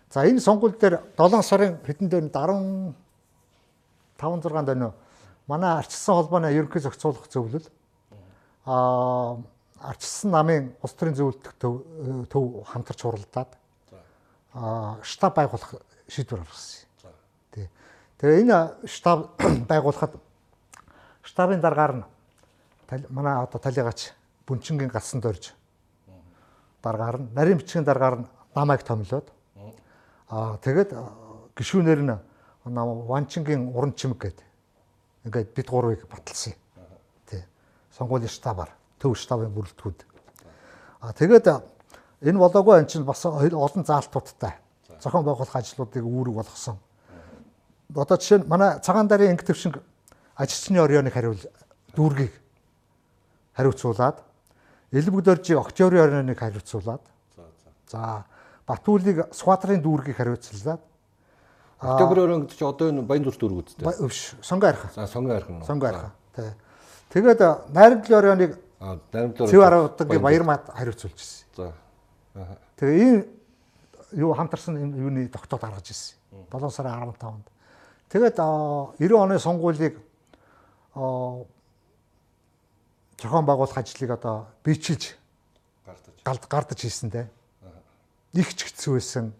За 0.09 0.25
энэ 0.25 0.39
сонгуул 0.39 0.77
дээр 0.77 1.01
7 1.17 1.41
сарын 1.41 1.79
хэдэн 1.81 2.09
дээр 2.09 2.29
15 2.29 2.93
6 4.21 4.41
дөрөв 4.43 4.93
манай 5.49 5.79
арчсан 5.79 6.15
холбооны 6.15 6.53
ерөнхий 6.53 6.81
зохицуулах 6.81 7.25
зөвлөл 7.29 7.65
аа 8.69 9.41
арчсан 9.81 10.31
намын 10.31 10.69
улс 10.83 10.93
төрийн 10.93 11.17
зөвлөлтөг 11.17 11.53
төв 11.57 11.73
төв 12.29 12.43
хамтарч 12.69 13.01
хуралдаад 13.01 13.51
аа 14.53 14.99
штаб 15.01 15.33
байгуулах 15.39 15.81
шийдвэр 16.07 16.43
гаргасан. 16.43 16.85
Тий. 17.51 17.69
Тэгээ 18.21 18.41
энэ 18.45 18.57
штаб 18.85 19.33
байгуулахад 19.71 20.13
штабын 21.23 21.61
дараагаар 21.61 21.93
нь 21.97 22.05
манай 23.09 23.41
одоо 23.41 23.59
талигач 23.59 24.13
Бүнчингийн 24.45 24.93
галсан 24.93 25.21
дорж 25.21 25.53
дараагаар 26.83 27.17
нь 27.21 27.29
нарийн 27.33 27.57
бичгийн 27.57 27.85
дараагаар 27.85 28.19
нь 28.21 28.27
намайг 28.55 28.83
томилоод 28.83 29.31
аа 30.29 30.57
тэгээд 30.61 30.93
а, 30.93 31.09
гишүүнээр 31.57 32.01
нь 32.05 32.17
Ванчингийн 33.09 33.73
уран 33.73 33.93
чимэг 33.97 34.19
гэдэг 34.21 34.45
ингээд 35.25 35.49
бид 35.55 35.67
гурвыг 35.69 36.05
баталсан. 36.05 36.53
Тий. 36.53 36.59
Сонгуулийн 37.99 38.31
штабаар 38.31 38.71
төв 38.99 39.17
штабын 39.19 39.51
бүрэлдэхүүнд. 39.51 40.01
Аа 41.03 41.11
тэгээд 41.13 41.47
а, 41.51 41.61
энэ 42.23 42.39
болоогүй 42.39 42.79
ан 42.79 42.87
чинь 42.87 43.03
бас 43.03 43.25
олон 43.27 43.83
заалтуудтай 43.83 44.55
зохион 45.03 45.23
байгуулах 45.27 45.55
ажлуудыг 45.55 46.03
үүрэг 46.03 46.35
болгосон. 46.39 46.79
Одоо 47.95 48.17
жишээ 48.17 48.39
нь 48.39 48.47
манай 48.47 48.79
цагаан 48.79 49.07
дарын 49.07 49.35
анги 49.35 49.43
төвшинг 49.43 49.83
ажилчны 50.35 50.79
орионыг 50.79 51.13
хариул 51.13 51.39
дүүргийг 51.95 52.33
хариуцуулаад 53.55 54.23
Элбэг 54.91 55.23
доржи 55.23 55.53
октябрийн 55.53 56.03
орионыг 56.03 56.39
хариуцуулаад 56.39 57.01
За. 57.89 58.23
Батүлийг 58.67 59.33
Суатрын 59.33 59.81
дүүргийг 59.81 60.15
хариуцлаад 60.17 60.79
Октябрь 61.79 62.19
өрөө 62.19 62.37
гэдэг 62.43 62.57
чи 62.59 62.65
одоо 62.65 62.89
энэ 62.91 63.01
Баян 63.07 63.23
зүрх 63.23 63.39
дүүрэг 63.39 63.57
үсттэй. 63.65 63.87
өвш 64.03 64.35
сонгоо 64.43 64.69
арих 64.69 64.83
За 64.93 65.07
сонгоо 65.07 65.35
арих 65.35 65.49
нь. 65.49 65.63
сонгоо 65.65 65.87
арих 65.89 66.11
тий. 66.35 66.51
Тэгээд 67.09 67.41
а, 67.41 67.65
Найрамдлын 67.69 68.17
орионыг 68.19 68.59
Цэв 68.79 69.61
аргадагийн 69.61 70.21
Баяр 70.21 70.43
маад 70.43 70.69
хариуцуулж 70.69 71.17
ирсэн. 71.17 71.45
За. 71.55 71.73
Тэгээ 72.77 73.09
энэ 73.09 73.25
юу 74.13 74.33
хамтарсан 74.33 74.77
юуны 74.77 75.27
тогтоол 75.27 75.61
гаргаж 75.61 75.89
ирсэн. 75.89 76.17
7 76.51 76.69
сарын 76.69 77.11
15-нд. 77.11 77.47
Тэгээд 78.09 78.39
а, 78.39 78.93
90 78.99 79.17
оны 79.17 79.39
сонгуулийг 79.39 79.99
а, 80.95 81.43
зохион 83.21 83.45
байгуулах 83.45 83.77
ажлыг 83.77 84.11
одоо 84.11 84.47
бичилж 84.63 85.17
Гардаж. 86.23 86.47
гардаж 86.47 86.79
хийсэндээ 86.79 87.27
их 88.33 88.53
ч 88.55 88.69
хэцүү 88.69 88.93
байсан. 88.95 89.33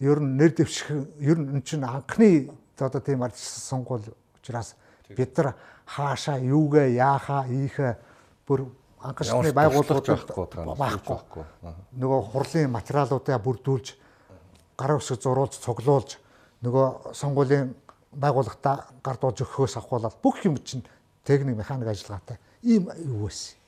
Ер 0.00 0.18
нь 0.20 0.36
нэр 0.36 0.52
дэвших 0.52 0.90
ер 1.22 1.38
нь 1.38 1.48
энэ 1.54 1.62
чинь 1.62 1.84
анхны 1.86 2.50
одоо 2.78 3.00
тийм 3.00 3.22
арчсан 3.22 3.62
сонгуул 3.62 4.02
учраас 4.42 4.74
бид 5.08 5.36
нар 5.36 5.54
хаашаа 5.86 6.38
юугээ 6.38 6.96
яахаа 6.96 7.44
ийхэ 7.48 7.96
бүр 8.46 8.64
анхны 9.04 9.52
байгууллагууд 9.52 10.78
байхгүй 10.80 11.44
нөгөө 12.00 12.20
хурлын 12.32 12.70
материалуудаа 12.72 13.38
бүрдүүлж 13.38 13.86
гар 14.78 14.96
үсэг 14.96 15.20
зуруулж 15.20 15.60
цуглуулж 15.60 16.16
нөгөө 16.64 17.12
сонгуулийн 17.12 17.74
байгууллагатаа 18.16 18.88
гардуулж 19.02 19.44
өгөхөөс 19.44 19.76
ахуулаад 19.78 20.16
бүх 20.22 20.40
юм 20.44 20.56
чинь 20.62 20.84
техник 21.24 21.56
механик 21.56 21.88
ажиллагаатай. 21.88 22.38
Ийм 22.62 22.88
юу 23.04 23.26
байсан. 23.26 23.58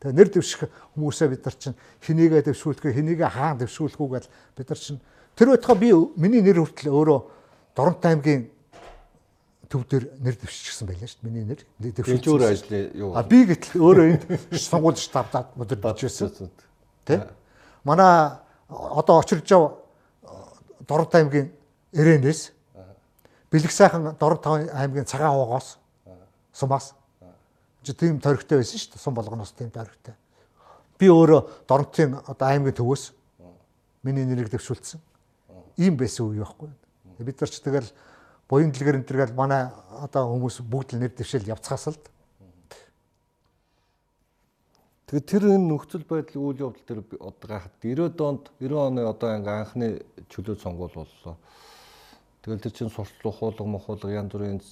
Тэгээ 0.00 0.16
нэр 0.16 0.28
дэвших 0.32 0.70
хүмүүсээ 0.96 1.28
бид 1.28 1.44
нар 1.44 1.56
чинь 1.60 1.76
хэнийгээ 2.00 2.42
дэвшүүлэх 2.48 2.84
вэ, 2.84 2.96
хэнийгээ 2.96 3.30
хаан 3.30 3.58
дэвшүүлэх 3.60 4.00
үү 4.00 4.10
гэж 4.16 4.24
бид 4.56 4.68
нар 4.68 4.80
чинь 4.80 5.00
тэр 5.36 5.48
байтугай 5.52 5.76
би 5.76 5.88
миний 6.16 6.42
нэр 6.42 6.64
хүртэл 6.64 6.88
өөрөө 6.90 7.20
Доронт 7.76 8.04
аймгийн 8.04 8.50
төв 9.70 9.86
дээр 9.86 10.10
нэр 10.18 10.34
дэвшчихсэн 10.34 10.86
байлаа 10.90 11.06
шүү 11.06 11.22
дээ. 11.22 11.30
Миний 11.30 11.46
нэр 11.46 11.62
Дэвшүүр 11.78 12.42
ажлын 12.42 12.90
юу? 12.98 13.14
А 13.14 13.22
би 13.22 13.46
гэтэл 13.46 13.78
өөрөө 13.78 14.06
энд 14.10 14.24
сонгуульд 14.50 14.98
штабдаад 14.98 15.54
модернж 15.54 16.02
байсан. 16.02 16.50
Тэ? 17.06 17.30
Манай 17.86 18.42
одоо 18.66 19.22
очирж 19.22 19.46
жав 19.46 19.78
Доронт 20.82 21.14
аймгийн 21.14 21.54
Эренээс 21.94 22.50
бэлэг 23.54 23.70
сайхан 23.70 24.18
Доронт 24.18 24.42
аймгийн 24.74 25.06
цагаан 25.06 25.38
уугоос 25.38 25.78
сумаас 26.50 26.98
чи 27.86 27.94
тийм 27.94 28.18
торигтой 28.18 28.58
байсан 28.58 28.74
шүү 28.74 28.98
дээ. 28.98 29.02
Сум 29.06 29.14
болгоноос 29.14 29.54
тийм 29.54 29.70
торигтой. 29.70 30.18
Би 30.98 31.06
өөрөө 31.06 31.64
Доронтын 31.70 32.18
одоо 32.26 32.46
аймгийн 32.50 32.74
төвөөс 32.74 33.14
миний 34.02 34.26
нэрийг 34.26 34.50
дэвшүүлсэн. 34.50 34.98
Ийм 35.78 35.96
байсан 35.96 36.26
үе 36.26 36.42
байхгүй. 36.42 36.68
Бид 37.22 37.40
нар 37.40 37.50
ч 37.50 37.62
тэгэл 37.62 37.88
буян 38.50 38.74
дэлгэр 38.74 38.98
энэ 38.98 39.06
төргээл 39.06 39.38
манай 39.38 39.70
одоо 40.02 40.34
хүмүүс 40.34 40.66
бүгд 40.66 40.98
л 40.98 41.06
нэр 41.06 41.14
дэвшил 41.14 41.46
явцгаас 41.46 41.94
л 41.94 41.98
Тэгээд 45.10 45.26
тэр 45.26 45.42
энэ 45.58 45.66
нөхцөл 45.66 46.06
байдлын 46.06 46.38
үйл 46.38 46.70
явдал 46.70 46.86
дээр 46.86 47.02
одоо 47.18 47.46
гайхад 47.50 47.74
90-ад 47.82 48.20
онд 48.22 48.44
90 48.62 48.78
оны 48.78 49.02
одоо 49.10 49.30
ингээ 49.42 49.58
анхны 49.58 49.86
чөлөө 50.30 50.54
сонгуул 50.62 50.94
боллоо. 50.94 51.34
Тэгэл 52.46 52.62
тэр 52.62 52.74
чинь 52.78 52.94
сурчлах 52.94 53.42
хуулга 53.42 53.66
мохуулга 53.66 54.06
янз 54.06 54.30
бүрийн 54.30 54.62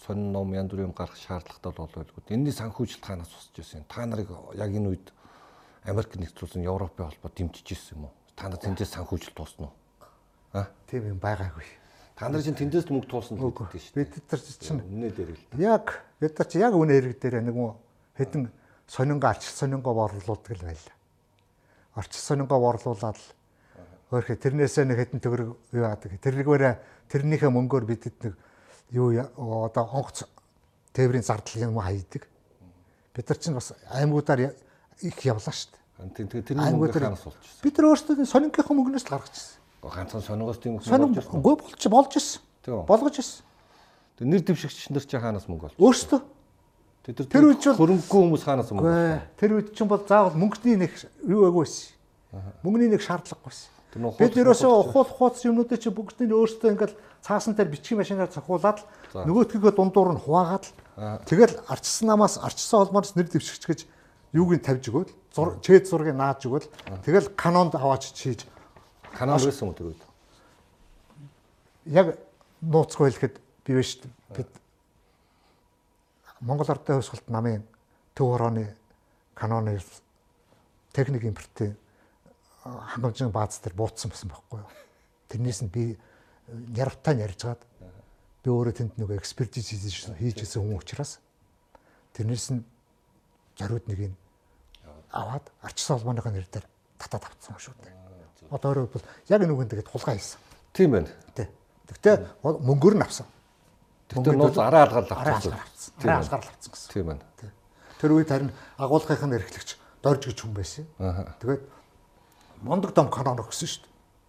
сонин 0.00 0.32
ном 0.32 0.56
янз 0.56 0.72
бүрийн 0.72 0.96
гарах 0.96 1.20
шаардлагатай 1.20 1.72
бол 1.76 1.92
байлгүй. 2.00 2.32
Энэний 2.32 2.56
санхүүжилт 2.56 3.04
танаас 3.04 3.28
босч 3.28 3.60
ирсэн. 3.60 3.84
Та 3.84 4.08
нарыг 4.08 4.32
яг 4.56 4.72
энэ 4.72 4.88
үед 4.88 5.12
Америк 5.84 6.16
нэгдсэн 6.16 6.64
Европын 6.64 7.12
холбоо 7.12 7.28
дэмжиж 7.36 7.76
ирсэн 7.76 8.00
юм 8.00 8.08
уу? 8.08 8.16
Та 8.32 8.48
нар 8.48 8.64
тэндээс 8.64 8.96
санхүүжилт 8.96 9.36
туусна 9.36 9.68
уу? 9.68 9.76
А? 10.56 10.72
тийм 10.88 11.12
юм 11.12 11.20
байгаагүй. 11.20 11.83
Та 12.14 12.28
нар 12.30 12.42
чинь 12.42 12.54
тэндээс 12.54 12.86
мөнгө 12.90 13.10
туулсан 13.10 13.38
л 13.38 13.50
гэдэг 13.50 13.80
шүү 13.82 13.94
дээ. 13.98 14.06
Бид 14.06 14.26
нар 14.30 14.40
чинь 14.40 14.80
Үнэ 14.86 15.10
дээр 15.10 15.30
л. 15.34 15.42
яг 15.58 15.86
бид 16.22 16.34
нар 16.38 16.46
чи 16.46 16.58
яг 16.62 16.74
үнэ 16.78 16.94
хэрэг 16.94 17.18
дээр 17.18 17.42
нэг 17.42 17.56
юм 17.58 17.74
хэдэн 18.14 18.42
сонинго 18.86 19.26
арч 19.26 19.42
сонингоо 19.50 19.94
борлуулдаг 19.98 20.54
л 20.54 20.62
байлаа. 20.62 20.96
Арч 21.98 22.12
сонингоо 22.14 22.58
борлуулаад 22.62 23.18
л 23.18 23.26
өөрхө 24.14 24.38
тэрнээсээ 24.38 24.86
нэг 24.86 24.98
хэдэн 25.02 25.20
төгрөг 25.26 25.50
юу 25.74 25.82
яадаг. 25.82 26.14
Тэрнийгээрээ 26.22 26.74
тэрнийхээ 27.10 27.50
мөнгөөр 27.50 27.84
бидэд 27.88 28.16
нэг 28.22 28.34
юу 28.94 29.10
одоо 29.66 29.84
онгоц 29.90 30.22
тээврийн 30.94 31.26
зардал 31.26 31.66
юм 31.66 31.82
хайдаг. 31.82 32.30
Бид 33.10 33.26
нар 33.26 33.38
чинь 33.42 33.58
бас 33.58 33.74
аймагуудаар 33.90 34.54
их 35.02 35.18
явлаа 35.26 35.50
шүү 35.50 35.74
дээ. 35.74 36.14
Тийм 36.14 36.30
тэгээд 36.30 36.46
тэрний 36.46 36.62
мөнгө 36.62 36.94
Аймагуудаар 36.94 37.04
хаанаас 37.10 37.26
болж 37.26 37.42
ирсэн? 37.42 37.62
бид 37.66 37.74
нар 37.74 37.86
өөрсдөө 37.90 38.14
сонингийнхаа 38.30 38.74
мөнгнөөс 38.78 39.06
л 39.06 39.10
гаргаж 39.10 39.34
ирсэн. 39.34 39.58
Ганцхан 39.84 40.22
сонингоос 40.24 40.58
тийм 40.58 40.78
мөнгө 40.78 40.88
Сонин 40.88 41.12
болж 41.12 41.28
болж 41.44 41.84
болж 41.92 42.12
ирсэн. 42.16 42.40
Болгож 42.88 43.16
ирсэн. 43.20 43.44
Тэр 44.16 44.26
нэр 44.32 44.40
дэвшигч 44.40 44.88
нар 44.90 45.04
чи 45.04 45.18
хаанаас 45.20 45.44
мөнгө 45.48 45.68
олж? 45.68 45.76
Өөрсдөө 45.76 46.20
Тэр 47.04 47.28
Тэр 47.28 47.44
үед 47.52 47.60
бол- 47.60 47.76
хөрөнгөгүй 47.76 48.20
хүмүүс 48.24 48.42
хаанаас 48.48 48.72
мөнгө 48.72 48.88
олж? 48.88 49.20
Тэр 49.36 49.50
үед 49.60 49.68
чинь 49.76 49.88
бол 49.92 50.00
заавал 50.08 50.32
мөнгөний 50.40 50.88
нэг 50.88 50.92
юу 51.28 51.44
агүйсэн. 51.52 51.92
Мөнгөний 52.64 52.88
нэг 52.96 53.04
шаардлагагүйсэн. 53.04 53.68
Тэр 53.92 54.00
нөх 54.00 54.16
Бид 54.16 54.32
ерөөсөө 54.40 54.72
ухуул 54.72 55.04
хууц 55.04 55.44
юмнуудыг 55.44 55.78
чи 55.84 55.92
бүгдийг 55.92 56.32
өөрсдөө 56.32 56.72
ингээл 56.72 56.96
цаасан 57.20 57.52
дээр 57.52 57.68
бичгийн 57.68 58.00
машинаар 58.00 58.32
цохиулаад 58.32 58.80
л 58.80 59.20
нөгөөдгөө 59.20 59.72
дундуур 59.76 60.16
нь 60.16 60.22
хуваагаад 60.24 60.64
л 60.64 61.20
тэгэл 61.28 61.60
арчсан 61.68 62.08
намаас 62.08 62.40
арчсан 62.40 62.88
холмоос 62.88 63.14
нэр 63.20 63.28
дэвшигч 63.28 63.64
гэж 63.68 63.80
юуг 64.32 64.56
нь 64.56 64.64
тавьж 64.64 64.88
өгөөл 64.88 65.12
зур 65.30 65.60
чэд 65.60 65.86
зургийг 65.86 66.16
нааж 66.16 66.42
өгөөл 66.48 66.66
тэгэл 67.06 67.36
канонд 67.38 67.76
аваач 67.78 68.10
чийж 68.16 68.48
канал 69.14 69.40
байсан 69.44 69.70
үед? 69.70 70.02
яг 71.86 72.16
нууцгүй 72.60 73.10
хэлэхэд 73.10 73.40
би 73.66 73.76
биш 73.76 74.00
бид 74.32 74.48
Монгол 76.40 76.70
Ардын 76.70 77.00
хувьсгалт 77.00 77.28
намын 77.28 77.64
төв 78.16 78.32
хорооны 78.32 78.74
каноны 79.34 79.78
техник 80.92 81.24
импортын 81.24 81.76
хангамжийн 82.64 83.32
бааз 83.32 83.60
дээр 83.60 83.76
буутсан 83.76 84.10
байсан 84.10 84.28
байхгүй 84.32 84.60
юу. 84.60 84.70
Тэрнээс 85.28 85.60
нь 85.64 85.72
би 85.72 85.98
нярвтай 86.48 87.20
ярьжгаад 87.20 87.60
би 88.44 88.48
өөрөө 88.50 88.74
тэнд 88.76 88.96
нөгөө 88.96 89.20
экспертиз 89.20 89.68
хийжсэн 89.72 90.62
хүн 90.64 90.80
учраас 90.80 91.20
тэрнээс 92.16 92.52
нь 92.52 92.64
зориуд 93.56 93.88
нэг 93.88 94.00
нь 94.12 94.16
аваад 95.12 95.52
арчсан 95.60 95.96
холбооныхоо 96.00 96.32
нэр 96.32 96.48
дээр 96.48 96.66
татаад 96.98 97.24
авцсан 97.28 97.56
шүү 97.60 97.74
дээ. 97.84 98.13
Одоо 98.50 98.68
өөрөөр 98.74 98.90
бол 98.92 99.06
яг 99.28 99.40
нүгэн 99.44 99.68
тэгээд 99.70 99.88
хулгай 99.88 100.16
хийсэн. 100.18 100.40
Тийм 100.72 100.90
байна. 100.92 101.08
Тэ. 101.34 101.48
Тэгтээ 101.88 102.14
мөнгөөр 102.42 102.94
нь 102.98 103.04
авсан. 103.04 103.26
Тэр 104.08 104.36
нууц 104.36 104.58
араа 104.58 104.88
алгаар 104.88 105.04
авсан. 105.08 105.54
Араа 106.02 106.20
алгаар 106.20 106.42
л 106.44 106.50
авсан 106.52 106.70
гэсэн. 106.72 106.90
Тийм 106.92 107.06
байна. 107.08 107.22
Тэр 108.00 108.10
үед 108.12 108.28
харин 108.28 108.52
агуулгынх 108.76 109.24
нь 109.24 109.36
эрхлэгч 109.38 109.70
дорж 110.04 110.22
гэж 110.28 110.38
хүн 110.44 110.52
байсан. 110.52 110.84
Тэгээд 111.40 111.62
мондөг 112.60 112.92
дом 112.92 113.08
канон 113.08 113.40
өгсөн 113.40 113.68
шүү 113.68 113.82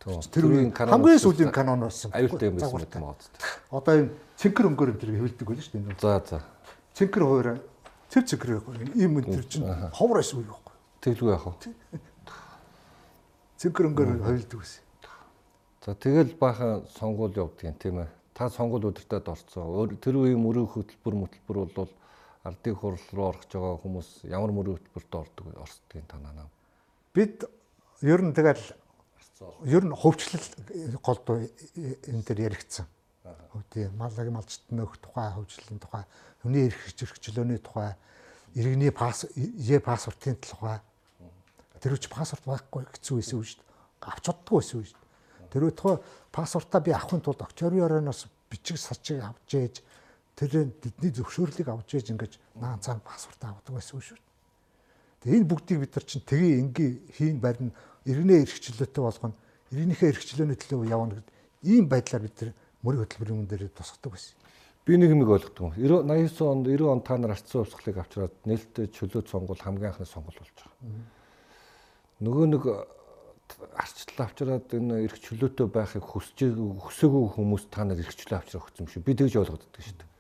дээ. 0.06 0.32
Тэр 0.32 0.46
үеийн 0.48 0.72
канон 0.72 1.02
хамгийн 1.02 1.20
сүүлийн 1.20 1.52
канон 1.52 1.84
байсан. 1.84 2.14
Аюултай 2.16 2.50
юм 2.50 2.60
байсан 2.62 2.80
юм 2.80 3.04
аа. 3.10 3.18
Одоо 3.74 3.94
энэ 4.00 4.12
цэнхэр 4.40 4.70
өнгөөр 4.72 4.90
энэ 4.96 5.20
хэвлдэг 5.20 5.48
байлаа 5.48 5.66
шүү 5.66 5.76
дээ. 5.76 6.00
За 6.00 6.22
за. 6.24 6.40
Цэнхэр 6.96 7.24
хуурай 7.26 7.58
цэв 8.10 8.24
цэнхэр 8.30 8.64
ийм 8.96 9.20
энэ 9.20 9.34
төр 9.36 9.46
чинь 9.50 9.68
ховор 9.92 10.22
байсан 10.22 10.40
үе 10.40 10.48
байхгүй. 10.48 10.74
Тэглгүй 11.04 11.32
яах 11.36 11.46
вэ? 11.52 11.54
Цэнхэр 13.56 13.88
өнгөөр 13.90 14.10
хэвлдэг 14.20 14.60
байсан. 14.60 14.84
За 15.86 15.94
тэгэл 15.96 16.36
баахан 16.36 16.84
сонгуул 16.98 17.32
явдгийн 17.32 17.78
тийм 17.80 18.04
ээ. 18.04 18.10
Та 18.34 18.50
сонгуул 18.50 18.90
өдөртөд 18.92 19.30
орцсон. 19.32 19.96
Тэр 20.02 20.18
үеийн 20.20 20.42
мөрөө 20.42 20.66
хөтөлбөр 20.76 21.16
хөтөлбөр 21.24 21.72
бол 21.72 21.92
ардын 22.44 22.76
хурал 22.76 23.06
руу 23.14 23.26
орох 23.32 23.42
гэж 23.46 23.52
байгаа 23.56 23.82
хүмүүс 23.86 24.10
ямар 24.28 24.52
мөрөө 24.52 24.76
хөтөлбөрт 24.76 25.14
ордог 25.16 25.46
вэ? 25.46 25.62
орсдгийн 25.62 26.06
танаа. 26.10 26.50
Бид 27.14 27.46
ер 28.02 28.22
нь 28.22 28.36
тэгэл 28.36 28.66
ер 29.66 29.84
нь 29.88 29.96
хөвчлөл 29.96 30.48
голдуу 31.02 31.48
энэ 32.12 32.26
төр 32.28 32.40
яригдсан. 32.46 32.86
Хөвдийн 33.56 33.96
малыг 33.98 34.30
малчт 34.30 34.68
нөх 34.70 35.00
тухай, 35.02 35.32
хөвчлөлийн 35.34 35.80
тухай, 35.80 36.04
хүний 36.44 36.68
эрх 36.70 36.82
зөрчилөөний 36.94 37.58
тухай, 37.64 37.96
иргэний 38.54 38.92
пас 38.92 39.26
е 39.34 39.80
паспортын 39.80 40.36
тухай. 40.38 40.80
Тэр 41.86 41.94
үуч 41.94 42.10
паспорт 42.10 42.46
байхгүй 42.50 42.82
хэцүү 42.98 43.22
байсан 43.22 43.38
үү 43.38 43.46
шүү 43.46 43.62
дээ. 43.62 44.10
Авч 44.10 44.24
чаддгүй 44.26 44.58
байсан 44.58 44.78
үү 44.82 44.86
шүү 44.90 44.98
дээ. 44.98 45.52
Тэр 45.54 45.64
үуч 45.70 45.78
паспортаа 46.34 46.82
би 46.82 46.90
авахын 46.98 47.22
тулд 47.22 47.46
очорын 47.46 47.86
орооноос 47.86 48.26
бичиг 48.50 48.82
сачиг 48.82 49.22
авч 49.22 49.54
ээж 49.54 49.76
тэр 50.34 50.66
бидний 50.82 51.14
зөвшөөрлийг 51.14 51.70
авч 51.70 51.94
ээж 51.94 52.10
ингэж 52.10 52.34
наан 52.58 52.82
цаан 52.82 53.06
паспорт 53.06 53.38
авдаг 53.46 53.78
байсан 53.78 54.02
үү 54.02 54.02
шүү 54.02 54.18
дээ. 54.18 54.26
Тэгээ 55.22 55.38
энэ 55.46 55.50
бүгдийг 55.54 55.80
бид 55.86 55.94
нар 55.94 56.06
чинь 56.10 56.26
тгий 56.26 56.58
энгийн 56.58 56.94
хийн 57.14 57.38
барин 57.38 57.70
иргэнэ 58.10 58.50
эрхчлөөтэй 58.50 59.04
болгоно. 59.06 59.38
Иргэнийхээ 59.70 60.10
эрхчлөөний 60.10 60.58
төлөө 60.58 60.90
явна 60.90 61.22
гэд 61.22 61.30
ийм 61.70 61.86
байдлаар 61.86 62.26
бид 62.26 62.38
нар 62.42 62.50
мөрийн 62.82 63.06
хөтөлбөрийн 63.06 63.40
юм 63.46 63.50
дээр 63.50 63.70
тусгадаг 63.78 64.18
байсан. 64.18 64.34
Би 64.86 64.98
нэг 64.98 65.14
юм 65.14 65.22
ойлгохгүй. 65.26 65.82
90 65.82 66.06
89 66.10 66.42
онд 66.50 66.66
90 66.66 66.90
он 66.90 67.02
та 67.02 67.18
нар 67.18 67.34
арцсан 67.34 67.66
хувьсгалыг 67.66 67.98
авчраад 67.98 68.34
нээлттэй 68.46 68.90
чөлөө 68.94 69.26
сонгуул 69.26 69.62
хамгийн 69.62 69.90
анхны 69.94 70.06
сонгуул 70.06 70.38
болж 70.38 70.54
байгаа. 70.54 70.74
Нөгөө 72.24 72.46
нэг 72.48 72.64
арчлал 73.76 74.26
авчраад 74.26 74.72
энэ 74.72 75.04
эрх 75.04 75.20
чөлөөтэй 75.20 75.68
байхыг 75.68 76.04
хүсэж 76.04 76.56
хүсээгүй 76.56 77.26
хүмүүс 77.36 77.68
та 77.68 77.84
нар 77.84 78.00
эрх 78.00 78.16
чөлөө 78.16 78.40
авчрах 78.40 78.72
гэсэн 78.72 78.88
юм 78.88 78.92
шүү. 78.92 79.04
Би 79.04 79.14
тэгж 79.20 79.36
ойлгоод 79.36 79.64
байдаг 79.68 79.84
шүү 79.84 80.00
дээ. 80.00 80.12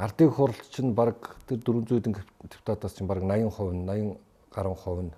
Ардын 0.00 0.30
хурал 0.32 0.60
чинь 0.72 0.94
баг 0.96 1.36
тэр 1.44 1.60
400-ийн 1.60 2.16
депутатаас 2.48 2.96
чинь 2.96 3.06
баг 3.06 3.20
80% 3.20 3.52
нь 3.76 3.84
80 3.84 4.16
гаруй 4.48 4.76
хувь 4.80 5.02
нь 5.04 5.14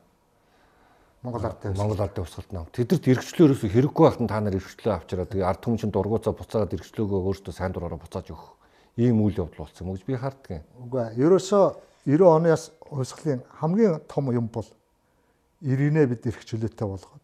Монгол 1.23 1.47
ардын 1.47 1.77
Монгол 1.79 2.03
ардын 2.03 2.25
хувьсгалт 2.27 2.51
нам. 2.51 2.67
Тэдэрт 2.75 3.07
эрхчлөөрөөс 3.07 3.63
хэрэггүй 3.63 4.03
байхад 4.03 4.27
та 4.27 4.43
нар 4.43 4.59
эрхчлөө 4.59 4.95
авчраад 4.99 5.31
тэгээ 5.31 5.47
ард 5.47 5.63
түмэн 5.63 5.79
чинь 5.79 5.95
дургуцаа 5.95 6.35
буцаагаад 6.35 6.75
эрхчлөөгөө 6.75 7.21
өөртөө 7.31 7.55
сайн 7.55 7.71
дураараа 7.71 8.03
буцааж 8.03 8.35
өгөх 8.35 8.59
ийм 8.99 9.23
үйл 9.23 9.47
явдал 9.47 9.63
болсон 9.63 9.95
гэж 9.95 10.03
би 10.03 10.19
харддаг. 10.19 10.67
Үгүй 10.83 10.99
ээ. 10.99 11.23
Ерөөсөө 11.23 11.65
90 12.11 12.27
оноос 12.27 12.65
хувьсгалын 12.91 13.47
хамгийн 13.63 14.03
том 14.11 14.35
юм 14.35 14.51
бол 14.51 14.67
иргэнэ 15.63 16.07
бид 16.11 16.27
эрхчлөөтэй 16.27 16.87
болгоод 16.87 17.23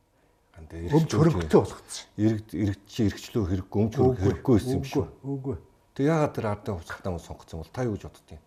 өмч 0.69 1.11
хөрөнгөтэй 1.15 1.59
болгоцсон. 1.59 2.07
Иргэд 2.19 2.51
иргэд 2.55 2.83
чи 2.87 3.07
эрхчлөө 3.09 3.45
хэрэггүй 3.51 3.81
өмч 3.83 3.95
хөрөнгө 3.99 4.23
хэрэггүй 4.23 4.55
байсан 4.59 4.75
юм 4.79 4.85
шүү. 4.85 5.05
Үгүй. 5.25 5.57
Тэг 5.95 6.05
яагаад 6.07 6.35
тэр 6.35 6.47
ардын 6.51 6.77
хувьсгалт 6.79 7.05
нам 7.07 7.19
сонгоцсон 7.19 7.59
бол 7.63 7.73
та 7.73 7.87
юу 7.87 7.95
гэж 7.97 8.05
боддیں۔ 8.07 8.43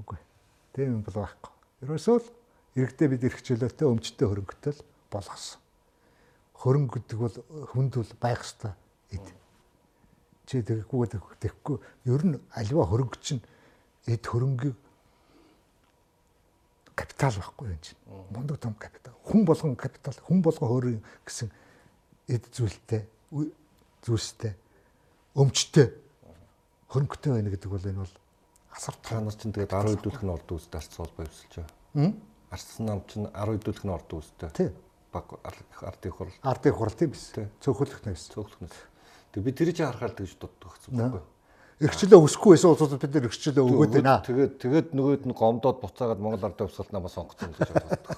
Үгүй. 0.00 0.18
Тийм 0.72 0.88
юм 0.96 1.02
бол 1.02 1.16
байхгүй. 1.22 1.52
Ерөөсөө 1.82 2.16
л 2.18 2.28
иргэдээ 2.78 3.08
бид 3.12 3.26
эрхчлөөтэй 3.28 3.86
өмчтэй 3.86 4.26
хөрөнгөтэй 4.26 4.72
л 4.72 4.82
болгосон. 5.12 5.60
Хөрөнгө 6.62 6.94
гэдэг 6.98 7.18
бол 7.18 7.36
хүнд 7.74 7.92
бол 8.00 8.12
байх 8.22 8.40
ёстой 8.42 8.72
эд. 9.12 9.26
Чи 10.46 10.62
тэгэхгүй 10.62 11.06
тэгэхгүй 11.42 11.76
ер 12.06 12.22
нь 12.26 12.38
альва 12.54 12.86
хөрөнгө 12.86 13.18
чинь 13.20 13.42
эд 14.06 14.24
хөрөнгийг 14.24 14.76
капитал 16.94 17.32
байхгүй 17.32 17.68
юм 17.72 17.80
чинь. 17.80 17.98
Мундаг 18.30 18.58
том 18.58 18.74
капитал. 18.74 19.14
Хүн 19.24 19.44
болгон 19.44 19.76
капитал, 19.76 20.14
хүн 20.26 20.42
болгон 20.42 20.68
хөрөнгө 20.68 21.02
гэсэн 21.26 21.50
эд 22.28 22.46
зүйлтэй 22.52 23.06
зүйлстэй 24.02 24.54
өмчтэй 25.38 25.88
хөрөнгөтэй 26.92 27.32
байна 27.32 27.50
гэдэг 27.50 27.70
бол 27.70 27.86
энэ 27.88 28.02
бол 28.02 28.14
асар 28.74 28.96
Та 29.00 29.20
нар 29.20 29.34
чинь 29.34 29.52
тэгээд 29.54 29.72
10 29.72 29.96
хэдүүлэх 29.96 30.22
нь 30.26 30.32
ордог 30.32 30.56
үстэй 30.58 30.78
арц 30.78 30.92
холбоо 30.96 31.24
явуулж 31.24 31.52
байгаа. 31.56 32.12
Арцсан 32.52 32.84
нам 32.86 33.00
чинь 33.08 33.28
10 33.30 33.56
хэдүүлэх 33.56 33.84
нь 33.86 33.94
ордог 33.94 34.18
үстэй. 34.20 34.50
Тий. 34.52 34.70
Баг 35.12 35.28
ардын 35.44 36.12
хурал 36.12 36.36
Ардын 36.40 36.72
хурал 36.72 36.96
тийм 36.96 37.12
биз. 37.12 37.32
Цөөхөлөх 37.60 38.00
нэс. 38.08 38.32
цөөхлөхнөөс. 38.32 38.76
Тэг 39.32 39.44
би 39.44 39.52
тэрийг 39.52 39.76
харахаар 39.76 40.16
тэгж 40.16 40.36
дутдаг 40.40 40.72
гэсэн 40.72 40.96
Наа. 40.96 41.08
байхгүй. 41.08 41.22
Эрхчлөө 41.82 42.20
өсөхгүй 42.26 42.54
байсан 42.54 42.72
улсууд 42.72 42.94
бид 43.02 43.14
нар 43.16 43.26
эрхчлөө 43.26 43.64
өгөөд 43.66 43.92
байна. 43.98 44.16
Тэгээд 44.22 44.52
тэгээд 44.62 44.88
нөгөөд 44.94 45.24
нь 45.26 45.34
гомдоод 45.34 45.78
буцаагаад 45.82 46.22
Монгол 46.22 46.46
ардын 46.46 46.68
хувьсгалт 46.70 46.92
намаа 46.94 47.10
сонгоцсон 47.10 47.50
гэж 47.58 47.70
боддог. 47.74 48.16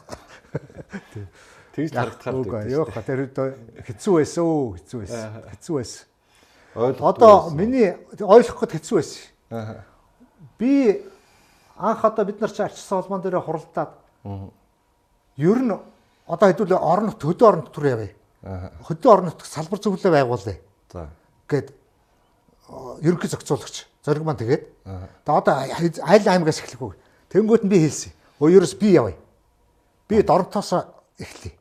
Тэгж 1.75 1.91
харагдахаар 1.97 2.37
Үгүй 2.39 2.71
юу 2.71 2.85
ха 2.87 3.03
тэр 3.03 3.27
хэцүү 3.89 4.13
байсан 4.21 4.45
уу 4.45 4.77
хэцүү 4.77 4.99
байсан. 5.01 5.41
Хэцүү 5.51 5.75
байсан. 5.81 6.03
Одоо 6.75 7.51
миний 7.51 7.97
ойлгоход 8.21 8.71
хэцүү 8.77 8.97
байсан. 9.01 9.23
Аа. 9.51 9.83
Би 10.59 11.03
анх 11.77 12.05
одоо 12.05 12.25
бид 12.25 12.41
нар 12.41 12.53
чи 12.53 12.63
арчсан 12.63 13.03
холбоон 13.03 13.23
дээр 13.23 13.43
хуралдаад 13.43 13.91
ер 15.37 15.59
нь 15.59 15.75
одоо 16.27 16.47
хэдүүл 16.53 16.79
орон 16.79 17.11
нут 17.11 17.23
хөдөө 17.23 17.49
орон 17.49 17.65
нут 17.67 17.79
руу 17.79 17.91
явъя. 17.91 18.15
Аа. 18.45 18.71
Хөдөө 18.87 19.11
орон 19.11 19.27
нутг 19.33 19.47
салбар 19.47 19.81
зөвлөө 19.81 20.13
байгуулъя 20.15 20.61
За. 20.93 21.09
гэд 21.49 21.71
э, 21.71 21.75
ерөнхий 23.03 23.31
зохицуулагч 23.31 23.87
зориг 24.05 24.25
маань 24.25 24.41
тэгээд. 24.41 24.65
Тэгээ 25.25 25.39
одоо 25.39 25.55
аль 25.65 26.29
аймагаас 26.29 26.61
эхлэх 26.61 26.81
вэ? 26.81 26.97
Тэнгүүт 27.33 27.65
нь 27.65 27.73
би 27.73 27.79
хэлсэн. 27.85 28.13
Өөрөөс 28.41 28.75
би 28.81 28.93
явъя. 28.93 29.17
Би 30.09 30.23
доронтоос 30.23 30.73
эхлэе. 31.19 31.57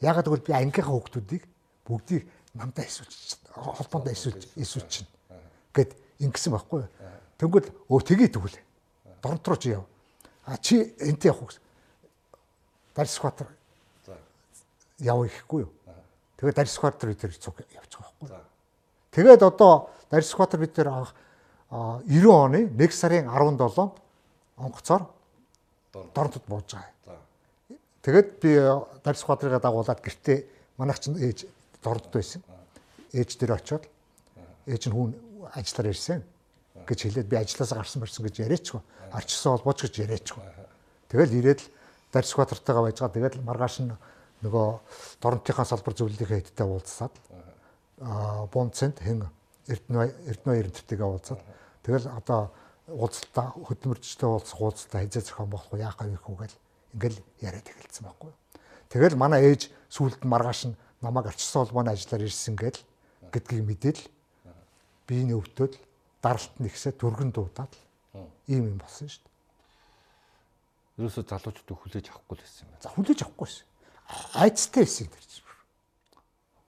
Ягаад 0.00 0.26
гэвэл 0.26 0.46
би 0.46 0.52
ангийнхаа 0.52 0.92
хүүхдүүдийг 0.92 1.44
бүгдийг 1.86 2.26
намдаа 2.54 2.84
эсвэл 2.84 3.08
холбоондоо 3.54 4.12
эсвэл 4.12 4.38
эсвэл 4.56 4.86
чинь 4.88 5.08
гэд 5.72 5.96
ингэсэн 6.20 6.52
байхгүй 6.52 6.84
юу? 6.84 6.90
Тэнгүүт 7.38 7.66
өө 7.88 8.00
тгий 8.04 8.28
тэгвэл 8.28 8.58
доронт 9.22 9.48
руу 9.48 9.56
чи 9.56 9.70
яв. 9.70 9.84
А 10.44 10.56
чи 10.58 10.94
энтэй 11.00 11.30
явах 11.30 11.50
гэсэн. 11.50 11.62
Дарс 12.94 13.18
квартер 13.18 13.46
За. 14.06 14.16
явъя 14.98 15.30
гэхгүй 15.30 15.60
юу? 15.64 15.72
Тэгээд 16.36 16.56
дарс 16.56 16.78
квартер 16.78 17.08
бид 17.08 17.20
тэр 17.20 17.32
цуг 17.36 17.60
явчих 17.72 18.00
байхгүй 18.00 18.28
юу? 18.28 18.28
За. 18.28 18.40
Тэгээд 19.10 19.42
одоо 19.42 19.90
Дарс 20.16 20.32
Скватер 20.32 20.60
бид 20.60 20.72
нэр 20.80 20.88
анх 20.88 21.12
а, 21.68 22.00
90 22.08 22.32
оны 22.32 22.60
1 22.72 22.92
сарын 22.96 23.28
17-нд 23.28 23.92
онгоцоор 24.56 25.02
дорнотод 25.92 26.44
бууж 26.48 26.72
байгаа. 26.72 26.88
За. 27.04 27.76
Тэгээд 28.00 28.28
би 28.40 28.56
Дарс 29.04 29.20
Скватерыг 29.20 29.60
дагуулад 29.60 30.00
гэртээ 30.00 30.46
манайх 30.80 31.00
чинь 31.04 31.20
ээж 31.20 31.44
дорнотод 31.84 32.16
байсан. 32.16 32.40
Ээж 33.12 33.36
дээр 33.36 33.60
очиод 33.60 33.84
ээж 34.64 34.88
нь 34.88 34.96
хүн 34.96 35.12
ажиллаар 35.52 35.92
ирсэн 35.92 36.24
гэж 36.88 36.98
хэлээд 37.12 37.28
би 37.28 37.36
ажилласаа 37.36 37.84
гарсан 37.84 38.00
барьсан 38.00 38.24
гэж 38.24 38.40
яриачгүй. 38.40 38.80
Арчсан 39.12 39.52
холбооч 39.52 39.84
гэж 39.84 40.00
яриачгүй. 40.00 40.44
Тэгэл 41.12 41.36
ирээд 41.44 41.60
л 41.60 41.68
Дарс 42.08 42.32
Скватертайгаа 42.32 42.88
байж 42.88 43.04
байгаа. 43.04 43.36
Тэгээд 43.36 43.44
маргааш 43.44 43.84
нь 43.84 43.92
нөгөө 44.48 44.66
доронтынхаа 45.20 45.68
салбар 45.68 45.92
зөвлөлийнхээ 45.92 46.40
хэдтэй 46.40 46.64
уулзсаад 46.64 47.12
аа 48.00 48.48
бунцэнд 48.48 49.04
хэн 49.04 49.28
Эрдэнэ 49.66 50.14
Эрдэнэ 50.30 50.54
эрдэмтдийгээ 50.62 51.08
уулзаад 51.08 51.42
тэгэл 51.82 52.06
одоо 52.10 52.54
уулзалтаа 52.86 53.46
хөдөлмөрчтэй 53.66 54.28
уулзах 54.30 54.60
уулзалтаа 54.60 55.00
хязгаар 55.02 55.26
зохион 55.26 55.50
болох 55.50 55.70
уу 55.72 55.82
яах 55.82 55.98
вэ 55.98 56.14
гэл 56.14 56.54
ингээл 56.94 57.18
яриад 57.42 57.66
эхэлсэн 57.66 58.06
байхгүй. 58.06 58.32
Тэгэл 58.88 59.18
манай 59.18 59.42
ээж 59.42 59.70
сүүлд 59.90 60.22
маргааш 60.22 60.70
нь 60.70 60.78
намайг 61.02 61.26
арчсан 61.26 61.66
холбооны 61.66 61.90
ажиллаар 61.90 62.22
ирсэн 62.24 62.54
гэл 62.54 62.78
гэдгийг 63.34 63.64
мэдэл 63.66 64.00
биений 65.06 65.34
өвтөд 65.34 65.74
даралт 66.22 66.54
нэгсээ 66.62 66.94
түргэн 66.94 67.34
дуудаад 67.34 67.74
ийм 68.46 68.70
юм 68.70 68.78
болсон 68.78 69.10
шүү 69.10 69.22
дээ. 69.22 69.34
Ерөөсө 71.02 71.22
залуучуудыг 71.26 71.78
хүлээж 71.82 72.06
авахгүй 72.10 72.34
л 72.38 72.42
байсан 72.42 72.62
юм 72.64 72.70
байна. 72.70 72.82
За 72.82 72.94
хүлээж 72.94 73.20
авахгүй 73.22 73.48
шээ. 73.50 73.66
Айцтай 74.40 74.82
байсан 74.86 75.10
тэр 75.10 75.24
чинь. 75.26 75.45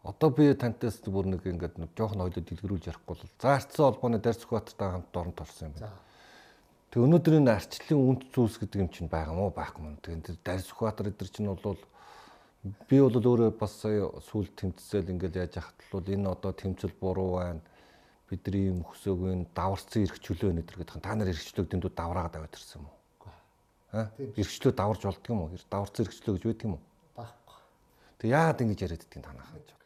Одоо 0.09 0.31
би 0.33 0.49
тантаас 0.57 1.03
бүр 1.05 1.29
нэг 1.29 1.45
ингээд 1.45 1.77
нэг 1.77 1.93
жоохон 1.93 2.25
ойлоо 2.25 2.41
дэлгэрүүлж 2.41 2.89
ярихгүй 2.89 3.13
бол 3.13 3.33
заарцсан 3.45 3.85
холбооны 3.93 4.19
Дарь 4.25 4.41
Сүхбаатартай 4.41 4.89
хамт 4.89 5.13
дорнод 5.13 5.41
орсон 5.45 5.69
юм 5.69 5.75
байна. 5.77 5.93
Тэг 6.89 7.05
өнөөдрийн 7.05 7.49
арчлалын 7.53 8.09
үнд 8.09 8.23
зүйлс 8.33 8.57
гэдэг 8.57 8.81
юм 8.81 8.89
чинь 8.89 9.13
байгаа 9.13 9.37
мó 9.37 9.53
байхгүй 9.53 9.85
мөн. 9.85 10.01
Тэгээд 10.01 10.25
тэр 10.25 10.39
Дарь 10.41 10.65
Сүхбаатар 10.65 11.13
эдэр 11.13 11.29
чинь 11.29 11.53
бол 11.53 11.77
би 12.89 12.97
бол 13.05 13.21
өөрөө 13.21 13.53
бас 13.61 13.77
сая 13.85 14.09
сүүл 14.33 14.49
тэмцэл 14.57 15.13
ингээд 15.13 15.37
яаж 15.45 15.61
яхад 15.61 15.77
бол 15.93 16.09
энэ 16.09 16.33
одоо 16.33 16.53
тэмцэл 16.57 16.97
буруу 16.97 17.37
байна. 17.37 17.61
Бидний 18.33 18.73
юм 18.73 18.89
хөсөөг 18.89 19.21
нь 19.29 19.45
даварцсан 19.53 20.09
эрх 20.09 20.17
чөлөө 20.25 20.57
нэтэр 20.57 20.89
гэдэг. 20.89 21.05
Та 21.05 21.13
нар 21.17 21.29
эрх 21.29 21.45
чөлөөг 21.45 21.69
дэндүү 21.69 21.93
давраагаад 21.93 22.37
аваад 22.37 22.57
ирсэн 22.57 22.81
юм 22.81 22.89
уу? 22.89 22.97
Аа? 23.93 24.09
Эрх 24.17 24.53
чөлөө 24.53 24.73
даварж 24.73 25.05
болдго 25.05 25.33
юм 25.33 25.41
уу? 25.45 25.57
Даварцсан 25.69 26.05
эрх 26.05 26.13
чөлөө 26.17 26.37
гэж 26.37 26.45
байдаг 26.45 26.65
юм 26.69 26.77
уу? 26.77 26.83
Баггүй. 27.17 27.61
Тэг 28.21 28.29
яагаад 28.33 28.63
ингэж 28.65 28.81
яриад 28.85 29.05
байдгийг 29.05 29.25
танах 29.25 29.49
гэж. 29.53 29.78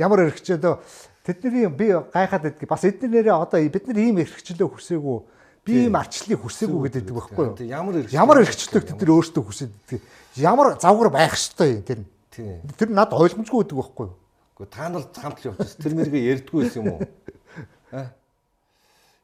Ямар 0.00 0.24
эрхчлөө 0.24 0.80
тэдний 1.28 1.68
би 1.68 1.92
гайхаад 1.92 2.42
байдгийг 2.48 2.70
бас 2.72 2.84
эднэрээ 2.88 3.36
одоо 3.36 3.60
бид 3.60 3.84
нар 3.84 4.00
ийм 4.00 4.16
эрхчлөө 4.24 4.68
хүсээгүй 4.72 5.18
би 5.64 5.84
ийм 5.84 5.96
арчлалыг 5.96 6.40
хүсээгүй 6.40 6.80
гэдэг 6.88 7.12
байхгүй 7.12 7.44
юу? 7.44 7.56
Ямар 7.68 8.00
эрх 8.00 8.12
Ямар 8.16 8.40
эрхчлөөг 8.40 8.84
тэд 8.88 8.96
нар 8.96 9.12
өөрсдөө 9.12 9.44
хүсээд 9.44 9.72
байдаг. 9.76 10.00
Ямар 10.40 10.68
завгар 10.80 11.10
байх 11.12 11.36
ёстой 11.36 11.76
юм 11.76 11.84
тэр. 11.84 12.00
Тэр 12.32 12.88
над 12.88 13.12
ойлгомжгүй 13.12 13.60
байдаг 13.60 13.76
байхгүй 13.76 14.06
юу? 14.08 14.16
Гэхдээ 14.56 14.72
та 14.72 14.88
нар 14.88 15.04
хамт 15.04 15.38
л 15.44 15.48
явчихсан. 15.52 15.80
Тэр 15.84 15.92
мэргээ 16.00 16.28
ярьдгүй 16.32 16.58
байсан 16.64 16.80
юм 16.80 16.88
уу? 16.96 17.00
Аа? 17.92 18.08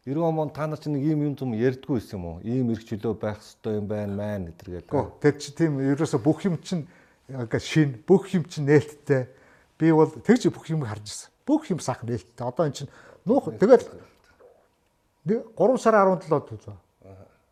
90 0.06 0.38
он 0.38 0.50
та 0.50 0.66
нар 0.66 0.78
чинь 0.78 0.94
нэг 0.94 1.02
ийм 1.02 1.24
юм 1.24 1.34
юм 1.34 1.52
ярьдгүй 1.56 1.98
байсан 1.98 2.20
юм 2.20 2.24
уу? 2.24 2.36
Ийм 2.44 2.70
эрх 2.70 2.84
чөлөө 2.84 3.14
байх 3.16 3.40
ёстой 3.40 3.80
юм 3.80 3.86
байна 3.88 4.12
маань 4.12 4.52
гэдэргээл. 4.52 4.92
Гөө 4.92 5.04
тэр 5.24 5.34
чи 5.40 5.50
тийм 5.56 5.80
ерөөсө 5.80 6.20
бүх 6.20 6.44
юм 6.44 6.60
чинь 6.62 6.86
ингээ 7.26 7.60
шин 7.64 7.96
бүх 8.06 8.30
юм 8.30 8.44
чинь 8.44 8.68
нээлттэй. 8.70 9.26
Би 9.78 9.92
бол 9.92 10.10
тэгж 10.10 10.48
бүх 10.50 10.68
юм 10.72 10.84
харж 10.84 11.04
ирсэн. 11.08 11.30
Бүх 11.46 11.70
юм 11.70 11.80
сайхан 11.80 12.08
нээлттэй. 12.08 12.46
Одоо 12.46 12.66
эн 12.66 12.72
чинь 12.72 12.90
нуух 13.24 13.52
тэгэл 13.52 13.84
3 15.26 15.78
сарын 15.78 16.18
17-нд 16.18 16.50
үзээ. 16.54 16.76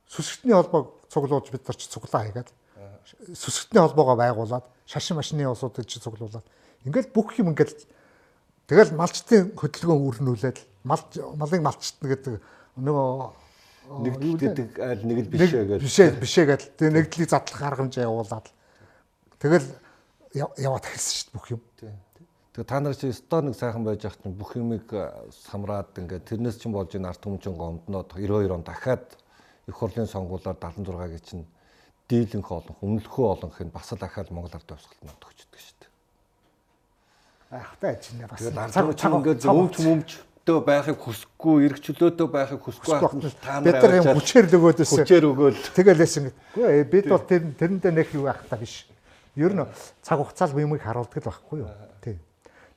Сүсгтний 0.08 0.54
холбоог 0.54 1.04
цуглуулж 1.10 1.50
бид 1.50 1.66
нар 1.66 1.76
ч 1.76 1.88
цуглаа 1.90 2.24
хийгээд 2.26 2.50
сүсгтний 3.34 3.82
холбоогоо 3.82 4.16
байгуулад 4.16 4.64
шашин 4.86 5.16
машины 5.16 5.46
улсуудыг 5.48 5.86
ч 5.86 5.98
цуглуулад 5.98 6.44
ингээл 6.84 7.12
бүх 7.12 7.34
юм 7.38 7.52
ингээл 7.52 7.74
тэгэл 8.68 8.96
малчтын 8.96 9.52
хөдөлгөөн 9.56 10.06
үрнүүлээд 10.08 10.58
мал 10.84 11.02
малыг 11.36 11.60
малчтна 11.60 12.08
гэдэг 12.08 12.40
нөгөө 12.78 13.44
Нэгдэл 13.84 14.40
гэдэг 14.40 14.68
аль 14.80 15.04
нэг 15.04 15.18
л 15.28 15.32
бишээ 15.36 15.64
гэж. 15.68 15.80
бишээ 15.84 16.08
бишээ 16.16 16.44
гэдэг 16.48 16.68
тэг 16.80 16.88
нэгдлийг 16.88 17.28
задлах 17.28 17.60
арга 17.60 17.84
хэмжээ 17.84 18.08
явуулаад 18.08 18.48
тэгэл 19.36 19.68
яваад 20.34 20.84
эхэлсэн 20.90 21.14
шүү 21.14 21.26
дээ 21.30 21.34
бүх 21.38 21.48
юм. 21.54 21.62
Тэгээ 22.54 22.66
та 22.70 22.78
нар 22.78 22.94
чи 22.94 23.10
стор 23.10 23.42
нэг 23.46 23.54
сайхан 23.58 23.82
байж 23.82 24.06
ах 24.06 24.18
чинь 24.18 24.34
бүх 24.34 24.54
юмыг 24.54 24.86
самраад 25.30 25.94
ингээд 25.94 26.26
тэрнээс 26.26 26.58
чинь 26.58 26.74
болж 26.74 26.94
энэ 26.94 27.10
арт 27.10 27.22
түмчин 27.22 27.54
гомдноод 27.58 28.14
92 28.14 28.50
он 28.50 28.62
дахиад 28.62 29.18
их 29.66 29.74
хурлын 29.74 30.06
сонгуулиар 30.06 30.54
76-гийн 30.58 31.22
чинь 31.22 31.46
дийлэнх 32.06 32.50
олон 32.50 32.78
өмнөлөхөө 32.78 33.26
олонхын 33.34 33.70
бас 33.74 33.90
л 33.90 34.02
ахаал 34.02 34.30
Монгол 34.30 34.54
ард 34.54 34.66
төвсгөлд 34.70 35.18
тогтчихдаг 35.18 35.60
шүү 35.62 35.76
дээ. 35.82 35.90
Ахтай 37.58 37.94
чинь 37.98 38.22
бас 38.22 38.38
Тэгээд 38.38 38.58
ард 38.58 38.74
түмчин 38.74 39.18
ингээд 39.18 39.42
өвч 39.50 39.76
мөмчтэй 39.82 40.58
байхыг 40.62 40.98
хүсэхгүй, 41.00 41.58
эрх 41.66 41.78
чөлөөтэй 41.82 42.28
байхыг 42.28 42.60
хүсэхгүй 42.62 43.34
та 43.42 43.64
бид 43.64 43.82
нар 43.82 43.98
юм 43.98 44.14
хүчээр 44.14 44.46
нөгөөдөөс 44.52 44.92
хүчээр 44.94 45.24
өгөөл 45.26 45.58
Тэгэлээс 45.74 46.14
ингэхгүй 46.22 46.84
бид 46.86 47.06
бол 47.08 47.24
тэр 47.24 47.42
тэрэндээ 47.56 47.92
нэг 47.98 48.08
юу 48.12 48.28
байх 48.28 48.44
та 48.46 48.60
биш. 48.60 48.84
Ер 49.36 49.52
нь 49.54 49.62
цаг 50.02 50.18
хугацаал 50.18 50.54
юмыг 50.58 50.82
харуулдаг 50.82 51.18
л 51.22 51.28
байхгүй 51.30 51.58
юу. 51.62 51.70
Тий. 52.02 52.18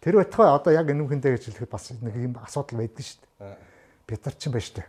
Тэр 0.02 0.22
байтугай 0.22 0.50
одоо 0.50 0.74
яг 0.74 0.90
энэ 0.90 1.06
хүндээ 1.06 1.38
гэж 1.38 1.44
хэлэхэд 1.54 1.72
бас 1.72 1.92
нэг 1.94 2.16
юм 2.16 2.38
асуудал 2.42 2.82
байдаг 2.82 3.06
шүү 3.06 3.22
дээ. 3.22 3.58
Бид 4.08 4.22
нар 4.26 4.36
чинь 4.36 4.54
байж 4.54 4.68
тээ. 4.74 4.88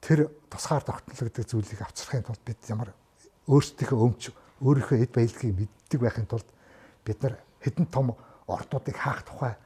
Тэр 0.00 0.18
тусгаар 0.50 0.82
тогтнолгддог 0.86 1.46
зүйлийг 1.46 1.82
авчрахын 1.82 2.22
тулд 2.22 2.42
бид 2.46 2.60
ямар 2.70 2.94
өөрсдийнхөө 3.50 3.98
өмч 3.98 4.22
өөрийнхөө 4.62 4.98
эд 5.02 5.12
баялагийг 5.14 5.54
мэддэг 5.58 6.00
байхын 6.00 6.30
тулд 6.30 6.46
бид 7.02 7.18
нар 7.22 7.34
хэдэн 7.64 7.86
том 7.90 8.14
ордуудыг 8.46 8.94
хаах 8.94 9.26
тухай 9.26 9.58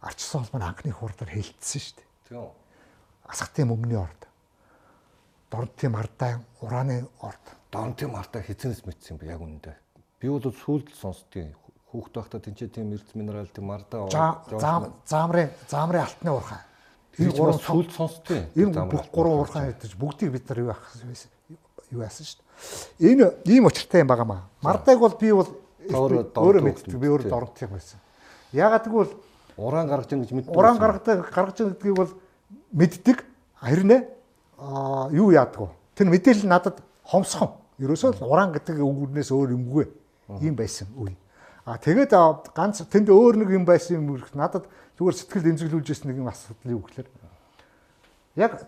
арчсан 0.00 0.46
холбооны 0.46 0.70
анхны 0.70 0.94
хурдаар 0.94 1.30
хэлэлцсэн 1.34 1.80
шүү 1.82 1.96
дээ 1.98 2.08
Тийм. 2.30 2.50
асгатын 3.26 3.70
мөнгөний 3.74 3.98
орд 3.98 4.22
дорнтын 5.50 5.90
мардаан 5.90 6.46
урааны 6.62 7.06
орд 7.18 7.42
Донтын 7.72 8.12
марта 8.12 8.42
хизэнээс 8.44 8.84
мэдсэн 8.84 9.16
юм 9.16 9.18
би 9.18 9.26
яг 9.32 9.40
үнэндээ. 9.40 9.76
Би 10.22 10.30
бол 10.30 10.38
сүүлд 10.38 10.94
сонсдгийн. 10.94 11.50
Хүүхд 11.90 12.14
байхдаа 12.14 12.38
тэнцээ 12.38 12.70
тийм 12.70 12.94
эрдэс 12.94 13.18
минерал 13.18 13.50
тийм 13.50 13.66
мардаа 13.66 14.06
зам 14.54 14.94
заамрын 15.02 15.50
заамрын 15.66 16.06
алтны 16.06 16.30
уурхай. 16.30 16.62
Тэр 17.18 17.34
гурван 17.34 17.58
сүүлд 17.58 17.90
сонсдгийн. 17.90 18.46
энэ 18.54 18.86
бүх 18.86 19.10
гурван 19.10 19.42
уурхай 19.42 19.74
гэж 19.74 19.98
бүгдийг 19.98 20.30
бид 20.30 20.46
нар 20.46 20.62
юу 20.62 20.70
ах 20.70 20.86
юу 21.90 22.06
яасан 22.06 22.22
шүү 22.22 22.38
дээ 22.38 23.18
энэ 23.18 23.26
ийм 23.50 23.66
очиртай 23.66 24.06
юм 24.06 24.14
байгаамаа 24.14 24.46
мардааг 24.62 25.02
бол 25.02 25.18
би 25.18 25.32
бол 25.34 25.50
Өөрөө 25.90 26.62
мэддэг. 26.62 26.94
Би 26.94 27.10
өөрөө 27.10 27.26
тийм. 27.26 27.34
дорнтын 27.34 27.68
байсан. 27.74 27.98
Ягаад 28.54 28.86
гэвэл 28.86 29.12
Уран 29.58 29.90
гаргаж 29.90 30.14
ийн 30.14 30.22
гэж 30.22 30.30
мэддэг. 30.30 30.54
уран 30.54 30.78
байсан. 30.78 30.82
гаргадаг 30.86 31.18
гаргаж 31.34 31.56
байгаа 31.58 31.74
гэдгийг 31.74 31.96
бол 31.98 32.12
мэддэг. 32.70 33.18
Харин 33.58 33.90
аа 34.62 35.10
юу 35.10 35.34
яадгүй? 35.34 35.68
Тэр 35.98 36.06
мэдээлэл 36.14 36.46
надад 36.46 36.78
хомсхон 37.02 37.58
ерөөсөө 37.82 38.22
л 38.22 38.30
уран 38.30 38.54
гэдэг 38.54 38.78
үгнээс 38.78 39.34
өөр 39.34 39.58
юмгүй 39.58 39.90
юм 40.28 40.54
байсан 40.54 40.88
үе 40.96 41.16
а 41.64 41.78
тэгээд 41.78 42.12
ганц 42.54 42.82
тэнд 42.86 43.08
өөр 43.08 43.42
нэг 43.42 43.50
юм 43.54 43.64
байсан 43.64 44.02
юм 44.02 44.14
үрх 44.14 44.34
надад 44.34 44.66
зүгээр 44.98 45.16
сэтгэл 45.16 45.46
дэмжиглүүлж 45.46 45.88
ирсэн 45.90 46.10
нэг 46.10 46.18
юм 46.18 46.28
асуудал 46.28 46.74
юу 46.74 46.82
гэхээр 46.82 47.08
яг 48.36 48.66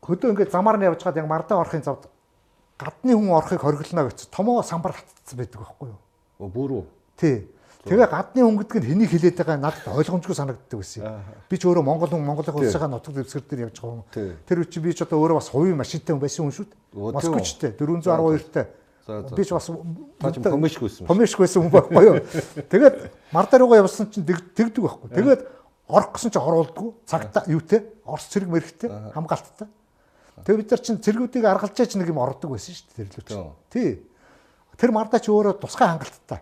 хөдөө 0.00 0.32
ингээд 0.32 0.52
замаар 0.52 0.80
нь 0.80 0.88
явж 0.88 1.02
хаад 1.02 1.20
яг 1.20 1.28
мардаа 1.28 1.60
орохын 1.60 1.84
завд 1.84 2.08
гадны 2.80 3.12
хүн 3.12 3.36
орохыг 3.36 3.60
хориглоно 3.60 4.08
гэж 4.08 4.28
томоо 4.32 4.62
самбар 4.62 4.96
татсан 4.96 5.38
байдаг 5.38 5.60
байхгүй 5.60 5.88
юу 5.92 6.00
Оо, 6.38 6.48
Бүр 6.48 6.70
үү? 6.70 6.84
Тий. 7.16 7.48
Тэгээ 7.86 8.10
гадны 8.10 8.42
хүн 8.44 8.58
гэдэг 8.60 8.82
нь 8.82 8.88
хэнийг 8.92 9.10
хилээд 9.14 9.36
байгаа 9.40 9.56
надад 9.56 9.88
ойлгомжгүй 9.88 10.36
санагддаг 10.36 10.78
байсан. 10.82 11.22
Би 11.48 11.56
ч 11.56 11.64
өөрөө 11.64 11.86
Монгол 11.86 12.10
хүн 12.12 12.26
Монголын 12.26 12.58
улсынхаа 12.60 12.90
нутаг 12.90 13.14
дэвсгэр 13.14 13.46
дээр 13.46 13.62
явж 13.70 13.78
байгаа 13.80 14.04
хүн. 14.04 14.36
Тэр 14.44 14.58
үчи 14.66 14.82
би 14.82 14.92
ч 14.92 15.06
одоо 15.06 15.22
өөрөө 15.22 15.38
бас 15.38 15.48
хувийн 15.48 15.78
машинтай 15.78 16.12
хүн 16.12 16.20
байсан 16.20 16.44
хүн 16.44 16.52
шүү 16.52 16.66
Өө, 16.66 17.14
дээ. 17.14 17.16
Москвичтэй 17.16 17.70
412-тай. 17.78 18.66
Би 19.06 19.44
ч 19.44 19.50
бас 19.54 19.70
помешк 21.06 21.38
байсан 21.38 21.62
хүн 21.62 21.70
байхгүй 21.70 22.04
юу. 22.06 22.16
Тэгээд 22.66 22.96
марда 23.30 23.58
руугаа 23.62 23.78
явсан 23.86 24.10
чинь 24.10 24.26
тэг- 24.26 24.42
тэгдэг 24.54 24.82
байхгүй. 24.82 25.08
Тэгээд 25.14 25.40
орох 25.86 26.10
гэсэн 26.18 26.30
чинь 26.34 26.42
оруулдгүй. 26.42 26.90
Цагта 27.06 27.44
юутэй? 27.46 27.86
Орс 28.02 28.26
цэрэг 28.34 28.50
мэрэгтэй 28.50 28.90
хамгаалттай. 29.14 29.68
Тэгээ 30.42 30.58
бид 30.58 30.70
нар 30.74 30.80
чинь 30.82 30.98
цэргүүдийг 30.98 31.44
аргалжаач 31.46 31.94
нэг 31.94 32.08
юм 32.10 32.18
ордог 32.18 32.50
байсан 32.50 32.74
шүү 32.74 32.86
дээ 32.98 33.06
тэр 33.06 33.08
л 33.08 33.20
үчи. 33.22 33.34
Тий. 33.70 33.90
Тэр 34.76 34.90
мардаа 34.90 35.20
ч 35.22 35.30
өөрөө 35.30 35.54
тусгай 35.62 35.86
хангалттай. 35.88 36.40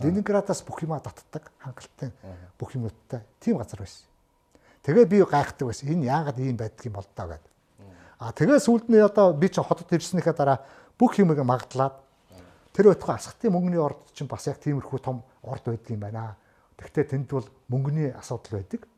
Ленинградаас 0.00 0.62
бүх 0.62 0.84
юмаа 0.84 1.00
татдаг 1.00 1.48
хангалттай 1.58 2.12
бүх 2.60 2.76
юмнуудтай 2.76 3.24
тийм 3.40 3.56
газар 3.58 3.80
байсан. 3.82 4.04
Тэгээ 4.84 5.04
би 5.08 5.18
гайхдаг 5.24 5.66
байсан. 5.68 5.88
Энэ 5.88 6.06
яагаад 6.06 6.38
ийм 6.38 6.56
байдаг 6.56 6.84
юм 6.86 6.92
бол 6.94 7.06
таа 7.16 7.26
гэдэг. 7.34 7.50
А 8.22 8.30
тэгээ 8.32 8.58
сүүлд 8.62 8.86
нь 8.88 9.02
одоо 9.02 9.32
би 9.34 9.48
ч 9.50 9.58
хотод 9.58 9.90
ирснийхаа 9.90 10.32
дараа 10.32 10.58
бүх 10.98 11.18
юмыг 11.18 11.38
магадлаад 11.44 11.98
тэр 12.72 12.92
байтугай 12.92 13.16
асхтын 13.16 13.52
мөнгөний 13.52 13.80
орд 13.80 14.00
чинь 14.14 14.28
бас 14.28 14.46
яг 14.46 14.58
тиймэрхүү 14.62 14.98
том 15.02 15.22
орд 15.42 15.64
байдаг 15.66 15.90
юм 15.90 16.00
байна. 16.00 16.36
Тэгвэл 16.76 17.08
тэнд 17.08 17.28
бол 17.30 17.48
мөнгөний 17.68 18.10
асуудал 18.16 18.58
байдаг. 18.60 18.88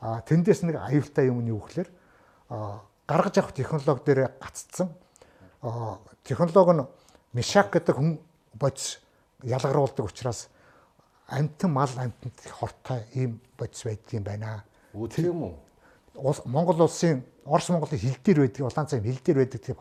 А 0.00 0.20
тэндээс 0.22 0.62
нэг 0.66 0.76
аюултай 0.78 1.26
юм 1.30 1.42
нь 1.42 1.50
юу 1.50 1.60
гэхээр 1.66 1.88
а 2.50 2.82
гаргаж 3.06 3.38
авах 3.38 3.54
технологи 3.54 4.04
дээр 4.06 4.34
гаццсан 4.40 4.90
технологи 6.24 6.74
нь 6.78 6.86
мишак 7.32 7.70
гэдэг 7.72 7.96
хүн 7.96 8.18
бодис 8.54 8.98
ялгаруулдаг 9.42 10.06
учраас 10.06 10.48
амтан 11.28 11.70
мал 11.72 11.90
амтанд 11.96 12.34
хортой 12.50 13.06
ийм 13.14 13.40
бодис 13.58 13.84
байдаг 13.84 14.12
юм 14.12 14.24
байна. 14.24 14.64
Үгүй 14.94 15.30
үү? 15.30 15.54
Улс- 16.14 16.44
Монгол 16.44 16.82
улсын 16.82 17.24
Орос 17.44 17.68
Монголын 17.70 17.98
хил 17.98 18.16
дээр 18.22 18.38
байдаг, 18.46 18.66
улаан 18.66 18.86
цай 18.86 19.00
хил 19.00 19.18
дээр 19.24 19.38
байдаг 19.38 19.60
тийм 19.62 19.76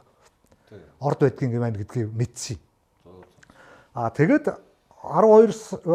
орд 0.99 1.19
байдгийн 1.19 1.51
юм 1.51 1.63
гэдгийг 1.73 2.09
мэдсэн. 2.13 2.57
Аа 3.93 4.09
тэгээд 4.09 4.45
12 5.03 5.51
с- 5.51 5.73
э, 5.75 5.89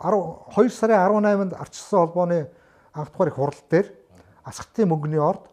12 0.00 0.70
сарын 0.70 0.98
18-нд 1.10 1.52
ардчилсан 1.58 1.98
холбооны 2.06 2.48
анх 2.94 3.10
дугаар 3.12 3.28
их 3.28 3.34
хурал 3.34 3.60
дээр 3.70 3.86
асхтын 4.44 4.88
мөнгөний 4.88 5.20
орд 5.20 5.44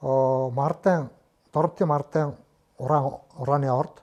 мардан 0.00 1.10
доронтын 1.52 1.88
мардан 1.88 2.36
уран 2.78 3.18
урааны 3.36 3.70
орд 3.70 4.02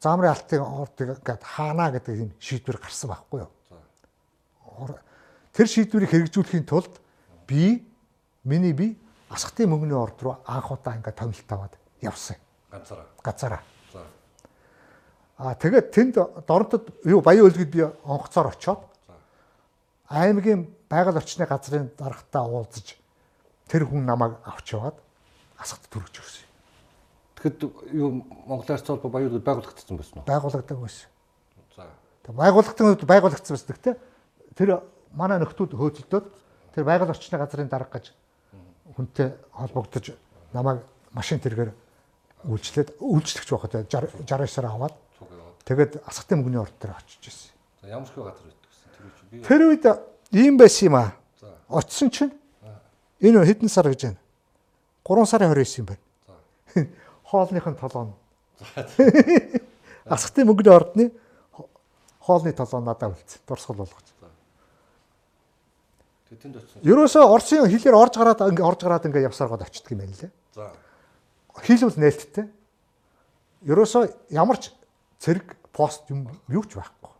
замрын 0.00 0.30
алтын 0.30 0.60
ордыг 0.60 1.18
гээд 1.24 1.42
хаана 1.42 1.90
гэдэг 1.90 2.14
юм 2.20 2.30
шийдвэр 2.38 2.78
гарсан 2.78 3.10
байхгүй 3.10 3.40
юу. 3.40 3.50
Тэр 5.52 5.66
шийдвэрийг 5.66 6.10
хэрэгжүүлэхийн 6.10 6.66
тулд 6.66 7.00
би 7.46 7.84
миний 8.44 8.72
би 8.72 8.98
асхтын 9.30 9.70
мөнгөний 9.70 9.96
орд 9.96 10.20
руу 10.22 10.36
анх 10.46 10.70
удаа 10.70 10.94
ингээд 10.96 11.16
томилт 11.16 11.52
аваад 11.52 11.74
явсан. 12.00 12.36
Ганцаараа. 12.74 13.06
Газараа. 13.22 13.62
За. 13.92 14.02
А 15.38 15.54
тэгээд 15.54 15.90
тэнд 15.94 16.14
доронтод 16.46 16.90
юу 17.06 17.20
баян 17.22 17.46
өлгөд 17.46 17.70
би 17.70 17.86
онгоцоор 17.86 18.50
очоод 18.50 18.82
аймгийн 20.10 20.66
байгаль 20.90 21.18
орчны 21.22 21.46
газрын 21.46 21.90
дарагтаа 21.94 22.42
уулзаж 22.42 22.98
тэр 23.70 23.86
хүн 23.86 24.02
намайг 24.02 24.42
авч 24.42 24.74
яваад 24.74 24.98
асхад 25.58 25.86
төрөж 25.86 26.18
өгсөн. 26.18 26.46
Тэгэхэд 27.38 27.62
юу 27.94 28.26
Монголын 28.46 28.74
арц 28.74 28.86
холбоо 28.90 29.10
баяр 29.10 29.38
байгуулагдсан 29.38 29.96
байсан 29.96 30.18
уу? 30.18 30.26
Байгууллагадаг 30.26 30.78
байсан. 30.78 31.06
За. 31.78 31.86
Тэг 32.26 32.34
байгууллагын 32.34 32.90
үед 32.90 33.06
байгуулагдсан 33.06 33.54
байсан. 33.54 33.70
Гэхдээ 33.70 33.94
тэр 34.58 34.82
манай 35.14 35.38
нөхдүүд 35.38 35.78
хөөцөлдөөд 35.78 36.26
тэр 36.74 36.84
байгаль 36.84 37.14
орчны 37.14 37.38
газрын 37.38 37.70
дарга 37.70 38.02
гэж 38.02 38.10
хүнтэй 38.98 39.30
холбогдож 39.54 40.14
намайг 40.52 40.82
машин 41.14 41.38
тэргээр 41.38 41.83
үйлчлээд 42.48 42.88
үйлчлэгч 43.00 43.48
байхад 43.50 43.72
60 43.88 44.24
69-аар 44.28 44.66
аваад 44.68 44.94
Цуг 45.18 45.28
яваад. 45.32 45.56
тэгээд 45.64 45.92
асхтын 46.06 46.38
мөнгөний 46.40 46.60
орд 46.60 46.74
дээр 46.80 46.94
очиж 46.96 47.22
ирсэн. 47.28 47.50
За 47.82 47.88
ямар 47.88 48.08
их 48.08 48.14
газар 48.14 48.44
байдаг 48.44 48.60
гэсэн. 48.68 48.88
Тэр 48.94 49.04
үчи 49.08 49.22
би 49.30 49.36
Тэр 49.44 49.60
үед 49.68 49.84
ийм 50.32 50.54
байсан 50.60 50.86
юм 50.88 50.96
аа. 51.00 51.12
Очсон 51.68 52.10
чинь 52.10 52.32
энэ 53.20 53.44
хэдэн 53.44 53.68
сар 53.72 53.88
гэж 53.88 54.00
байна. 54.12 54.20
3 55.04 55.26
сарын 55.26 55.52
29 55.52 55.78
юм 55.80 55.86
байна. 55.88 56.02
Хоолныхын 57.30 57.76
толгоо. 57.80 58.12
Асхтын 60.04 60.46
мөнгөний 60.48 60.72
ордны 60.74 61.04
хо- 61.52 61.68
хоолны 62.20 62.52
толгоо 62.52 62.80
надад 62.80 63.16
үлдсэн. 63.16 63.40
Дурсгал 63.48 63.76
болгож. 63.80 64.04
тэгээд 66.28 66.42
тэнд 66.42 66.56
очсон. 66.60 66.80
Ерөөсөө 66.84 67.24
Орсын 67.24 67.68
хилээр 67.68 67.96
орж 67.96 68.14
гараад 68.16 68.40
ингээ 68.48 68.64
орж 68.64 68.80
гараад 68.84 69.04
ингээ 69.08 69.28
явсаар 69.28 69.48
гоод 69.52 69.64
очдөг 69.64 69.92
юм 69.92 70.00
байна 70.04 70.16
лээ. 70.20 70.30
За. 70.54 70.72
Хил 71.62 71.86
бол 71.86 72.00
нээлттэй. 72.00 72.46
Ерөөсөө 73.64 74.02
ямар 74.34 74.58
ч 74.58 74.74
цэрэг 75.22 75.54
пост 75.70 76.10
юм 76.10 76.26
юу 76.48 76.64
ч 76.66 76.74
байхгүй. 76.74 77.12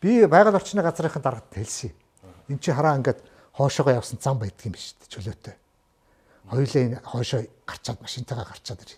Би 0.00 0.26
байгаль 0.26 0.58
орчны 0.58 0.82
газрынхын 0.82 1.22
дарагт 1.22 1.54
хэлсэн. 1.54 1.94
Энд 2.50 2.60
чи 2.60 2.72
хараа 2.72 2.98
ингээд 2.98 3.22
хоошоогоо 3.54 3.94
явсан 3.94 4.18
зам 4.20 4.38
байдаг 4.38 4.66
юм 4.66 4.74
биш 4.74 4.98
үү 4.98 5.08
чөлөөтэй. 5.08 5.54
Хоёулаа 6.50 6.82
энэ 6.82 7.00
хоошоо 7.06 7.40
гарчаад 7.64 8.02
машинтайгаа 8.02 8.46
гарчаад 8.50 8.82
ир. 8.82 8.92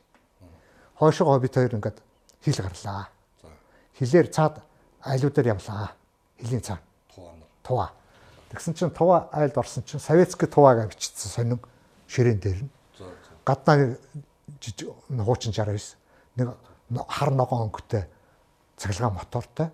Хоошоогоо 0.97 1.39
бид 1.39 1.55
хоёр 1.55 1.77
ингээд 1.77 1.99
хил 2.43 2.59
гарлаа. 2.65 3.09
Хилээр 4.01 4.29
цаад 4.33 4.65
айлуудаар 5.05 5.55
явлаа. 5.55 5.93
Хилийн 6.41 6.63
цаа 6.65 6.81
тува. 7.69 7.93
Тэгсэн 8.51 8.75
чинь 8.75 8.91
тува 8.91 9.29
айлд 9.33 9.57
орсон 9.61 9.85
чинь 9.85 10.01
советский 10.01 10.49
туваага 10.49 10.89
бичсэн 10.89 11.31
сонин 11.31 11.61
ширээн 12.09 12.41
дээр 12.41 12.61
нь 12.65 12.71
гаднаа 13.45 13.97
жижиг 14.61 14.89
хуучин 15.09 15.53
69 15.53 15.97
нэг 16.37 16.49
хар 17.09 17.31
ногоон 17.31 17.69
өнгөтэй 17.69 18.05
цахилгаан 18.77 19.15
мотортой 19.15 19.69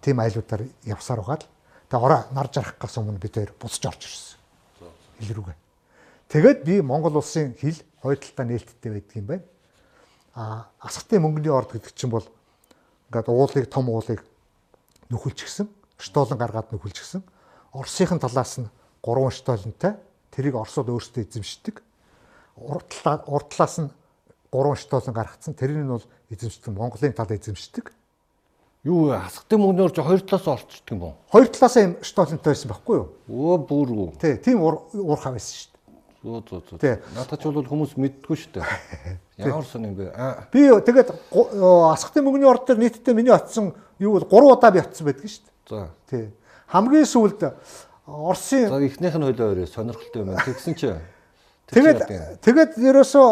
тийм 0.00 0.20
айлуудаар 0.20 0.66
явсаар 0.84 1.20
угаад 1.20 1.46
тэгээ 1.90 2.04
ороо 2.04 2.20
нар 2.32 2.48
жарахгаас 2.52 2.98
өмнө 2.98 3.18
бид 3.18 3.34
хоёр 3.36 3.52
буцаж 3.58 3.86
орж 3.86 4.02
ирсэн 4.06 4.42
хил 5.22 5.38
рүүгээ. 5.38 5.56
Тэгээд 6.28 6.58
би 6.66 6.74
Монгол 6.82 7.16
улсын 7.20 7.54
хил 7.54 7.78
хоёр 8.02 8.18
талдаа 8.18 8.46
нээлттэй 8.46 8.90
байдаг 8.90 9.16
юм 9.16 9.26
байна. 9.26 9.44
А 10.34 10.66
асхтын 10.80 11.22
мөнгөний 11.22 11.52
орд 11.52 11.72
гэдэг 11.72 11.94
чинь 11.94 12.10
бол 12.10 12.26
ингээд 13.12 13.28
уулыг 13.28 13.66
том 13.70 13.88
уулыг 13.88 14.24
нөхөлчихсөн, 15.12 15.68
штолон 15.98 16.38
гаргаад 16.38 16.72
нөхөлчихсөн. 16.72 17.22
Орсынхын 17.72 18.20
талаас 18.20 18.58
нь 18.58 18.72
гурван 19.04 19.30
штолонтой 19.30 19.96
тэрийг 20.32 20.56
Оросууд 20.56 20.88
өөрсдөө 20.88 21.22
эзэмшдэг. 21.28 21.84
Урд 22.56 22.86
талаа- 23.02 23.24
урд 23.26 23.48
талаас 23.50 23.78
нь 23.78 23.90
гурван 24.52 24.76
штолон 24.76 25.14
гаргацсан. 25.14 25.54
Тэрийг 25.54 25.84
нь 25.84 25.88
бол 25.88 26.04
эзэмшдэг 26.30 26.72
Монголын 26.74 27.12
тал 27.12 27.30
эзэмшдэг. 27.32 27.92
Юу 28.84 29.08
вэ? 29.08 29.18
Хасгтын 29.22 29.60
мөнгөний 29.62 29.86
орж 29.86 29.96
хоёр 30.02 30.20
талаас 30.20 30.46
орчдөг 30.48 30.90
юм 30.90 31.02
уу? 31.02 31.14
Хоёр 31.30 31.46
талаас 31.48 31.76
нь 31.78 31.96
штолонтой 32.02 32.50
байсан 32.52 32.68
байхгүй 32.68 32.96
юу? 32.98 33.08
Өө 33.30 33.56
бүр 33.62 33.88
үү. 33.94 34.08
Тий, 34.18 34.36
тийм 34.42 34.60
ур 34.60 34.82
уурхаа 34.92 35.32
байсан 35.32 35.54
шүү 35.54 35.70
дээ. 35.70 35.80
Зөө 36.22 36.40
зөө 36.42 36.60
зөө. 36.66 36.78
Тий. 36.82 36.94
Надад 37.14 37.38
ч 37.38 37.44
бол 37.46 37.62
хүмүүс 37.62 37.94
мэддэггүй 37.94 38.36
шүү 38.36 38.52
дээ. 38.58 38.66
Ямар 39.46 39.64
сон 39.64 39.86
юм 39.86 39.94
бэ? 39.94 40.10
Би 40.50 40.66
тэгээд 40.82 41.14
асхтын 41.30 42.26
мөнгөний 42.26 42.50
орд 42.50 42.66
дээр 42.66 42.78
нийтдээ 42.82 43.14
миний 43.14 43.30
очсон 43.30 43.70
юу 44.02 44.18
бол 44.18 44.26
3 44.26 44.50
удаа 44.50 44.70
би 44.74 44.82
очсон 44.82 45.06
байдаг 45.06 45.30
шүү 45.30 45.46
дээ. 45.46 45.70
За. 45.70 45.88
Тий. 46.10 46.30
Хамгийн 46.74 47.06
сүүлд 47.06 47.54
Оросын 48.02 48.66
За 48.66 48.82
эхнийх 48.82 49.14
нь 49.14 49.22
хойлоо 49.22 49.54
өрөө 49.54 49.66
сонирхолтой 49.70 50.26
юм 50.26 50.34
байна. 50.34 50.42
Тэгсэн 50.42 50.74
чи. 50.74 50.90
Тэгээд 51.72 51.98
тэгээд 52.44 52.72
ерөөсөө 52.78 53.28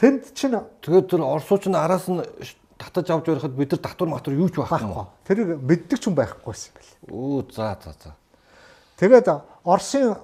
тэнд 0.00 0.22
чинь 0.32 0.56
тэгээд 0.80 1.06
тэр 1.12 1.22
орсууч 1.22 1.68
нь 1.68 1.76
араас 1.76 2.08
нь 2.08 2.24
татаж 2.78 3.10
авч 3.10 3.26
байхад 3.26 3.56
бид 3.56 3.72
нар 3.72 3.80
татвар 3.80 4.08
матвар 4.08 4.36
юу 4.36 4.48
ч 4.48 4.60
байхгүй 4.60 4.84
юм. 4.84 5.08
Тэр 5.24 5.56
мэддэг 5.56 5.98
ч 6.00 6.08
юм 6.08 6.14
байхгүйсэн 6.16 6.72
байна. 6.76 6.92
Өө 7.08 7.48
за 7.52 7.76
за 7.80 7.92
за. 7.96 8.10
Тэгээд 9.00 9.28
Оросын 9.64 10.16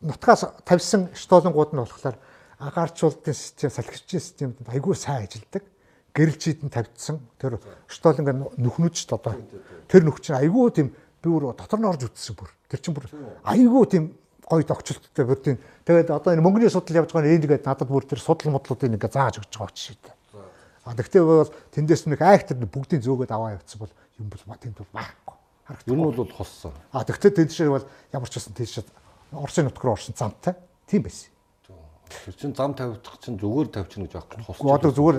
нутгаас 0.00 0.44
тавьсан 0.64 1.08
штолонгууд 1.16 1.72
нь 1.72 1.80
болохоор 1.80 2.16
агаарчуулалтын 2.60 3.34
систем, 3.34 3.70
салхичийн 3.70 4.20
системд 4.20 4.56
айгүй 4.68 4.94
сайн 4.94 5.24
ажилдаг. 5.24 5.64
Гэрэлжид 6.12 6.64
нь 6.64 6.72
тавьдсан. 6.72 7.20
Тэр 7.40 7.58
штолонг 7.88 8.56
нүхнүүд 8.60 8.94
ч 8.94 9.08
одоо 9.08 9.34
тэр 9.88 10.04
нүх 10.04 10.20
чинь 10.20 10.36
айгүй 10.36 10.70
тийм 10.70 10.88
би 10.92 11.28
бүр 11.28 11.56
дотор 11.56 11.80
нь 11.80 11.88
орж 11.88 12.04
үтсэн 12.04 12.36
бүр. 12.36 12.52
Тэр 12.68 12.80
чинь 12.84 12.94
бүр 12.94 13.08
айгүй 13.48 13.84
тийм 13.88 14.04
гоё 14.48 14.64
тогтчлттой 14.64 15.24
бүр 15.28 15.38
тийм. 15.44 15.56
Тэгээд 15.84 16.10
одоо 16.10 16.32
энэ 16.32 16.40
мөнгөний 16.40 16.72
судал 16.72 17.04
явж 17.04 17.12
байгаа 17.12 17.28
нь 17.28 17.36
энэ 17.36 17.44
тэгээд 17.44 17.68
надад 17.68 17.88
бүр 17.92 18.04
тэр 18.08 18.20
судал 18.24 18.56
модлуудыг 18.56 18.88
ингээ 18.88 19.12
зааж 19.12 19.44
өгч 19.44 19.52
байгаа 19.52 19.76
ч 19.76 19.92
шээ. 19.92 20.16
А 20.88 20.96
тэгтээ 20.96 21.20
бол 21.20 21.52
тэндээс 21.76 22.08
нэг 22.08 22.24
айхтар 22.24 22.56
бүгдийн 22.64 23.04
зөөгөөд 23.04 23.28
аваа 23.28 23.60
явцсан 23.60 23.84
бол 23.84 23.92
юм 24.16 24.32
бол 24.32 24.40
тэнд 24.56 24.76
бол 24.80 24.92
байхгүй. 24.96 25.36
Харагдав. 25.68 25.92
Ер 25.92 25.98
нь 26.00 26.16
бол 26.16 26.32
хуссан. 26.32 26.72
А 26.96 27.04
тэгтээ 27.04 27.44
тэнд 27.44 27.52
шиг 27.52 27.68
бол 27.68 27.84
ямар 28.08 28.28
ч 28.32 28.40
байсан 28.40 28.56
тийш 28.56 28.80
Оросын 29.32 29.68
нутг 29.68 29.84
руу 29.84 29.92
орсон 29.92 30.14
замтай. 30.16 30.54
Тийм 30.88 31.02
байсан. 31.02 31.28
Тэр 32.08 32.34
чин 32.34 32.54
зам 32.56 32.72
тавьчих 32.72 33.20
чинь 33.20 33.36
зүгээр 33.36 33.68
тавьчихна 33.68 34.08
гэж 34.08 34.24
хусч. 34.48 34.64
Гэхдээ 34.64 34.76
одоо 34.80 34.92
зүгээр 34.96 35.16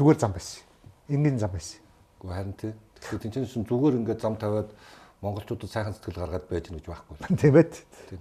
зүгээр 0.00 0.16
зам 0.16 0.32
байсан. 0.32 0.64
Энгийн 1.12 1.36
зам 1.36 1.52
байсан. 1.52 1.84
Гэхдээ 2.24 2.32
харин 2.32 2.56
тий. 2.56 2.72
Тэгэхээр 2.96 3.20
тэн 3.20 3.44
чинь 3.44 3.68
зүгээр 3.68 4.00
ингээд 4.00 4.20
зам 4.24 4.40
тавиад 4.40 4.72
монголчуудад 5.20 5.70
сайхан 5.70 5.94
сэтгэл 5.94 6.20
гаргаад 6.24 6.48
байж 6.48 6.68
гэнэ 6.68 6.80
гэж 6.80 6.86
байхгүй. 6.88 7.16
Тийм 7.40 7.56
ээ. 7.56 7.68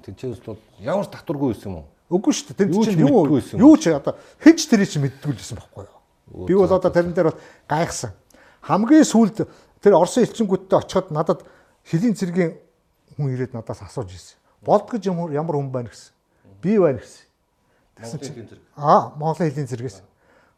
Тэн 0.03 0.15
чинээс 0.15 0.43
бол 0.43 0.59
ямар 0.83 1.07
ч 1.07 1.15
татваргүй 1.15 1.53
байсан 1.55 1.71
юм 1.71 1.75
уу? 1.79 1.87
Үгүй 2.09 2.33
шүү 2.35 2.55
дээ. 2.57 2.67
Ч 2.73 2.77
чинь 2.91 3.03
юу 3.07 3.25
юу 3.39 3.75
ч 3.79 3.93
одоо 3.93 4.19
хэн 4.43 4.55
ч 4.57 4.67
тэрийг 4.67 4.89
чинь 4.89 5.03
мэддгүй 5.07 5.31
л 5.31 5.39
байсан 5.39 5.57
байхгүй 5.61 5.85
юу? 5.87 6.45
Би 6.49 6.53
бол 6.57 6.67
одоо 6.67 6.91
тэрэн 6.91 7.13
дээр 7.15 7.31
бол 7.31 7.41
гайхсан. 7.69 8.11
Хамгийн 8.65 9.07
сүүлд 9.07 9.47
тэр 9.79 9.93
Оросын 9.95 10.27
элчингүүдтэй 10.27 10.75
очиход 10.75 11.13
надад 11.15 11.45
хөлийн 11.87 12.17
цэргийн 12.17 12.59
хүн 13.15 13.31
ирээд 13.31 13.55
надаас 13.55 13.79
асууж 13.85 14.11
ирсэн. 14.11 14.37
Болд 14.65 14.89
гэж 14.91 15.07
ямар 15.07 15.31
ямар 15.31 15.55
хүн 15.55 15.71
байна 15.71 15.89
гэсэн. 15.93 16.11
Би 16.59 16.75
байна 16.75 16.99
гэсэн. 16.99 17.29
Эдийн 17.99 18.47
зэрэг. 18.47 18.63
Аа, 18.75 19.11
Монголын 19.15 19.51
хэлийн 19.51 19.67
зэрэгээс. 19.67 20.01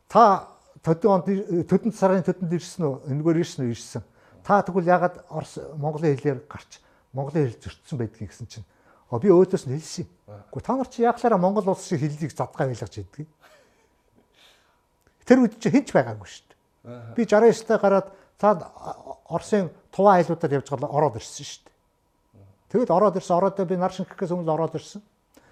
Та 0.10 0.48
төдөн 0.82 1.12
онд 1.12 1.28
төдөн 1.70 1.94
сарын 1.94 2.26
төдөнд 2.26 2.54
ирсэн 2.54 2.86
үү? 2.86 2.96
Энэгээр 3.10 3.42
ирсэн 3.42 3.66
үү? 3.66 3.74
Ирсэн. 3.74 4.04
Та 4.44 4.62
тэгвэл 4.66 4.90
ягаад 4.90 5.26
Орос 5.30 5.58
Монголын 5.78 6.18
хэлээр 6.18 6.40
гарч 6.50 6.82
Монголын 7.14 7.50
хэл 7.52 7.62
зөрчсөн 7.62 7.98
байдгийг 8.00 8.32
гэсэн 8.32 8.48
чинь 8.48 8.68
оо 9.12 9.20
би 9.20 9.30
өөдөөс 9.30 9.68
нь 9.68 9.76
хэлсэн 9.76 10.08
юм. 10.08 10.12
Гэхдээ 10.50 10.66
та 10.66 10.74
нар 10.80 10.88
чи 10.88 11.04
яахлаараа 11.04 11.40
Монгол 11.40 11.68
улс 11.76 11.86
шиг 11.86 12.00
хэллийг 12.00 12.32
задгаа 12.32 12.72
байлгаж 12.72 12.96
иддэг. 12.96 13.28
Тэр 15.28 15.38
үед 15.44 15.60
чи 15.60 15.70
хинч 15.70 15.92
байгаагүй 15.92 16.26
шүү 16.26 16.46
дээ. 16.48 17.16
Би 17.16 17.28
69 17.28 17.68
та 17.68 17.78
гараад 17.78 18.08
та 18.40 18.50
Оросын 19.28 19.70
туваа 19.92 20.18
айлуудаар 20.24 20.58
явж 20.58 20.72
гал 20.72 20.88
ороод 20.88 21.20
ирсэн 21.20 21.46
шүү 21.46 21.62
дээ. 21.68 21.76
Тэгэл 22.72 22.96
ороод 22.96 23.20
ирсэн 23.20 23.36
ороод 23.36 23.60
би 23.68 23.76
нар 23.76 23.92
шингэхээс 23.92 24.32
өмнө 24.32 24.52
ороод 24.56 24.80
ирсэн. 24.80 25.04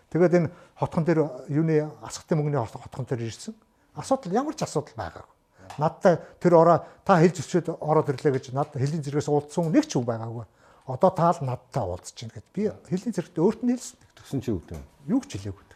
Тэгээд 0.10 0.34
энэ 0.40 0.52
хотхон 0.80 1.04
дээр 1.04 1.20
юуны 1.52 1.86
асхтын 2.02 2.40
мөнгөний 2.40 2.64
хотхон 2.64 3.06
дээр 3.06 3.28
ирсэн. 3.28 3.54
Асуудал 3.94 4.34
ямар 4.34 4.56
ч 4.56 4.64
асуудал 4.64 4.96
байгаагүй. 4.96 5.39
Надтай 5.78 6.18
тэр 6.40 6.54
ороо 6.58 6.82
та 7.06 7.20
хэл 7.20 7.36
зөрчөөд 7.36 7.78
ороод 7.78 8.10
ирлээ 8.10 8.34
гэж 8.40 8.46
над 8.56 8.74
хэлийн 8.74 9.04
зэрэгээс 9.06 9.30
уулзсан 9.30 9.70
нэг 9.70 9.86
ч 9.86 10.00
хүн 10.00 10.08
байгаагүй. 10.10 10.46
Одоо 10.90 11.12
та 11.14 11.30
л 11.30 11.46
надтай 11.46 11.84
уулзж 11.86 12.18
байна 12.26 12.34
гэд 12.40 12.48
би 12.56 12.64
хэлийн 12.90 13.14
зэрэгт 13.14 13.38
өөрт 13.38 13.62
нь 13.62 13.72
хэлсэн. 13.78 13.98
Тэгсэн 14.18 14.42
чи 14.42 14.50
юу 14.50 14.60
гэдэг 14.66 14.78
юм? 14.80 14.86
Юу 15.06 15.22
ч 15.22 15.38
хэлээгүй. 15.38 15.70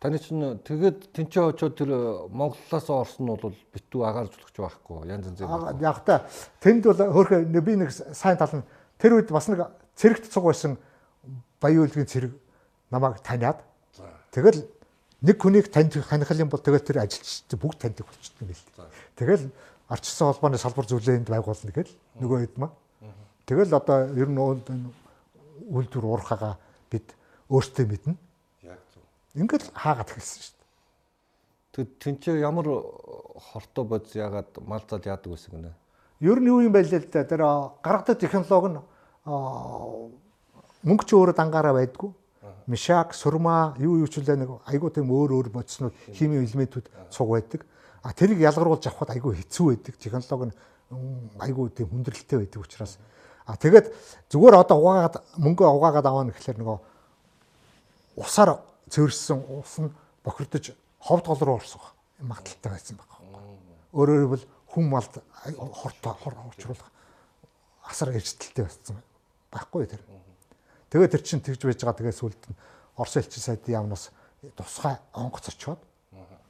Таны 0.00 0.16
чинь 0.16 0.56
тэгээд 0.64 1.12
тэнцээ 1.12 1.44
очоод 1.52 1.76
тэр 1.76 1.92
Монголоос 2.32 2.88
орсон 2.88 3.28
нь 3.28 3.36
бол 3.36 3.52
битүү 3.52 4.00
агаарж 4.00 4.32
болох 4.32 4.48
ч 4.48 4.56
байхгүй 4.56 5.12
янз 5.12 5.28
янз 5.28 5.44
Аа, 5.44 5.76
яг 5.76 6.00
та 6.08 6.24
тэнд 6.64 6.88
бол 6.88 6.96
хөөхө 6.96 7.44
би 7.44 7.76
нэг 7.76 7.92
сайн 7.92 8.40
тал 8.40 8.48
нь 8.48 8.64
тэр 8.96 9.20
үед 9.20 9.28
бас 9.28 9.52
нэг 9.52 9.68
цэрэгт 10.00 10.32
цуг 10.32 10.48
байсан 10.48 10.80
баян 11.60 11.84
үлгийн 11.84 12.08
цэрэг 12.08 12.32
намайг 12.88 13.20
таниад 13.20 13.60
тэгэл 14.32 14.64
нэг 15.20 15.36
хүнийг 15.36 15.68
танд 15.68 15.94
юм 15.96 16.48
бол 16.48 16.60
тэгэл 16.60 16.84
тэр 16.84 17.04
ажилчид 17.04 17.56
бүгд 17.60 17.78
таньдаг 17.80 18.06
болчихсон 18.08 18.48
юм 18.48 18.56
л. 18.56 18.90
Тэгэл 19.16 19.44
арчсан 19.88 20.32
холбооны 20.32 20.58
салбар 20.58 20.86
зүйлээнд 20.86 21.28
байгуулна 21.28 21.72
гэл 21.74 21.92
нөгөө 22.20 22.38
хэд 22.40 22.56
маа. 22.56 22.72
Тэгэл 23.44 23.74
одоо 23.76 24.08
ер 24.16 24.30
нь 24.30 24.38
үйлдвэр 24.38 26.06
уурхаага 26.06 26.56
бид 26.88 27.12
өөртөө 27.50 27.86
мэднэ. 27.90 28.14
яг 28.62 28.80
зөв. 28.94 29.02
Ингээд 29.34 29.74
хаагаад 29.74 30.10
эхэлсэн 30.14 30.40
шүү 30.40 30.54
дээ. 30.54 30.68
Тэг 31.74 31.86
тэнцээ 31.98 32.40
ямар 32.40 32.66
хортой 33.50 33.84
бодис 33.84 34.14
ягаад 34.14 34.50
мал 34.62 34.82
зал 34.88 35.02
яадаг 35.04 35.30
байсан 35.34 35.50
гинэ. 35.52 35.74
Ер 36.20 36.38
нь 36.40 36.48
юу 36.48 36.62
юм 36.62 36.72
бэ 36.72 36.86
л 36.86 37.10
да 37.10 37.24
тэр 37.24 37.42
гаргадаг 37.82 38.18
технологи 38.22 38.78
нь 38.78 38.80
мөнгө 40.86 41.04
ч 41.04 41.10
өөрөө 41.12 41.36
дангаараа 41.36 41.74
байдгүй. 41.76 42.10
Мишак, 42.70 43.14
сурма, 43.18 43.74
юу 43.82 43.98
юу 43.98 44.06
ч 44.06 44.22
үлээ 44.22 44.38
нэг 44.38 44.50
айгуу 44.70 44.94
тийм 44.94 45.10
өөр 45.10 45.34
өөр 45.34 45.48
бодиснууд, 45.50 45.94
хими 46.14 46.38
элементүүд 46.38 46.86
цуг 47.10 47.34
байдаг. 47.34 47.66
А 48.06 48.14
тэрийг 48.14 48.38
ялгаруулж 48.38 48.86
авахд 48.86 49.10
айгуу 49.10 49.34
хэцүү 49.34 49.74
байдаг. 49.74 49.98
Технологи 49.98 50.54
нь 50.54 50.54
айгуу 51.42 51.66
тийм 51.74 51.90
хүндрэлтэй 51.90 52.46
байдаг 52.46 52.62
учраас. 52.62 53.02
А 53.42 53.58
тэгээд 53.58 53.90
зүгээр 54.30 54.54
одоо 54.62 54.78
угаагаад 54.78 55.14
мөнгө 55.42 55.66
угаагаад 55.66 56.06
аваа 56.06 56.30
гэхэлэр 56.30 56.62
нөгөө 56.62 56.78
усаар 58.22 58.62
цэвэрсэн 58.86 59.38
ус 59.50 59.74
нь 59.82 59.90
бохирдож 60.22 60.70
ховд 61.02 61.26
гол 61.26 61.42
руу 61.42 61.58
орсох 61.58 61.94
магадaltaй 62.22 62.70
байсан 62.70 62.96
байна. 63.02 63.18
Өөрөөр 63.90 64.20
хэлбэл 64.22 64.46
хүн 64.70 64.86
малд 64.86 65.12
хортой 65.74 66.14
хор 66.22 66.34
орчруулах 66.46 66.90
асар 67.82 68.14
эрсдэлтэй 68.14 68.64
байсан 68.70 69.02
байхгүй 69.50 69.86
тэр. 69.90 70.02
Тэгээд 70.90 71.12
тэр 71.14 71.22
чинь 71.22 71.42
тэгж 71.42 71.62
байж 71.64 71.80
байгаа 71.80 71.98
тэгээд 71.98 72.18
сүлд 72.18 72.42
нь 72.50 72.58
Орос 72.98 73.16
элчин 73.16 73.42
сайдын 73.42 73.74
яамнаас 73.78 74.10
тусгай 74.58 74.98
онгоц 75.14 75.48
очоод 75.54 75.80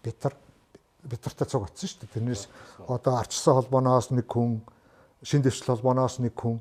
битэр 0.03 0.35
битэртэй 1.05 1.47
цуг 1.47 1.69
очсон 1.69 1.89
шүү 1.89 2.01
дээ. 2.01 2.15
Тэрнээс 2.17 2.43
одоо 2.89 3.21
арчсан 3.21 3.55
холбооноос 3.57 4.11
нэг 4.11 4.29
хүн, 4.29 4.61
шин 5.23 5.45
дэвшил 5.45 5.77
холбооноос 5.77 6.21
нэг 6.21 6.35
хүн, 6.37 6.61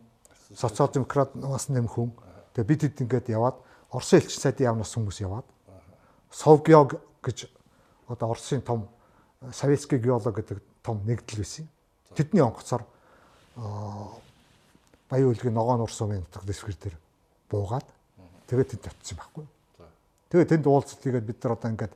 социал 0.56 0.92
демократнаас 0.92 1.68
нэг 1.72 1.88
хүн. 1.88 2.12
Тэгээд 2.56 2.68
бид 2.68 2.82
хэд 2.84 3.02
ингээд 3.04 3.32
яваад 3.36 3.58
Орос 3.92 4.14
элчин 4.14 4.40
сайдын 4.40 4.76
яамнаас 4.76 4.96
хүмүүс 4.96 5.20
яваад 5.24 5.48
Совгеог 6.32 7.00
гэж 7.24 7.50
одоо 8.08 8.32
Оросын 8.32 8.62
том 8.62 8.88
советский 9.52 9.98
геолог 9.98 10.36
гэдэг 10.36 10.62
том 10.84 11.02
нэгдэл 11.06 11.42
байсан. 11.42 11.68
Тэдний 12.16 12.44
онгоцоор 12.44 12.86
баян 15.10 15.30
үлгийн 15.32 15.54
ногоон 15.54 15.82
урс 15.82 15.98
сумын 15.98 16.22
нутаг 16.22 16.46
дэвсгэр 16.46 16.78
дээр 16.78 16.98
буугаад 17.50 17.88
тэгээд 18.47 18.70
тэнд 18.78 18.86
очсон 18.89 19.18
байхгүй. 19.18 19.45
Тэгээд 20.30 20.50
тэнд 20.54 20.66
уулзалтыгээд 20.70 21.26
бид 21.26 21.39
нар 21.43 21.54
одоо 21.58 21.70
ингээд 21.74 21.93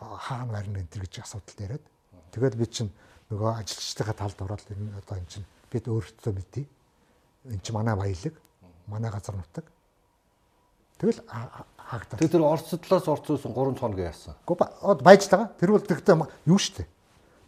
аа, 0.00 0.16
хаана 0.18 0.52
барина 0.54 0.78
энэ 0.82 1.02
гэж 1.02 1.22
асуудал 1.22 1.58
яриад. 1.58 1.84
Тэгээд 2.32 2.54
бид 2.54 2.70
чинь 2.70 2.90
нөгөө 3.30 3.50
ажилчдынхаа 3.60 4.14
талд 4.14 4.38
ороод 4.42 4.64
энэ 4.70 4.98
одоо 5.02 5.16
энэ 5.18 5.30
чинь 5.30 5.46
бид 5.70 5.84
өөрсдөө 5.90 6.32
мэдээ. 6.34 6.66
Энэ 7.50 7.62
чинь 7.62 7.74
манай 7.74 7.94
баялаг, 7.98 8.34
манай 8.86 9.10
газар 9.10 9.34
нутаг. 9.34 9.66
Тэгэл 10.98 11.20
хаа- 11.26 11.66
хаагдав. 11.76 12.18
Тэг 12.18 12.30
тэр 12.30 12.42
Оросдлоос 12.46 13.08
орцсон 13.08 13.52
3 13.52 13.74
цоног 13.78 13.98
яасан. 13.98 14.34
Гэхдээ 14.46 15.02
байж 15.02 15.26
байгаа. 15.28 15.48
Тэр 15.58 15.70
бол 15.74 15.82
тэгтээ 15.82 16.16
юу 16.46 16.58
штэ. 16.58 16.86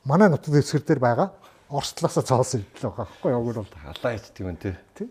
Манай 0.05 0.28
нутаг 0.28 0.51
дэвсгэр 0.51 0.82
дээр 0.82 0.99
байгаа 1.01 1.30
Орслоосоо 1.70 2.22
цоолсон 2.22 2.61
юм 2.62 2.66
л 2.74 2.82
байгаа 2.90 3.07
байхгүй 3.07 3.30
яг 3.30 3.42
бол. 3.42 3.66
Халаа 3.94 4.14
ичт 4.18 4.38
юм 4.38 4.57
тий. 4.57 4.74
Тий. 4.94 5.09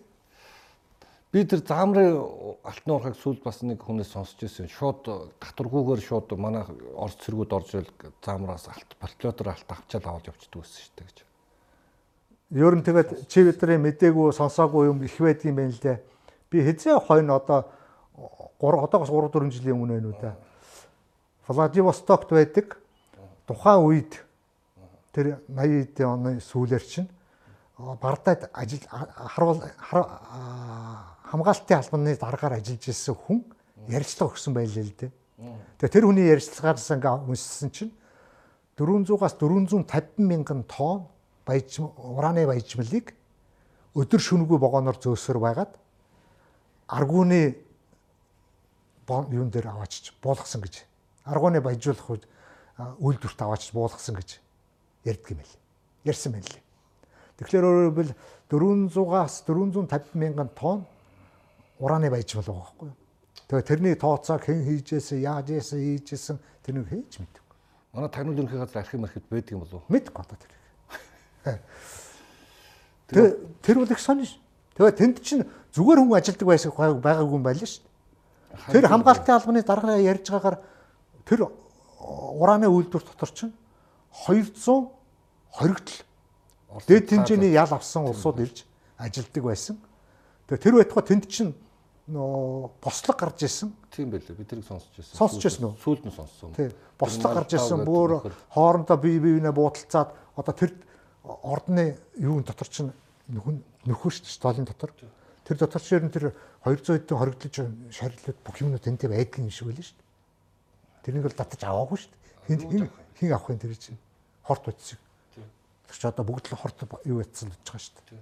Би 1.35 1.41
тэр 1.43 1.59
заамрын 1.67 2.13
алтны 2.63 2.93
урхаг 2.95 3.17
сүүл 3.19 3.41
бас 3.43 3.57
нэг 3.59 3.81
хүнээс 3.83 4.13
сонсч 4.15 4.45
ирсэн. 4.47 4.69
Шууд 4.71 5.03
татваргүйгээр 5.43 5.99
шууд 5.99 6.31
манай 6.39 6.63
Орос 6.95 7.17
цэргүүд 7.27 7.51
орж 7.51 7.73
ил 7.75 7.89
заамраас 8.23 8.69
алт 8.71 8.95
патлиотер 8.95 9.49
алт 9.51 9.67
авчаал 9.67 10.07
аваад 10.15 10.29
явчихдаг 10.31 10.63
байсан 10.63 10.79
шүү 10.79 10.95
дээ 10.95 11.07
гэж. 11.11 11.17
Ер 12.55 12.75
нь 12.79 12.85
тэгээд 12.87 13.27
чи 13.27 13.43
бидний 13.43 13.83
мдээгүй 13.83 14.31
сонсоогүй 14.31 14.87
юм 14.87 15.03
их 15.03 15.11
байдгийн 15.19 15.59
байна 15.59 15.75
л 15.75 15.83
дээ. 15.83 15.99
Би 16.47 16.63
хизээ 16.63 17.03
хойно 17.03 17.35
одоо 17.35 17.67
3 18.63 18.87
одоогоос 18.87 19.11
3 19.11 19.27
4 19.35 19.51
жилийн 19.59 19.75
өмнө 19.75 19.99
байна 19.99 20.07
уу 20.07 20.19
да. 20.23 20.39
Владивостокт 21.51 22.31
байдаг. 22.31 22.79
Тухайн 23.43 23.83
үед 23.83 24.23
тэр 25.11 25.43
80-ийн 25.51 26.07
оны 26.07 26.39
сүүлээр 26.39 26.85
чинь 26.87 27.11
а, 27.75 27.99
бардад 27.99 28.47
ажил 28.55 28.87
харуул 28.87 29.59
хамгаалтын 31.31 31.77
албаны 31.77 32.15
дараагаар 32.15 32.59
ажиллаж 32.59 32.85
ирсэн 32.89 33.15
хүн 33.15 33.39
ярилцлага 33.89 34.33
өгсөн 34.33 34.53
байлээ 34.53 34.85
л 34.85 34.93
дээ. 34.93 35.11
Тэгээ 35.81 35.93
тэр 35.93 36.05
хүний 36.05 36.29
ярилцлагаараас 36.29 36.89
ингээ 36.95 37.13
уншсан 37.27 37.69
чинь 37.73 37.91
400-аас 38.77 39.35
450 39.39 40.21
мянган 40.21 40.63
тонн 40.63 41.07
баяж 41.45 41.79
ураны 41.79 42.45
баяжмлыг 42.45 43.13
өдөр 43.95 44.21
шөнөгүй 44.21 44.59
вагоноор 44.59 44.99
зөөсөр 44.99 45.39
байгаад 45.39 45.73
аргууны 46.87 47.55
юун 49.07 49.49
дээр 49.49 49.69
аваачиж 49.71 50.13
буулгасан 50.21 50.61
гэж. 50.61 50.83
Аргууны 51.25 51.61
баяжуулах 51.61 52.09
үед 52.09 52.23
үйлдвэрт 52.77 53.39
аваачиж 53.41 53.71
буулгасан 53.71 54.15
гэж 54.15 54.39
ярьдаг 55.05 55.31
юм 55.31 55.39
байл. 55.39 55.55
Ярьсан 56.03 56.31
байна 56.33 56.49
лээ. 56.49 56.63
Тэгэхээр 57.39 57.65
өөрөөр 57.65 57.87
хэлбэл 57.91 58.13
400-аас 58.49 59.43
450 59.47 60.15
мянган 60.15 60.49
тонн 60.55 60.85
ураны 61.79 62.09
баяжмал 62.09 62.43
байгаа 62.43 62.63
байхгүй 62.63 62.87
юу? 62.87 62.95
Тэгээ 63.47 63.67
тэрний 63.67 63.95
тооцоог 63.95 64.41
хэн 64.43 64.63
хийжсэн, 64.65 65.19
яаж 65.21 65.49
ийсэн, 65.51 65.79
хийжсэн 65.79 66.37
тэрнийг 66.63 66.87
хийж 66.89 67.19
мэдв. 67.19 67.41
Манай 67.93 68.09
тагнуул 68.09 68.37
ерөнхий 68.37 68.59
газар 68.59 68.81
архив 68.81 68.99
мархив 68.99 69.23
байдаг 69.29 69.51
юм 69.51 69.59
болов 69.59 69.83
уу? 69.83 69.91
Мэдгүй 69.91 70.21
одоо 70.23 70.37
тэр. 70.39 70.51
Тэр 73.07 73.37
тэр 73.61 73.75
бол 73.79 73.91
их 73.91 73.99
сонирш. 73.99 74.39
Тэгээ 74.75 74.97
тэнд 74.97 75.17
чинь 75.21 75.45
зүгээр 75.75 75.99
хүн 76.01 76.17
ажилдаг 76.17 76.47
байсан 76.47 76.71
байгаагүй 76.73 77.37
юм 77.37 77.45
шүү 77.45 77.83
дээ. 77.85 78.71
Тэр 78.71 78.87
хамгаалтын 78.89 79.35
албаны 79.35 79.61
дараагаар 79.61 80.01
ярьж 80.01 80.25
байгаагаар 80.31 80.57
тэр 81.23 81.39
ураны 81.99 82.67
үйлдвэр 82.67 83.03
дотор 83.03 83.29
чинь 83.29 83.53
200 84.25 84.89
хоригдл 85.53 85.95
дээд 86.87 87.09
хэмжээний 87.09 87.51
ял 87.55 87.71
авсан 87.71 88.09
улсууд 88.09 88.39
ирж 88.39 88.65
ажилдаг 88.97 89.43
байсан. 89.43 89.77
Тэгээ 90.47 90.63
тэр 90.63 90.73
байтугай 90.75 91.05
тэнд 91.07 91.25
чинь 91.29 91.55
нөө 92.05 92.69
бослог 92.83 93.17
гарч 93.17 93.45
ирсэн. 93.47 93.71
Тийм 93.89 94.11
байлээ. 94.13 94.37
Бид 94.37 94.49
тэрийг 94.49 94.67
сонсч 94.67 94.93
байсан. 94.93 95.17
Сонсч 95.17 95.41
байсан 95.41 95.65
уу? 95.65 95.77
Сүүлд 95.81 96.05
нь 96.05 96.13
сонссон. 96.13 96.53
Тий. 96.53 96.69
Бослог 96.99 97.33
гарч 97.33 97.55
ирсэн 97.57 97.81
бүр 97.81 98.21
хоорондоо 98.53 98.97
бие 99.01 99.17
биенээ 99.17 99.53
буудалцаад 99.55 100.13
одоо 100.37 100.53
тэр 100.53 100.75
ордны 101.25 101.97
юун 102.17 102.45
дотор 102.45 102.69
чинь 102.69 102.93
нөхөн 103.33 103.57
нөхөр 103.89 104.13
шүү 104.13 104.25
дээ 104.29 104.37
столын 104.37 104.69
дотор. 104.69 104.93
Тэр 105.45 105.57
дотор 105.57 105.81
ч 105.81 105.97
нь 105.97 106.13
тэр 106.13 106.37
200 106.61 107.09
хэдэн 107.09 107.17
хоригдлож 107.17 107.55
шарилд 107.89 108.37
бүх 108.45 108.61
юмнууд 108.61 108.85
тэнтэй 108.85 109.09
байдаг 109.09 109.41
юм 109.41 109.49
шиг 109.49 109.73
байлаа 109.73 109.85
шүү 109.85 109.97
дээ. 109.97 111.05
Тэрнийг 111.09 111.25
бол 111.25 111.39
татаж 111.41 111.61
аваагүй 111.65 111.97
шүү 112.05 112.11
дээ. 112.13 112.57
Хин 112.69 112.89
хин 113.17 113.33
авах 113.33 113.49
юм 113.49 113.61
тэр 113.61 113.73
чинь 113.73 113.97
хорт 114.45 114.69
утсыг. 114.69 115.01
Тэр 115.33 115.97
чи 115.97 116.05
одоо 116.05 116.25
бүгд 116.25 116.53
л 116.53 116.57
хорт 116.57 116.77
юу 117.05 117.21
ятсан 117.21 117.49
л 117.49 117.57
байгаа 117.65 117.81
шүү 117.81 117.97
дээ. 118.13 118.21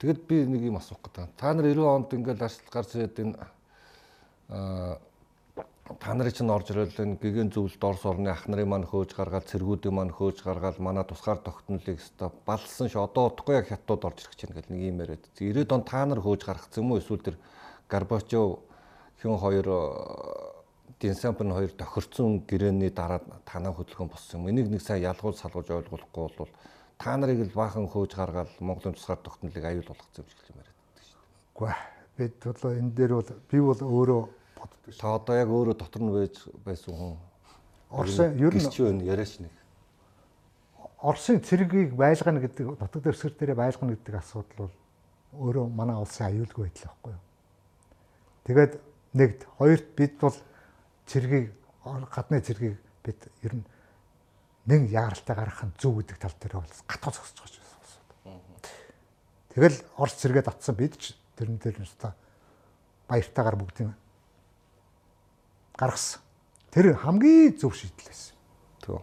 Тэгэд 0.00 0.20
би 0.26 0.36
нэг 0.48 0.62
юм 0.64 0.80
асуух 0.80 1.04
гэдэг. 1.04 1.36
Та 1.36 1.52
нар 1.52 1.68
90 1.68 1.84
онд 1.84 2.14
ингээл 2.16 2.44
арслал 2.48 2.72
гарч 2.72 2.96
ирээд 2.96 3.20
энэ 3.20 3.36
аа 4.48 4.98
та 5.98 6.14
нарын 6.14 6.32
чинь 6.32 6.50
орж 6.50 6.70
ирэл 6.70 6.94
энэ 7.02 7.18
гэгэн 7.18 7.50
зөвлөлд 7.50 7.82
Орос 7.82 8.04
орны 8.06 8.30
ах 8.30 8.46
нарын 8.46 8.68
маань 8.68 8.86
хөөж 8.86 9.10
гаргаад 9.14 9.50
цэргүүдийн 9.50 9.94
маань 9.94 10.14
хөөж 10.14 10.42
гаргаад 10.46 10.78
манай 10.78 11.04
тусгаар 11.04 11.42
тогтнолыг 11.42 11.98
өстой 11.98 12.30
балсан 12.46 12.88
ш 12.88 12.94
одоо 12.94 13.26
удахгүй 13.28 13.58
яг 13.58 13.66
хятад 13.68 14.04
орж 14.06 14.22
ирэх 14.22 14.36
чинь 14.38 14.54
гэл 14.54 14.70
нэг 14.70 14.80
юм 14.86 15.02
яриад. 15.02 15.24
90-д 15.34 15.74
он 15.74 15.82
та 15.82 16.06
нар 16.06 16.22
хөөж 16.22 16.46
гаргацсан 16.46 16.84
юм 16.84 16.92
уу 16.94 17.02
эсвэл 17.02 17.26
тэр 17.26 17.36
Горбачев 17.90 18.62
хэн 19.18 19.38
хоёр 19.38 19.66
Динсампын 21.00 21.50
хоёр 21.50 21.72
тохирцсон 21.74 22.44
гэрээний 22.46 22.90
дараа 22.90 23.20
танаа 23.44 23.72
хөдөлгөөн 23.74 24.10
болсон 24.10 24.40
юм. 24.40 24.48
Энийг 24.54 24.70
нэг 24.70 24.82
сайн 24.82 25.02
ялгуул 25.02 25.34
салгуулж 25.34 25.70
ойлгуулахгүй 25.70 26.22
бол 26.38 26.50
та 27.00 27.16
нарыг 27.16 27.40
л 27.48 27.56
баахан 27.56 27.88
хөөж 27.88 28.12
гаргаад 28.12 28.52
Монголын 28.60 28.92
тусгаар 28.92 29.24
тогтнолыг 29.24 29.64
аюул 29.64 29.88
болгоцсон 29.88 30.20
юм 30.20 30.28
шиг 30.28 30.44
юм 30.52 30.60
яриад 30.60 30.76
байдаг 30.84 31.04
шүү 31.08 31.16
дээ. 31.16 31.56
Үгүй 31.56 31.68
ээ. 31.72 31.80
бид 32.20 32.34
бол 32.44 32.72
энэ 32.76 32.92
дээр 32.92 33.12
бол 33.16 33.30
би 33.48 33.58
бол 33.60 33.80
өөрөө 33.80 34.22
боддог 34.60 34.80
Та 35.00 35.08
одоо 35.16 35.34
яг 35.36 35.48
өөрөө 35.48 35.76
дотор 35.80 36.02
нь 36.04 36.12
байж 36.12 36.36
байсан 36.64 36.92
хүн. 36.92 37.16
Орсын 37.88 38.36
ер 38.36 38.52
нь 38.52 38.60
гисч 38.60 38.76
байна 38.84 39.02
яриач 39.02 39.40
нэг. 39.40 39.54
Оросын 41.00 41.40
цэргийг 41.40 41.96
байлгана 41.96 42.44
гэдэг 42.44 42.76
нутаг 42.76 43.00
дэвсгэр 43.00 43.32
дээрээ 43.32 43.56
байлгана 43.56 43.96
гэдэг 43.96 44.14
асуудал 44.20 44.68
бол 44.68 44.74
өөрөө 45.40 45.66
манай 45.72 45.96
улсын 45.96 46.28
аюулгүй 46.28 46.68
байдал 46.68 46.92
байхгүй 46.92 47.12
юу. 47.16 47.24
Тэгээд 48.44 48.72
нэгд 49.16 49.40
хоёрт 49.56 49.88
бид 49.96 50.14
бол 50.20 50.36
цэргийг 51.08 51.46
гадны 51.84 52.44
цэргийг 52.44 52.76
бид 53.00 53.20
ер 53.40 53.54
нь 53.56 53.64
нэг 54.70 54.86
яаралтай 54.86 55.34
гаргах 55.34 55.66
нь 55.66 55.74
зөв 55.82 55.98
гэдэг 55.98 56.18
тал 56.22 56.36
дээр 56.38 56.62
бол 56.62 56.74
гатгал 56.86 57.14
зогсож 57.18 57.58
байгаа 57.58 58.38
юм. 58.38 58.42
Тэгэл 59.50 59.78
Орос 59.98 60.14
цэргээ 60.22 60.46
татсан 60.46 60.74
бид 60.78 60.94
ч 60.94 61.18
тэрэн 61.34 61.58
дээр 61.58 61.82
нь 61.82 61.90
та 61.98 62.14
баяртайгаар 63.10 63.58
бүгдийг 63.58 63.90
гаргасан. 65.74 66.22
Тэр 66.70 66.94
хамгийн 66.94 67.58
зөв 67.58 67.74
шийдэл 67.74 68.06
байсан. 68.06 68.38
Тэг. 68.78 69.02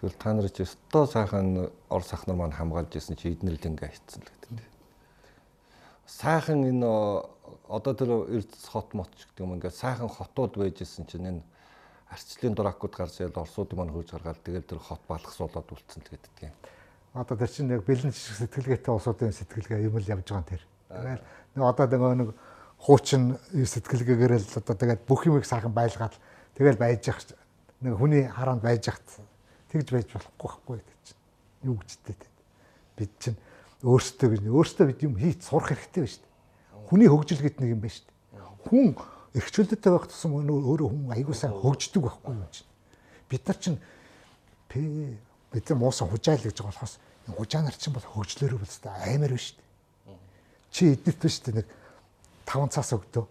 Тэгэл 0.00 0.16
та 0.16 0.32
нар 0.32 0.48
ч 0.48 0.64
өстой 0.64 1.04
сайхан 1.04 1.68
Орос 1.92 2.16
ах 2.16 2.24
нар 2.24 2.36
маань 2.40 2.56
хамгаалж 2.56 2.96
исэн 2.96 3.20
чи 3.20 3.36
эднэр 3.36 3.60
л 3.60 3.68
ингээ 3.68 3.92
хийцэн 3.92 4.24
л 4.24 4.32
гэдэг. 4.32 4.64
Сайхан 6.08 6.64
энэ 6.64 6.88
одоо 7.68 7.92
тэр 7.92 8.24
Эрдэс 8.24 8.72
хот 8.72 8.96
мот 8.96 9.12
ч 9.20 9.28
гэдэг 9.28 9.44
юм 9.44 9.60
ингээ 9.60 9.74
сайхан 9.74 10.08
хотууд 10.08 10.56
байж 10.56 10.80
исэн 10.80 11.04
чинь 11.04 11.28
энэ 11.28 11.42
арчлын 12.10 12.54
дуракууд 12.54 12.94
гарч 12.94 13.20
ирэл 13.20 13.42
Оросууд 13.42 13.74
маань 13.74 13.90
хөөж 13.90 14.14
гаргаад 14.14 14.40
тэгэл 14.46 14.66
тэр 14.66 14.78
хот 14.78 15.02
балгасуулаад 15.08 15.66
үлдсэн 15.66 16.02
л 16.06 16.10
гэдэг 16.14 16.34
юм. 16.46 16.54
Одоо 17.14 17.36
тэр 17.36 17.50
чинь 17.50 17.72
яг 17.72 17.82
бэлэн 17.82 18.14
сэтгэлгээтэй 18.14 18.92
улсуудын 18.94 19.34
сэтгэлгээ 19.34 19.86
юм 19.90 19.98
л 19.98 20.06
явж 20.06 20.26
байгаа 20.30 20.46
тэр. 20.46 20.62
Тэгэл 20.86 21.22
нэг 21.58 21.64
одоо 21.66 22.14
нэг 22.14 22.30
хуучин 22.78 23.40
сэтгэлгээгээр 23.50 24.38
л 24.38 24.58
одоо 24.62 24.76
тэгээд 24.76 25.02
бүх 25.08 25.26
юмыг 25.26 25.44
сайхан 25.48 25.74
байлгаад 25.74 26.14
тэгэл 26.54 26.78
байж 26.78 27.10
явах 27.10 27.26
нэг 27.82 27.94
хүний 27.98 28.22
хараанд 28.30 28.62
байж 28.62 28.86
явах 28.86 29.02
тэгж 29.72 29.88
байж 29.90 30.06
болохгүй 30.12 30.38
байхгүй 30.46 30.76
гэдэг 30.78 30.98
чинь. 31.02 31.22
Юу 31.66 31.76
гэжтэй 31.82 32.14
те. 32.14 32.28
Бид 32.96 33.12
чинь 33.18 33.38
өөрсдөө 33.82 34.28
гэж 34.30 34.40
өөрсдөө 34.46 34.86
бид 34.92 35.00
юм 35.02 35.14
хийц 35.18 35.42
сурах 35.48 35.74
хэрэгтэй 35.74 36.04
байна 36.04 36.12
шүү 36.14 36.22
дээ. 36.22 36.86
Хүний 36.86 37.08
хөгжил 37.10 37.42
гэдэг 37.42 37.60
нэг 37.60 37.70
юм 37.74 37.80
байна 37.82 37.96
шүү 37.96 38.06
дээ. 38.06 38.14
Хүн 38.66 38.86
эрхчлөлттэй 39.36 39.92
байх 39.92 40.08
тусам 40.08 40.34
өөрөө 40.40 40.88
хүн 40.88 41.12
аягүй 41.12 41.36
сайн 41.36 41.54
хөгждөг 41.54 42.02
байхгүй 42.02 42.32
юм 42.34 42.48
чинь 42.50 42.68
бид 43.28 43.42
нар 43.46 43.58
чинь 43.60 43.78
бид 45.52 45.64
нар 45.68 45.78
муусан 45.78 46.08
хужаал 46.08 46.40
гэж 46.40 46.56
байгаа 46.56 46.72
болохоос 46.72 46.94
хужаанар 47.36 47.76
чинь 47.76 47.94
бол 47.94 48.08
хөгжлөөрөө 48.16 48.58
бол 48.58 48.74
амар 48.88 49.30
байна 49.30 49.38
шүү 49.38 49.56
дээ 49.60 50.18
чи 50.72 50.82
эднэрт 50.96 51.20
биш 51.20 51.36
дээ 51.44 51.54
нэг 51.60 51.68
5 52.48 52.74
цаас 52.74 52.90
өгдөө 52.96 53.24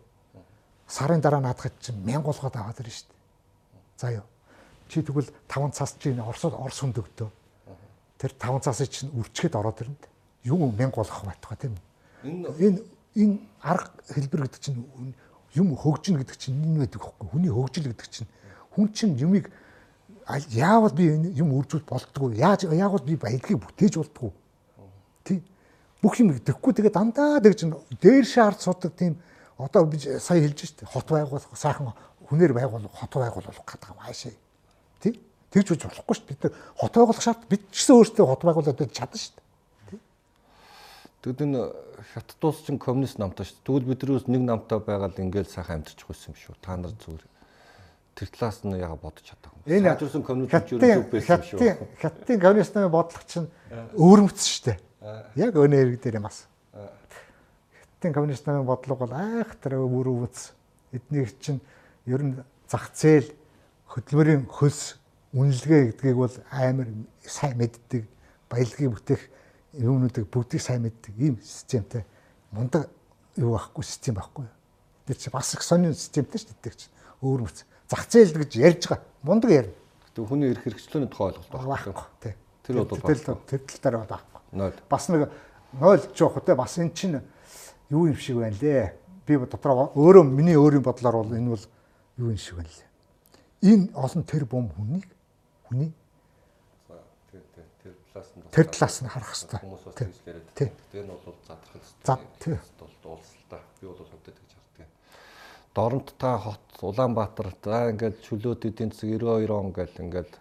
сарын 0.87 1.21
дараа 1.25 1.41
наадахад 1.41 1.75
чинь 1.81 1.99
1000 2.05 2.21
болгоод 2.21 2.55
аваад 2.55 2.79
ирнэ 2.79 2.93
шүү 2.93 3.09
дээ 3.09 3.15
За 3.97 4.11
юу. 4.11 4.23
Чи 4.87 5.01
тэгвэл 5.01 5.31
5 5.47 5.71
цаас 5.71 5.95
чи 5.99 6.11
Оросод 6.11 6.53
Орос 6.53 6.79
хүнд 6.83 6.99
өгдөө. 6.99 7.29
Тэр 8.19 8.31
5 8.35 8.63
цаасыг 8.63 8.89
чинь 8.91 9.11
үрчгээд 9.15 9.55
ороод 9.55 9.81
ирнэ. 9.81 9.95
Юу 10.43 10.71
мянга 10.71 10.99
болох 10.99 11.23
байтугай 11.23 11.57
тийм 11.57 11.75
үү? 12.23 12.59
Энэ 12.59 12.79
энэ 13.15 13.39
арга 13.63 13.91
хэлбэр 14.11 14.41
гэдэг 14.45 14.61
чинь 14.61 14.83
юм 15.55 15.75
хөгжин 15.75 16.19
гэдэг 16.19 16.37
чинь 16.37 16.59
энэ 16.59 16.85
байдаг 16.85 17.01
хөөхгүй. 17.01 17.27
Хүний 17.31 17.51
хөгжил 17.51 17.87
гэдэг 17.89 18.07
чинь 18.11 18.29
хүн 18.75 18.87
чинь 18.91 19.15
юмыг 19.15 19.49
яавал 20.51 20.93
би 20.93 21.07
юм 21.31 21.55
үржүүл 21.55 21.87
болдгоо. 21.87 22.33
Яаж 22.35 22.67
яавал 22.67 23.03
би 23.03 23.15
баялагийг 23.15 23.63
бүтээж 23.63 23.95
болдгоо. 23.95 24.33
Тий. 25.23 25.43
Бүх 26.01 26.19
юм 26.19 26.35
тэгэхгүй 26.35 26.73
тэгээ 26.75 26.91
дандаа 26.91 27.39
тэг 27.39 27.55
чинь 27.55 27.73
дээр 28.01 28.25
шаард 28.25 28.59
судаг 28.59 28.93
тийм 28.99 29.15
одоо 29.57 29.85
би 29.85 29.97
сая 29.99 30.41
хэлж 30.43 30.65
штэ 30.65 30.85
хот 30.85 31.07
байгуулах 31.07 31.55
сайхан 31.55 31.93
хүнээр 32.27 32.53
байгуул 32.53 32.89
хот 32.91 33.13
байгуулах 33.15 33.63
гэдэг 33.63 33.89
юм 33.89 33.99
аашаа. 34.03 34.35
Тий? 34.99 35.21
Тэгж 35.53 35.71
үж 35.71 35.81
болохгүй 35.87 36.15
дээ. 36.19 36.27
Бид 36.35 36.53
хот 36.75 36.93
байгуулах 36.93 37.21
шаард 37.21 37.47
бид 37.47 37.63
ч 37.71 37.85
гэсэн 37.85 37.95
өөрсдөө 37.95 38.25
хот 38.27 38.43
байгуулаад 38.43 38.91
чадна 38.91 39.15
дээ. 39.15 39.44
Тэгвэл 41.25 41.41
энэ 41.41 41.61
хятад 42.13 42.37
улс 42.45 42.61
чинь 42.61 42.77
коммунист 42.77 43.17
намтай 43.17 43.49
шүү. 43.49 43.65
Тэгвэл 43.65 43.89
бидрээс 43.97 44.29
нэг 44.29 44.45
намтай 44.45 44.77
байгаад 44.77 45.17
ингээл 45.17 45.49
сайхан 45.49 45.81
амьдарч 45.81 46.05
байсан 46.05 46.29
юм 46.29 46.37
шүү. 46.37 46.53
Та 46.61 46.77
нар 46.77 46.93
зүгээр 46.93 47.25
тэр 48.13 48.29
талаас 48.29 48.61
нь 48.61 48.77
яга 48.77 48.93
бодож 48.93 49.25
чадаагүй. 49.25 49.65
Энэ 49.65 49.89
хажуурсан 49.89 50.21
коммунист 50.21 50.69
юу 50.69 50.77
байсан 51.09 51.41
юм 51.41 51.49
шүү. 51.49 51.59
Хятадын 51.97 52.39
коммунист 52.45 52.77
намын 52.77 52.93
бодлого 52.93 53.25
чинь 53.25 53.49
өөрмөц 53.97 54.37
шүү 54.37 54.63
дээ. 54.69 54.77
Яг 55.41 55.57
өнөө 55.57 55.79
хэрэг 55.81 56.01
дээр 56.05 56.19
юм 56.21 56.29
бас. 56.29 56.45
Хятадын 56.77 58.13
коммунист 58.13 58.45
намын 58.45 58.69
бодлого 58.69 59.09
бол 59.09 59.17
айхтар 59.17 59.81
өөрөвөц. 59.81 60.53
Эднийг 60.93 61.33
чинь 61.41 61.57
ер 62.05 62.21
нь 62.21 62.37
зах 62.69 62.93
зээл 62.93 63.33
хөдөлмөрийн 63.89 64.45
хөлс 64.45 65.01
үнэлгээ 65.33 65.89
гэдгийг 65.89 66.17
бол 66.21 66.35
амар 66.53 66.85
сайн 67.25 67.57
мэддэг 67.57 68.05
баялагын 68.45 68.93
бүтээх 68.93 69.25
юмнуудыг 69.77 70.27
бүгдийг 70.31 70.61
сайн 70.61 70.85
мэддэг 70.85 71.13
ийм 71.19 71.39
системтэй 71.43 72.05
мундаг 72.51 72.89
юу 73.35 73.55
байхгүй 73.55 73.83
систем 73.83 74.15
байхгүй. 74.15 74.45
Тэр 75.05 75.17
чи 75.17 75.29
бас 75.29 75.53
их 75.53 75.63
сонин 75.63 75.93
системтэй 75.93 76.39
шүү 76.39 76.55
дээ 76.63 76.75
чи 76.75 76.87
өөр 77.21 77.45
мэт 77.45 77.65
зах 77.89 78.07
зээл 78.09 78.39
гэж 78.39 78.51
ярьж 78.55 78.87
байгаа 78.87 79.05
мундаг 79.23 79.51
ярина. 79.51 79.75
Тэг 80.15 80.27
хүний 80.27 80.49
эрх 80.49 80.63
хэрэгчлөөний 80.63 81.09
тухай 81.11 81.35
ойлголт 81.35 81.51
байхгүй. 81.51 82.07
Тий. 82.23 82.33
Тэр 82.63 82.75
бол 82.83 82.99
тэр 82.99 83.19
тал 83.19 83.39
дээр 83.45 83.97
байхгүй. 84.07 84.83
Бас 84.89 85.09
нэг 85.09 85.29
нойл 85.79 86.03
жоох 86.15 86.39
те 86.45 86.55
бас 86.55 86.77
эн 86.79 86.91
чинь 86.95 87.19
юу 87.89 88.07
юм 88.07 88.15
шиг 88.15 88.39
байна 88.39 88.55
лээ. 88.61 88.95
Би 89.27 89.37
дотроо 89.37 89.91
өөрөө 89.93 90.23
миний 90.23 90.55
өөрийн 90.55 90.83
бодлоор 90.83 91.23
бол 91.23 91.35
энэ 91.35 91.49
бол 91.49 91.65
юу 92.17 92.31
юм 92.31 92.37
шиг 92.37 92.55
байна 92.55 92.71
лээ. 92.71 92.89
Энэ 93.75 93.91
олон 93.93 94.23
тэр 94.23 94.45
бом 94.45 94.69
хүнийг 94.71 95.09
хүний 95.67 95.91
тэр 98.51 98.65
талаас 98.71 99.01
нь 99.03 99.11
харах 99.11 99.31
хэрэгтэй. 99.35 99.59
Хүмүүс 99.59 99.83
бас 99.83 99.95
тэгж 99.99 100.15
яриад. 100.25 100.47
Тэр 100.55 101.03
нь 101.03 101.11
бол 101.11 101.35
задрах 101.43 101.71
хэрэгтэй. 101.75 102.05
Зад 102.07 102.21
тий. 102.39 102.57
Бол 102.79 102.93
уулсалтаа. 103.11 103.61
Би 103.81 103.87
бол 103.87 103.99
хөвдөд 103.99 104.35
гэж 104.39 104.51
харддаг. 104.55 104.87
Дорнт 105.75 106.09
та 106.17 106.37
хот 106.39 106.63
Улаанбаатар 106.81 107.51
за 107.63 107.91
ингээд 107.91 108.23
чөлөөт 108.23 108.65
эдийн 108.71 108.91
засаг 108.91 109.09
92 109.09 109.51
он 109.51 109.71
гэл 109.75 109.99
ингээд 109.99 110.31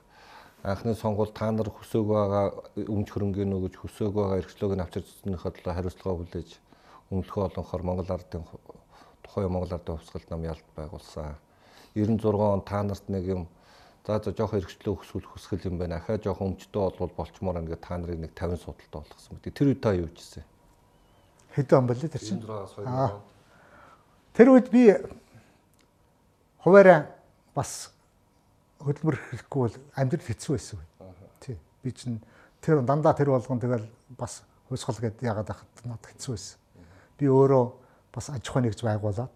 анхны 0.62 0.95
сонгуул 0.95 1.33
та 1.35 1.51
нар 1.51 1.68
хөсөөгөө 1.68 2.14
байгаа 2.14 2.47
өмч 2.89 3.09
хөрөнгөний 3.11 3.51
нөө 3.51 3.61
гэж 3.68 3.75
хөсөөгөө 3.83 4.22
байгаа 4.22 4.41
эрхчлөөг 4.41 4.75
нь 4.75 4.85
авчирч 4.85 5.07
цэцнийхээ 5.11 5.53
төлөө 5.61 5.75
хариуцлага 5.75 6.18
хүлээж 6.18 6.51
өмнөхөө 7.12 7.43
олонхоор 7.53 7.83
Монгол 7.85 8.11
ардын 8.16 8.45
тухайн 9.22 9.53
Монгол 9.53 9.75
ардын 9.77 9.99
хувьсгалт 9.99 10.31
нам 10.31 10.43
ялт 10.49 10.66
байгуулсан. 10.72 11.37
96 11.95 12.27
он 12.41 12.62
та 12.62 12.83
нарт 12.83 13.07
нэг 13.12 13.25
юм 13.29 13.43
за 14.05 14.20
за 14.20 14.34
жоох 14.36 14.52
хэрэгчлөө 14.52 15.00
өсгөх 15.00 15.32
хүсгэл 15.32 15.72
юм 15.72 15.78
байна. 15.80 15.96
Ахаа 15.96 16.20
жоох 16.20 16.44
өмчтөө 16.44 17.00
болвол 17.00 17.12
болчмоор 17.16 17.64
ингээд 17.64 17.80
та 17.80 17.96
нарыг 17.96 18.20
нэг 18.20 18.32
50 18.36 18.61
судалтай 18.61 19.00
болгосон 19.00 19.40
мэт. 19.40 19.55
Тэр 19.57 19.72
үед 19.72 19.80
та 19.80 19.96
юу 19.96 20.12
хийжсэн? 20.12 20.44
Хэдэн 21.57 21.78
он 21.78 21.86
болоо 21.88 22.09
тэр 22.12 22.20
чинь? 22.20 22.44
Тэр 24.36 24.48
үед 24.52 24.68
би 24.68 24.92
хуваараа 26.61 27.09
бас 27.57 27.94
хөдөлмөр 28.84 29.16
хэрэглэхгүй 29.16 29.61
бол 29.64 29.76
амьдрал 29.96 30.28
хэцүү 30.28 30.52
байсан. 30.52 30.84
Тий. 31.40 31.57
Би 31.80 31.92
чинь 31.96 32.20
тэр 32.61 32.84
дандаа 32.84 33.16
тэр 33.16 33.32
болгон 33.32 33.57
тэгэл 33.57 33.88
бас 34.20 34.44
хөөсгөл 34.68 35.00
гэдээ 35.00 35.32
яагаад 35.32 35.48
ахад 35.48 35.68
надад 35.88 36.12
хэцүү 36.12 36.36
байсан. 36.36 36.61
Би 37.16 37.32
өөрөө 37.32 37.64
бас 38.12 38.28
аж 38.28 38.44
ахуй 38.44 38.68
нэгж 38.68 38.84
байгуулад 38.84 39.32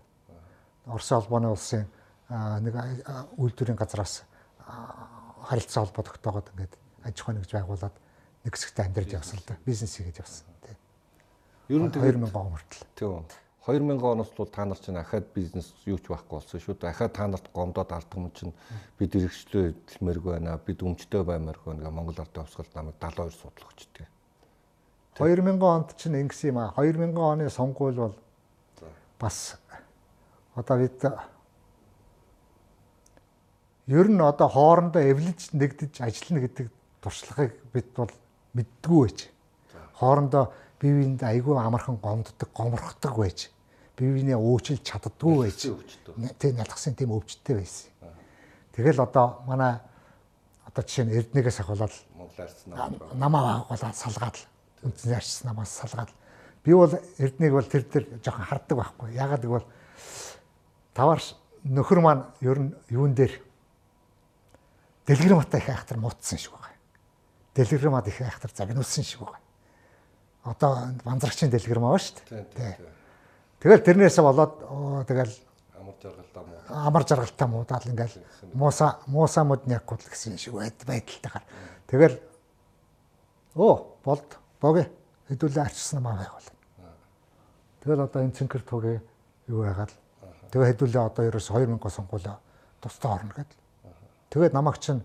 Орос 0.89 1.13
улбооны 1.13 1.53
улсын 1.53 1.85
нэг 2.29 2.75
үйлдвэрийн 3.37 3.77
газраас 3.77 4.28
харилцаа 5.49 5.85
холбоо 5.85 6.05
тогтоогоод 6.05 6.51
ингээд 6.53 6.75
аж 7.05 7.17
ахуй 7.21 7.35
нэгж 7.35 7.53
байгуулад 7.53 7.97
нэг 8.45 8.53
хэсэгтээ 8.53 8.85
амьдраж 8.87 9.11
явсан 9.17 9.39
л 9.41 9.47
да. 9.49 9.57
Бизнес 9.65 9.97
хийж 9.97 10.19
явсан 10.21 10.47
тий. 10.63 10.77
Ер 11.69 11.83
нь 11.83 11.93
2000 11.93 12.33
он 12.33 12.53
хүртэл. 12.53 12.87
Тийм. 12.97 13.25
2000 13.69 14.01
оноос 14.01 14.33
бол 14.37 14.49
та 14.49 14.65
нар 14.65 14.79
чинь 14.79 14.97
ахаад 14.97 15.29
бизнес 15.35 15.75
юу 15.85 15.99
ч 15.99 16.09
байхгүй 16.09 16.41
болсон 16.41 16.61
шүү 16.61 16.81
дээ. 16.81 16.91
Ахаад 16.91 17.13
та 17.13 17.27
нарт 17.29 17.49
гомдоод 17.53 17.93
ард 17.93 18.11
юм 18.17 18.31
чинь 18.33 18.53
бид 18.97 19.13
эрхчлөө 19.13 19.77
хэлмээргүй 19.89 20.33
байна. 20.33 20.57
Бид 20.57 20.81
өмчтөө 20.81 21.25
баймааргүй 21.25 21.77
ингээ 21.77 21.93
Монгол 21.93 22.17
ардын 22.17 22.45
хувьсгалт 22.49 22.73
намайг 22.73 22.97
72 22.97 23.37
судлах 23.37 23.73
өчтэй. 23.77 24.09
2000 25.21 25.61
онд 25.61 25.97
чинь 26.01 26.17
ингэсэн 26.17 26.49
юм 26.49 26.59
аа. 26.65 26.73
2000 26.77 27.13
оны 27.21 27.51
сонгуул 27.53 27.97
бол 27.97 28.17
бас 29.21 29.59
одоо 30.55 30.77
бид 30.79 31.05
ер 33.89 34.07
нь 34.09 34.21
одоо 34.21 34.49
хоорондоо 34.49 35.03
эвлэж 35.03 35.57
нэгдэж 35.57 36.05
ажиллана 36.05 36.45
гэдэг 36.45 36.67
туршлагыг 37.01 37.57
бид 37.73 37.89
бол 37.97 38.13
мэддгүү 38.53 39.01
байж. 39.01 39.19
Хоорондоо 39.97 40.53
бие 40.81 40.93
биенд 40.93 41.23
айгүй 41.25 41.57
амархан 41.57 41.97
гомддог, 41.97 42.49
гомрохдаг 42.53 43.17
байж. 43.17 43.49
Бие 43.97 44.13
биенээ 44.13 44.37
өөчилж 44.37 44.85
чаддгүй 44.85 45.49
байж. 45.49 45.73
Тийм 46.39 46.57
налгасан 46.61 46.95
тийм 46.95 47.17
өвчтөй 47.17 47.57
байсан. 47.57 47.89
Тэгэл 48.77 49.01
одоо 49.01 49.41
манай 49.49 49.81
одоо 50.69 50.85
жишээ 50.85 51.05
нь 51.09 51.17
Эрдэнэгээс 51.17 51.61
ахвалаад 51.65 51.95
Монгол 52.15 52.45
арьс 52.45 52.63
намаа 53.17 53.65
агуулаад 53.65 53.97
салгаад 53.97 54.37
үндсэн 54.85 55.17
арьс 55.17 55.43
намаас 55.49 55.73
салгаад 55.73 56.13
би 56.63 56.77
бол 56.77 56.93
Эрдэнэг 56.93 57.53
бол 57.57 57.65
тэр 57.65 57.83
тэр 57.89 58.05
жоохон 58.23 58.45
харддаг 58.45 58.77
байхгүй. 58.79 59.17
Ягаад 59.17 59.43
гэвэл 59.43 59.67
тавар 60.95 61.19
нөхөр 61.65 62.01
маань 62.05 62.25
ер 62.45 62.59
нь 62.61 62.71
юун 62.93 63.17
дээр 63.17 63.48
Дэлгэрмата 65.09 65.57
их 65.57 65.69
айхтар 65.73 65.97
муудсан 65.97 66.39
шиг 66.39 66.53
байгаа. 66.53 66.77
Дэлгэрмат 67.57 68.07
их 68.13 68.21
айхтар 68.21 68.53
загнуулсан 68.53 69.05
шиг 69.05 69.25
байгаа. 69.25 69.41
Одоо 70.45 70.93
банзрагчийн 71.05 71.51
дэлгэрмаа 71.51 71.97
ба 71.97 71.99
шүү 71.99 72.45
дээ. 72.53 72.77
Тэгэл 73.59 73.87
тэрнээсээ 73.89 74.23
болоод 74.23 74.53
тэгэл 75.09 75.33
Амар 75.89 75.95
жаргалтай 76.03 76.45
муу. 76.45 76.61
амар 76.69 77.05
жаргалтай 77.09 77.49
муудаал 77.49 77.89
ингээл 77.89 78.17
мууса 78.53 78.99
мууса 79.07 79.45
моднякууд 79.45 80.03
гэсэн 80.05 80.39
шиг 80.39 80.55
байд 80.55 80.77
байдалтайгаар. 80.85 81.45
Тэгэл 81.89 82.17
оо 83.57 83.97
болд 84.05 84.39
богэ 84.61 84.91
хэдүүлээ 85.29 85.65
арчсан 85.65 86.03
маа 86.03 86.21
байгуул. 86.21 86.49
Тэгэл 87.81 88.05
одоо 88.05 88.23
энэ 88.23 88.37
цэнхэр 88.37 88.63
тугээ 88.63 88.99
юу 89.49 89.65
яагаад 89.65 89.93
тэгээ 90.53 90.71
хэдүүлээ 90.77 91.03
одоо 91.03 91.25
ерөөс 91.25 91.49
2000 91.49 91.89
сонгуулаа 91.89 92.37
тусдаа 92.81 93.17
орно 93.17 93.33
гэдэг. 93.33 93.59
Тэгээд 94.31 94.53
намайг 94.53 94.79
чинь 94.79 95.03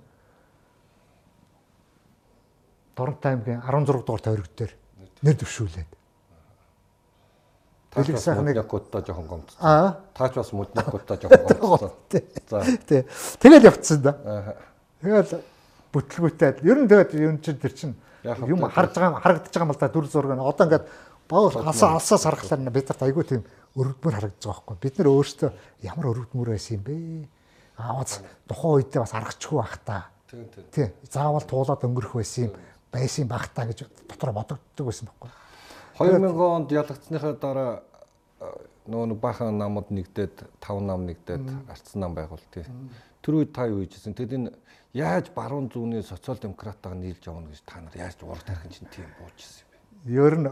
Доронтой 2.96 3.32
аймгийн 3.34 3.62
16 3.62 4.06
дугаар 4.06 4.22
тойрог 4.22 4.48
дээр 4.58 4.72
нэр 5.26 5.36
дэвшүүлээд. 5.42 5.90
Бас 7.94 8.06
сайхныг- 8.22 8.54
моднякуудаа 8.54 9.02
жоохон 9.02 9.28
гомдсон. 9.28 9.58
Аа 9.62 9.98
Таач 10.14 10.34
бас 10.34 10.52
моднякуудаа 10.54 11.18
жоохон 11.18 11.58
гомдсон. 11.62 11.92
За. 12.50 12.62
тий. 12.88 13.06
Тэгэл 13.42 13.66
явцсан 13.66 14.02
да. 14.02 14.12
Аа. 14.26 14.56
Тэгэл 15.02 15.42
бүтлгүүтээд 15.94 16.62
ер 16.66 16.78
нь 16.86 16.88
тэгээд 16.90 17.14
юм 17.18 17.38
чинь 17.42 17.58
тэр 17.58 17.74
чинь 17.74 17.96
юм 18.46 18.62
харж 18.70 18.94
байгаа 18.94 19.22
харагдаж 19.22 19.50
байгаа 19.54 19.66
юм 19.66 19.74
л 19.74 19.82
да 19.82 19.88
дүр 19.90 20.06
зураг 20.10 20.34
нь 20.38 20.42
одоо 20.42 20.66
ингээд 20.70 20.86
баал 21.30 21.50
алсаа 21.50 21.98
алсаас 21.98 22.24
харахлаар 22.30 22.62
нь 22.62 22.70
бид 22.74 22.90
нарт 22.90 23.02
айгүй 23.06 23.26
тийм 23.26 23.42
өргөдмөр 23.78 24.14
харагдаж 24.22 24.42
байгаа 24.42 24.62
байхгүй 24.70 24.78
бид 24.86 24.96
нар 25.02 25.10
өөрсдөө 25.14 25.50
ямар 25.86 26.06
өргөдмөр 26.14 26.50
байсан 26.54 26.78
юм 26.78 26.84
бэ 26.86 26.94
бас 27.78 28.22
тухайн 28.48 28.74
үедээ 28.82 29.02
бас 29.02 29.14
аргачихгүй 29.14 29.60
байх 29.62 29.78
та 29.86 29.98
Тийм 30.30 30.46
тийм. 30.50 30.66
тий 30.72 30.88
заавал 31.10 31.46
туулаад 31.46 31.84
өнгөрөх 31.84 32.14
байсан 32.18 32.50
юм 32.50 32.54
байсан 32.92 33.28
байх 33.28 33.48
та 33.54 33.66
гэж 33.66 33.86
дотор 34.10 34.32
бодогддог 34.34 34.86
байсан 34.88 35.10
байхгүй 35.10 35.32
2000 35.98 36.42
онд 36.42 36.72
ялагдсныхаа 36.72 37.34
дараа 37.38 37.72
нөгөө 38.88 39.08
нэг 39.14 39.20
баахан 39.22 39.58
намууд 39.58 39.90
нэгдээд 39.96 40.44
5 40.60 40.84
нам 40.84 41.06
нэгдээд 41.08 41.46
арцсан 41.72 42.04
нам 42.04 42.16
байгуул 42.16 42.42
тий. 42.52 42.66
Тэр 43.24 43.40
үед 43.40 43.56
та 43.56 43.68
юу 43.72 43.86
хийжсэн? 43.86 44.12
Тэгэд 44.12 44.34
энэ 44.36 44.52
яаж 44.92 45.32
баруун 45.32 45.72
зүүнний 45.72 46.04
социал 46.04 46.36
демократаа 46.36 46.92
нийлж 46.92 47.24
явна 47.24 47.48
гэж 47.48 47.62
та 47.64 47.80
нар 47.80 47.96
яаж 47.96 48.20
ураг 48.20 48.44
тархин 48.44 48.72
чинь 48.76 48.92
тийм 48.92 49.08
буужсэн 49.16 49.64
юм 49.64 49.70
бэ? 49.72 50.20
ер 50.20 50.36
нь 50.36 50.52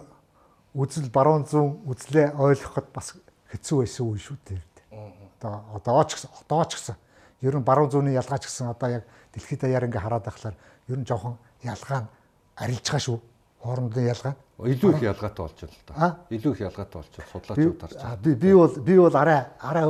үзэл 0.71 1.11
баруун 1.11 1.43
зүүн 1.43 1.83
үзлээ 1.83 2.39
ойлгоход 2.39 2.87
бас 2.95 3.19
хэцүү 3.51 3.83
байсан 3.83 4.07
үе 4.07 4.19
шүү 4.23 4.37
дээ 4.47 4.61
одоо 5.41 5.67
одоо 5.75 6.03
ч 6.07 6.15
гэсэн 6.15 6.31
одоо 6.31 6.63
ч 6.63 6.79
гэсэн 6.79 6.95
ер 7.41 7.55
нь 7.57 7.63
баруун 7.65 7.89
зүүнний 7.91 8.13
ялгаа 8.15 8.37
ч 8.39 8.45
гэсэн 8.49 8.69
одоо 8.71 8.89
яг 9.01 9.03
дэлхийд 9.33 9.61
даяар 9.61 9.85
ингээ 9.89 10.01
хараад 10.01 10.25
байхлаар 10.25 10.55
ер 10.87 10.97
нь 10.97 11.05
жоохон 11.05 11.37
ялгаа 11.63 12.05
нь 12.05 12.09
арилж 12.57 12.85
байгаа 12.85 13.01
шүү. 13.05 13.19
Хоорондын 13.61 14.07
ялгаа. 14.09 14.33
Илүү 14.61 14.91
их 14.97 15.01
ялгаатай 15.05 15.41
болж 15.45 15.57
байна 15.61 15.73
л 15.73 15.85
да. 15.85 16.17
Илүү 16.29 16.51
их 16.53 16.61
ялгаатай 16.65 16.97
болж 17.01 17.11
би 17.17 17.23
судлаачуд 17.31 17.81
харж 17.81 17.95
а, 18.01 18.15
би 18.17 18.33
би 18.35 18.53
бол 18.53 18.73
би 18.81 18.93
бол 18.97 19.15
арай 19.17 19.45
арай 19.61 19.85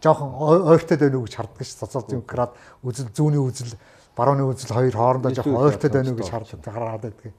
жоохон 0.00 0.30
ой- 0.40 0.64
ойртоод 0.76 1.00
байна 1.00 1.16
уу 1.16 1.24
гэж 1.24 1.34
харддаг 1.36 1.64
ш. 1.64 1.72
Социал 1.76 2.04
демократ 2.08 2.52
үзэл 2.84 3.08
зүүнний 3.12 3.40
үзэл 3.40 3.76
барууны 4.16 4.44
үзэл 4.48 4.72
хоёр 4.76 4.92
хоорондоо 4.96 5.32
жоохон 5.32 5.56
ойртоод 5.56 5.92
байна 5.92 6.10
уу 6.12 6.16
гэж 6.20 6.28
харддаг 6.32 6.64
хараад 6.72 7.00
байдаг. 7.04 7.32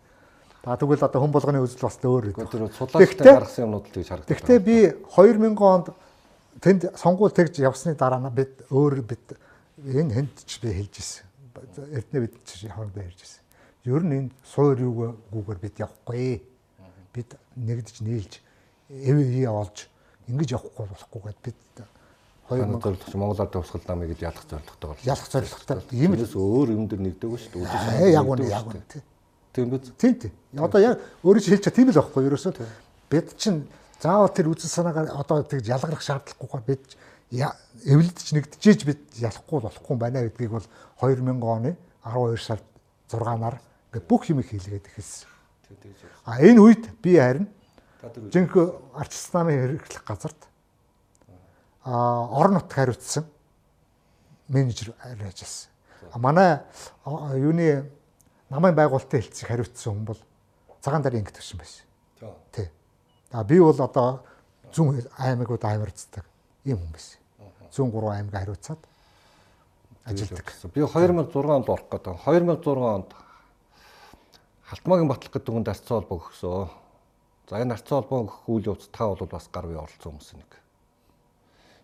Та 0.65 0.77
тэгвэл 0.77 1.05
одоо 1.05 1.21
хүн 1.21 1.33
болгоны 1.33 1.61
үзэл 1.61 1.85
бас 1.85 1.97
өөр 2.01 2.25
тэр 2.33 2.69
судлаачтай 2.73 3.33
гаргасан 3.33 3.65
юмнууд 3.69 3.85
л 3.85 3.93
тэгж 3.93 4.09
харагдав. 4.09 4.29
Гэхдээ 4.33 4.59
би 4.65 4.77
2000 5.13 5.57
онд 5.61 5.87
тэнд 6.61 6.81
сонгуул 6.97 7.29
тэгж 7.29 7.61
явсны 7.61 7.93
дараа 7.93 8.29
бид 8.33 8.65
өөр 8.73 9.05
бид 9.05 9.37
энэ 9.83 10.13
хэнд 10.13 10.35
ч 10.45 10.59
би 10.61 10.71
хэлж 10.71 10.95
ирсэн. 10.99 11.25
Эрдэнэ 11.91 12.23
бид 12.23 12.35
ч 12.47 12.67
хоорондоо 12.67 13.03
ярьж 13.03 13.19
ирсэн. 13.19 13.43
Ер 13.83 14.03
нь 14.03 14.15
энэ 14.15 14.31
суур 14.43 14.79
юугаар 14.79 15.59
бид 15.59 15.75
явахгүй. 15.79 16.41
Бид 17.11 17.35
нэгдэж 17.55 18.03
нийлж 18.03 18.39
эвээ 18.89 19.49
олж 19.51 19.87
ингэж 20.27 20.55
явахгүй 20.55 20.85
болохгүй 20.87 21.21
гэд 21.27 21.39
бид 21.43 21.59
Манай 22.45 22.77
2000 22.77 22.77
зорилго 22.77 23.09
чи 23.09 23.17
Монгол 23.17 23.41
Ардын 23.41 23.61
Усгал 23.61 23.81
намыг 23.87 24.09
гэж 24.13 24.21
ялах 24.21 24.45
зорилготойгоор. 24.45 24.97
ялах 25.01 25.29
зорилготой 25.33 25.81
ийм 25.97 26.13
л 26.13 26.21
өөр 26.21 26.69
юм 26.77 26.85
дэр 26.85 27.01
нэгдэггүй 27.01 27.39
шүү 27.41 27.51
дээ. 27.57 28.05
Аа, 28.05 28.21
яг 28.21 28.27
үнэ 28.29 28.45
яг 28.45 28.69
үнэ 28.69 28.85
тий. 28.85 29.01
Тийм 29.49 29.69
биз? 29.73 29.89
Тийм 29.97 30.13
тийм. 30.13 30.33
Одоо 30.53 30.77
яг 30.77 31.01
өөрөө 31.25 31.41
чи 31.41 31.49
хэлж 31.49 31.63
чаа 31.65 31.73
тийм 31.73 31.89
л 31.89 31.97
байхгүй 31.97 32.29
ерөөсөө 32.29 32.53
бид 33.09 33.33
чинь 33.41 33.65
заавал 33.97 34.29
тэр 34.29 34.53
үзэл 34.53 34.69
санаагаар 34.69 35.09
одоо 35.17 35.41
тэгж 35.41 35.65
ялгарх 35.73 36.05
шаардлагагүйгээр 36.05 36.65
бид 36.69 36.85
эвлэлдэж 37.31 38.27
нэгдэжээж 38.37 38.81
бид 38.85 39.01
ялахгүй 39.17 39.59
болохгүй 39.59 39.97
байна 39.97 40.21
гэдгийг 40.21 40.51
бол 40.51 40.67
2000 41.01 41.41
оны 41.41 41.75
12 42.05 42.37
сард 42.37 42.65
6-наар 43.09 43.57
ингээд 43.89 44.07
бүх 44.07 44.29
юм 44.29 44.45
хийлгээд 44.45 44.85
эхэлсэн. 44.85 45.27
А 46.25 46.37
энэ 46.39 46.61
үед 46.61 46.83
би 47.01 47.17
харин 47.17 47.49
жинхэнэ 48.29 48.93
арчилсан 48.93 49.33
намын 49.41 49.57
хэрэглэх 49.57 50.05
газарт 50.05 50.41
а 51.81 52.29
орон 52.29 52.61
нутг 52.61 52.71
хариуцсан 52.71 53.25
менежер 54.47 54.93
ажилласан. 55.01 55.69
А 56.13 56.17
манай 56.21 56.61
юуны 57.33 57.89
намын 58.49 58.75
байгуулалтын 58.77 59.21
хэлцэг 59.21 59.49
хариуцсан 59.49 59.93
хүн 59.93 60.05
бол 60.05 60.21
цагаан 60.81 61.01
дарын 61.01 61.25
ингэ 61.25 61.33
төвшин 61.33 61.57
байсан. 61.57 61.85
Тий. 62.53 62.69
А 63.31 63.43
би 63.43 63.59
бол 63.59 63.81
одоо 63.81 64.21
зүүн 64.69 65.09
аймагуд 65.17 65.65
амьарцдаг 65.65 66.25
юм 66.65 66.79
хүн 66.81 66.91
байсан. 66.91 67.19
Зүүн 67.71 67.91
гурван 67.91 68.17
аймаг 68.17 68.33
хариуцаад 68.33 68.81
ажилдаг. 70.05 70.53
Би 70.73 70.81
2006 70.81 71.35
онд 71.45 71.69
орох 71.69 71.89
гэдэг. 71.89 72.15
2006 72.25 72.67
онд 72.81 73.09
Халтмаагийн 74.65 75.07
батлах 75.07 75.33
гэдэг 75.33 75.53
хүнд 75.53 75.69
арцсан 75.69 76.01
холбоо 76.01 76.17
өгсөн. 76.25 76.69
За 77.49 77.61
энэ 77.61 77.77
арцсан 77.77 78.01
холбоо 78.01 78.25
өгөх 78.25 78.49
үйл 78.49 78.69
явц 78.73 78.89
та 78.89 79.05
бол 79.05 79.29
бас 79.29 79.45
гар 79.53 79.69
бие 79.69 79.77
оролцсон 79.77 80.17
хүмүүс 80.17 80.33
нэг. 80.41 80.51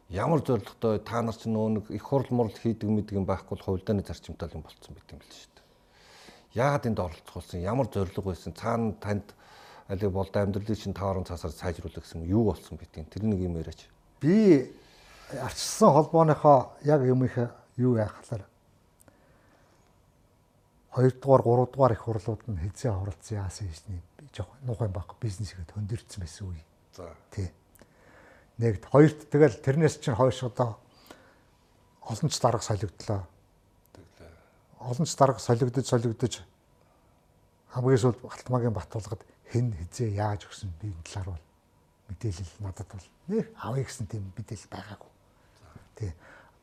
Ямар 0.10 0.42
зоригтой 0.42 0.98
та 1.00 1.22
нар 1.22 1.38
ч 1.38 1.46
нөө 1.46 1.68
нэг 1.78 1.86
их 1.94 2.02
хурл 2.02 2.26
мурл 2.34 2.50
хийдэг 2.50 2.90
мэдэг 2.90 3.22
юм 3.22 3.30
байхгүй 3.30 3.54
бол 3.54 3.66
хувилдааны 3.78 4.02
зарчимтай 4.02 4.50
юм 4.50 4.66
болцсон 4.66 4.98
байт 4.98 5.14
юм 5.14 5.22
л 5.22 5.30
шүү 5.30 5.54
дээ. 5.54 5.66
Яагаад 6.58 6.90
энд 6.90 7.00
оролцох 7.00 7.36
болсон? 7.38 7.62
Ямар 7.62 7.86
зориг 7.86 8.18
байсан? 8.18 8.58
Цаана 8.58 8.98
танд 8.98 9.30
али 9.88 10.08
болд 10.10 10.34
амьдралын 10.34 10.76
чинь 10.76 10.98
таарон 10.98 11.24
цаасаар 11.24 11.54
сайжруулах 11.54 12.02
гэсэн 12.02 12.26
юу 12.26 12.50
болсон 12.50 12.82
байт 12.82 12.98
юм. 12.98 13.06
Тэр 13.06 13.24
нэг 13.30 13.40
юм 13.46 13.62
яриач. 13.62 13.86
Би 14.22 14.72
арчилсан 15.42 15.94
холбооныхоо 15.94 16.78
яг 16.86 17.02
юм 17.02 17.26
их 17.26 17.38
юу 17.76 17.98
яхахлаар 17.98 18.46
2 20.96 21.12
дугаар 21.22 21.42
3 21.42 21.72
дугаар 21.74 21.92
их 21.94 22.02
хурлууд 22.06 22.42
нь 22.48 22.62
хизээ 22.62 22.92
оролцсон 22.92 23.38
яасан 23.38 23.68
юм 23.68 24.02
би 24.20 24.30
жоох 24.36 24.50
нух 24.62 24.82
юм 24.82 24.92
баг 24.92 25.16
бизнесгээд 25.20 25.72
хөндөрцсөн 25.74 26.22
байсан 26.22 26.48
үе. 26.48 26.64
За. 26.96 27.16
Тий. 27.32 27.52
Нэгд 28.60 28.86
хоёрт 28.92 29.30
тэгэл 29.32 29.58
тэрнээс 29.64 29.98
чинь 30.04 30.16
хойш 30.16 30.44
одоо 30.44 30.78
олон 32.02 32.30
ч 32.30 32.40
дарга 32.40 32.62
солигдлоо. 32.62 33.24
Олон 34.80 35.06
ч 35.06 35.16
дарга 35.16 35.40
солигдож 35.40 35.88
солигдож 35.88 36.44
хамгийн 37.72 38.02
сүүлд 38.04 38.20
Халтмаагийн 38.20 38.76
Батулгад 38.76 39.24
хэн 39.48 39.72
хизээ 39.72 40.20
яаж 40.20 40.46
өгсөн 40.52 40.76
би 40.84 40.92
энэ 40.92 41.08
талаар 41.08 41.40
бол 41.40 41.46
мэдээлэл 42.12 42.54
надад 42.60 42.88
бол 42.92 43.08
нэр 43.32 43.48
авъя 43.56 43.84
гэсэн 43.88 44.08
тийм 44.12 44.28
мэдээлэл 44.36 44.68
байгаагүй. 44.68 45.12
Тий. 45.96 46.12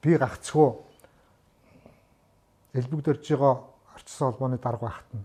Би 0.05 0.17
гагцхүү 0.21 0.69
элбэгдэрж 2.77 3.25
байгаа 3.33 3.55
арчсан 3.97 4.29
холбооны 4.29 4.59
дарга 4.61 4.87
багт 4.93 5.11
нь. 5.17 5.25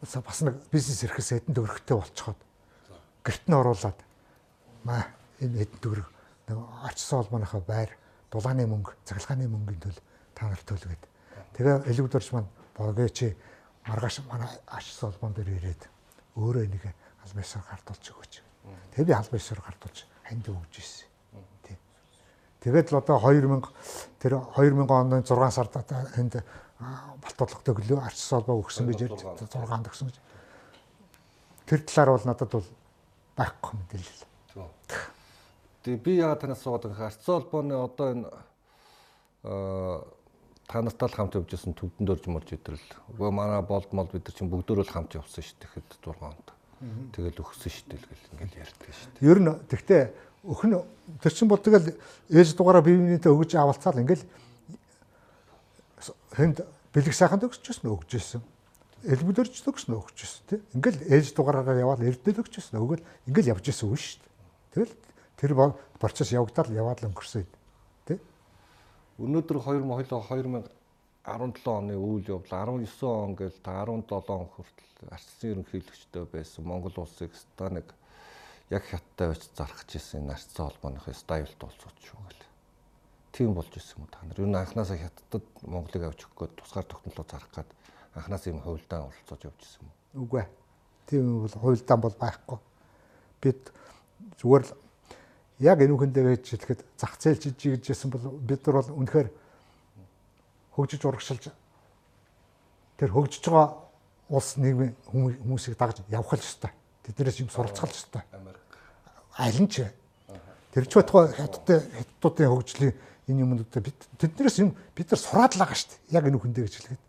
Бас 0.00 0.40
нэг 0.40 0.56
бизнес 0.72 1.04
эрхэс 1.04 1.28
хэдэн 1.36 1.54
төгрөгтэй 1.54 1.96
болцоход 1.98 2.38
гэрт 3.26 3.44
нь 3.50 3.58
оруулаад 3.58 3.98
маа 4.86 5.04
энэ 5.42 5.60
хэдэн 5.60 5.80
төгрөг 5.84 6.08
нэг 6.48 6.56
арчсан 6.86 7.20
холбооныхоо 7.20 7.60
байр 7.66 7.90
дулааны 8.32 8.64
мөнгө 8.64 8.96
цахилгааны 9.04 9.50
мөнгөний 9.50 9.82
төлөө 9.82 10.04
та 10.32 10.48
нарт 10.48 10.64
төлгээд 10.64 11.02
тэгээ 11.52 11.76
элбэгдэрч 11.92 12.32
маань 12.32 12.48
богоо 12.72 13.08
чи 13.12 13.36
маргааш 13.86 14.20
манай 14.28 14.48
арчсан 14.66 15.10
холбоон 15.10 15.34
дээр 15.34 15.50
ирээд 15.56 15.82
өөрөө 16.36 16.66
нэг 16.68 16.84
албасаар 17.24 17.64
гартуулж 17.70 18.04
өгөөч. 18.12 18.34
Тэгээ 18.94 19.08
би 19.08 19.14
албасаар 19.14 19.60
гартуулж 19.64 19.98
ханд 20.28 20.46
өгж 20.48 20.74
ирсэн. 20.78 21.08
Тий. 21.64 21.76
Тэгээд 22.60 22.92
л 22.92 23.00
одоо 23.00 23.16
2000 23.18 23.64
тэр 24.20 24.32
2000 24.52 24.84
оны 24.84 25.22
6 25.24 25.50
сард 25.50 25.76
одоо 25.76 26.04
энд 26.16 26.44
балтуулах 26.80 27.62
төглөө 27.64 28.00
арчсан 28.04 28.40
холбоо 28.40 28.60
өгсөн 28.64 28.88
гэж 28.88 29.00
ярьж 29.08 29.20
6-нд 29.24 29.88
өгсөн 29.88 30.08
гэж. 30.08 30.16
Тэр 31.68 31.80
талаар 31.84 32.10
бол 32.16 32.26
надад 32.28 32.50
бол 32.52 32.68
байхгүй 33.36 33.72
мэдээлэл. 33.80 34.24
Тэгээ 35.84 36.04
би 36.04 36.12
яагаад 36.20 36.40
танаас 36.44 36.60
суугаад 36.60 36.84
байгаа 36.88 37.08
арцсан 37.08 37.34
холбооны 37.40 37.74
одоо 37.80 38.08
энэ 38.12 38.28
та 40.70 40.78
нартай 40.86 41.10
л 41.10 41.16
хамт 41.18 41.34
явж 41.34 41.50
исэн 41.50 41.74
төвдөн 41.74 42.06
дөрж 42.06 42.24
морж 42.30 42.54
идрэл. 42.54 42.86
Үгүй 43.18 43.30
манай 43.34 43.58
болд 43.66 43.90
мол 43.90 44.06
бид 44.06 44.22
нар 44.22 44.34
чинь 44.38 44.46
бүгдөө 44.46 44.86
л 44.86 44.94
хамт 44.94 45.18
явсан 45.18 45.42
шүү 45.42 45.58
дээ 45.58 45.66
тэгэхэд 45.66 45.88
6 45.98 46.22
онд. 46.22 46.46
Тэгэл 47.10 47.42
өгсөн 47.42 47.72
шүү 47.74 47.86
дээ 47.90 48.00
гэл 48.06 48.30
ингээл 48.38 48.62
ярьдаг 48.62 48.86
шүү 48.94 49.10
дээ. 49.18 49.26
Ер 49.26 49.38
нь 49.42 49.50
тэгтээ 49.66 50.02
өхн 50.46 50.70
тэр 51.18 51.32
чин 51.34 51.50
бол 51.50 51.58
тэгэл 51.58 51.90
ээж 52.30 52.54
дугаараа 52.54 52.86
бие 52.86 52.96
биенээ 53.02 53.34
өгж 53.34 53.58
авалцаал 53.58 53.98
ингээл 53.98 54.22
хэнд 56.38 56.62
бэлэг 56.94 57.14
сайханд 57.18 57.50
өгсөжсэн 57.50 57.90
өгж 57.90 58.10
ирсэн. 58.14 58.42
элбүдэрчдэг 59.04 59.74
гэсэн 59.74 59.96
өгч 59.96 60.16
байсан 60.22 60.44
тий. 60.48 60.60
Ингээл 60.76 61.00
ээж 61.08 61.34
дугаараараа 61.34 61.76
яваад 61.82 62.04
эрдэнэ 62.04 62.40
өгч 62.40 62.54
байсан. 62.60 62.80
Өгөөл 62.80 63.04
ингээл 63.26 63.52
явж 63.56 63.64
байсан 63.64 63.86
үгүй 63.88 64.00
шүү 64.00 64.20
дээ. 64.20 64.32
Тэгэл 64.70 64.94
тэр 65.40 65.52
процесс 65.96 66.32
явагдаад 66.36 66.68
яваад 66.72 67.00
л 67.00 67.08
өнгөрсөн 67.08 67.44
юм. 67.44 67.50
Өнөөдөр 69.20 69.60
2000 69.60 69.84
2017 71.28 71.68
оны 71.68 71.94
үйл 72.00 72.24
явдал 72.40 72.72
19 72.72 73.04
он 73.04 73.36
гээл 73.36 73.58
та 73.60 73.84
17 73.84 74.32
он 74.32 74.46
хүртэл 74.48 75.12
арчсан 75.12 75.50
ерөнхийлөгчтэй 75.52 76.24
байсан 76.24 76.64
Монгол 76.64 76.96
улсыг 77.04 77.36
ста 77.36 77.68
нэг 77.68 77.92
яг 78.72 78.84
хятадтай 78.88 79.28
байж 79.28 79.44
зархаж 79.52 79.90
ирсэн 79.92 80.24
энэ 80.24 80.32
арчсан 80.32 80.72
холбооныхоо 80.72 81.12
стайлд 81.12 81.58
болцооч 81.60 81.98
шүү 82.00 82.20
гэл. 82.24 82.48
Тийм 83.36 83.52
болж 83.52 83.72
ирсэн 83.76 84.00
юм 84.00 84.08
та 84.08 84.24
нар. 84.24 84.40
Юу 84.40 84.48
н 84.48 84.56
анханасаа 84.56 84.96
хятадд 84.96 85.44
Монголыг 85.68 86.04
авч 86.08 86.24
өгөх 86.24 86.38
гээд 86.40 86.56
тусгаар 86.56 86.88
технологи 86.88 87.28
зарах 87.28 87.52
гээд 87.52 87.70
анханаас 88.16 88.44
юм 88.48 88.60
хуйлдаан 88.64 89.04
оролцож 89.04 89.40
явж 89.44 89.60
ирсэн 89.60 89.84
юм. 89.84 89.92
Үгүй 90.24 90.40
ээ. 90.40 90.48
Тийм 91.12 91.24
бол 91.44 91.56
хуйлдаан 91.60 92.00
бол 92.00 92.16
байхгүй. 92.16 92.58
Бид 93.44 93.60
зүгээр 94.40 94.64
л 94.64 94.72
яг 95.60 95.78
энэ 95.84 95.92
үхэндээ 95.92 96.24
гэж 96.40 96.44
хэлэхэд 96.56 96.80
зах 96.96 97.20
зээл 97.20 97.36
жижиг 97.36 97.84
гэжсэн 97.84 98.08
бол 98.10 98.40
бид 98.40 98.64
нар 98.64 98.80
бол 98.80 98.96
үнэхээр 99.04 99.28
хөгжиж 100.72 101.04
урагшилж 101.04 101.52
тэр 102.96 103.10
хөгжиж 103.12 103.44
байгаа 103.44 103.76
улс 104.32 104.56
нийгмийн 104.56 104.96
хүмүүсийг 105.12 105.76
дагж 105.76 106.00
явах 106.08 106.32
л 106.32 106.40
ёстой. 106.40 106.72
Тэднээс 107.04 107.44
юм 107.44 107.50
суралцах 107.52 107.90
л 107.90 107.92
ёстой. 107.92 108.22
Аль 109.36 109.60
нь 109.60 109.68
ч 109.68 109.84
тэр 110.72 110.86
ч 110.88 110.96
байтугай 110.96 111.28
хятадтай 111.34 111.84
хятадуудын 111.92 112.48
хөгжлийн 112.48 112.94
энэ 113.28 113.42
юмнуудаа 113.44 113.82
бид 113.82 113.98
тэднээс 114.16 114.64
юм 114.64 114.72
бид 114.96 115.10
нар 115.10 115.20
сураад 115.20 115.58
л 115.58 115.60
байгаа 115.60 115.76
шүү 115.76 115.90
дээ. 116.08 116.16
Яг 116.16 116.24
энэ 116.24 116.38
үхэндээ 116.38 116.64
гэж 116.64 116.74
хэлгээд. 116.78 117.02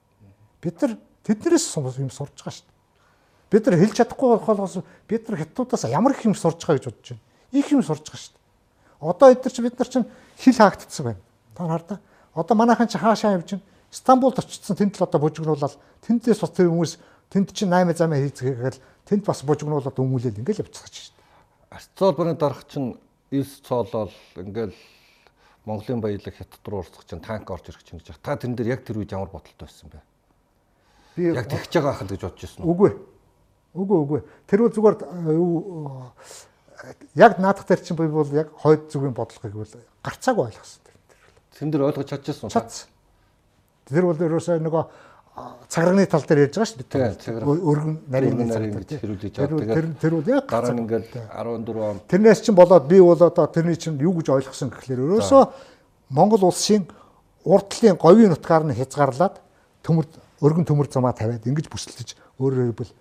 Бид 0.59 0.75
нар 0.81 0.93
тэднээс 1.23 1.65
юм 1.77 2.09
сурж 2.09 2.35
байгаа 2.35 2.55
шүү 2.57 2.65
дээ. 2.65 2.79
Бид 3.53 3.63
нар 3.69 3.77
хэлж 3.79 3.95
чадахгүй 4.01 4.29
болохоос 4.41 4.81
бид 5.07 5.23
нар 5.29 5.39
хятадуудаас 5.45 5.83
ямар 5.87 6.17
их 6.17 6.25
юм 6.25 6.33
сурж 6.33 6.57
байгаа 6.57 6.81
гэж 6.81 6.85
бодож 6.89 7.07
байна. 7.13 7.23
Их 7.53 7.67
юм 7.69 7.83
сурж 7.85 8.01
байгаа 8.01 8.17
шүү 8.17 8.33
дээ. 8.33 8.40
Одоо 9.01 9.33
эдгээр 9.33 9.53
чи 9.53 9.61
бид 9.61 9.79
нар 9.79 9.89
чинь 9.89 10.05
хил 10.37 10.55
хаагдцсан 10.55 11.05
байна. 11.05 11.21
Та 11.57 11.67
хардаа 11.67 11.99
Одоо 12.33 12.55
манайхан 12.55 12.87
чи 12.87 12.97
хаашаа 12.97 13.33
явж 13.33 13.51
байна? 13.51 13.63
Стамбулд 13.91 14.39
очсон 14.39 14.75
тэнд 14.75 14.95
л 14.95 15.03
одоо 15.03 15.19
бужигнуулаад 15.19 15.75
тэндээс 16.07 16.39
бас 16.39 16.51
тэр 16.55 16.71
хүмүүс 16.71 16.95
тэнд 17.27 17.51
чи 17.51 17.67
8 17.67 17.91
замаа 17.91 18.23
хийцгээгээл 18.23 18.79
тэнд 19.03 19.23
бас 19.27 19.43
бужигнуулаад 19.43 19.99
өмүүлээд 19.99 20.39
ингээл 20.39 20.63
явчихсан 20.63 20.87
шүү 20.87 21.11
дээ. 21.11 21.75
Арцолборны 21.75 22.35
дарга 22.39 22.63
чинь 22.71 22.95
9 23.35 23.67
цоолол 23.67 24.15
ингээл 24.39 24.75
Монголын 25.67 25.99
баялаг 25.99 26.31
хятад 26.31 26.63
руу 26.63 26.79
урсгах 26.79 27.03
чинь 27.03 27.19
танк 27.19 27.51
орж 27.51 27.67
ирэх 27.67 27.83
чинь 27.83 27.99
гэж. 27.99 28.15
Та 28.23 28.39
тэрэн 28.39 28.55
дээр 28.55 28.79
яг 28.79 28.87
тэр 28.87 29.03
үед 29.03 29.11
ямар 29.11 29.27
бодолтой 29.27 29.67
байсан 29.67 29.91
бэ? 29.91 29.99
Би 31.19 31.35
яг 31.35 31.51
тэгж 31.51 31.67
байгаа 31.67 31.91
хахад 31.99 32.15
гэж 32.15 32.21
бодож 32.31 32.43
ирсэн 32.47 32.63
үү? 32.63 32.71
Үгүй. 32.71 32.91
Үгүй 33.75 33.97
үгүй. 34.07 34.19
Тэр 34.47 34.59
бол 34.63 34.71
зүгээр 34.71 34.95
юу 35.35 36.15
яг 37.15 37.39
наадах 37.39 37.65
дээр 37.67 37.82
чинь 37.82 37.97
би 37.97 38.07
бол 38.07 38.27
яг 38.34 38.49
хойд 38.57 38.91
зүгийн 38.91 39.13
бодлогыг 39.13 39.53
бол 39.53 39.73
гарцаагүй 40.03 40.45
ойлгосон. 40.49 40.82
Тэн 41.57 41.71
дээр 41.71 41.88
ойлгож 41.89 42.07
чадчихсан 42.09 42.49
уу? 42.49 42.53
Чадсан. 42.53 42.89
Тэр 43.86 44.05
бол 44.09 44.17
ерөөсөө 44.17 44.59
нөгөө 44.61 44.84
цаграгны 45.69 46.05
тал 46.05 46.25
дээр 46.27 46.49
ярьж 46.49 46.57
байгаа 46.57 46.69
шүү 46.73 46.84
дээ. 46.89 47.45
Өргөн 47.47 47.95
нарийн 48.11 48.36
нарийн 48.36 48.75
гэж 48.75 48.99
хэрүүлж 48.99 49.23
байгаа. 49.32 49.75
Тэр 49.77 49.88
тэр 50.01 50.13
бол 50.17 50.27
яг 50.27 50.45
дараа 50.49 50.73
нь 50.75 50.82
ингээл 50.84 51.07
14 51.32 51.69
он. 51.79 52.01
Тэрнээс 52.09 52.41
чинь 52.43 52.55
болоод 52.55 52.86
би 52.88 52.99
бол 52.99 53.15
одоо 53.15 53.47
тэрний 53.47 53.77
чинь 53.79 53.99
юу 54.01 54.17
гэж 54.19 54.27
ойлгосон 54.34 54.69
гэхлээр 54.69 55.05
ерөөсөө 55.07 55.43
Монгол 56.11 56.43
улсын 56.51 56.84
урдлын 57.45 57.95
говийн 57.95 58.36
нутгаар 58.36 58.67
нь 58.67 58.75
хязгаарлаад 58.75 59.39
төмөр 59.86 60.05
өргөн 60.43 60.67
төмөр 60.67 60.91
замаа 60.91 61.15
тавиад 61.15 61.47
ингэж 61.47 61.71
бүсэлдэж 61.71 62.17
өөрөөр 62.41 62.75
хэлбэл 62.75 62.91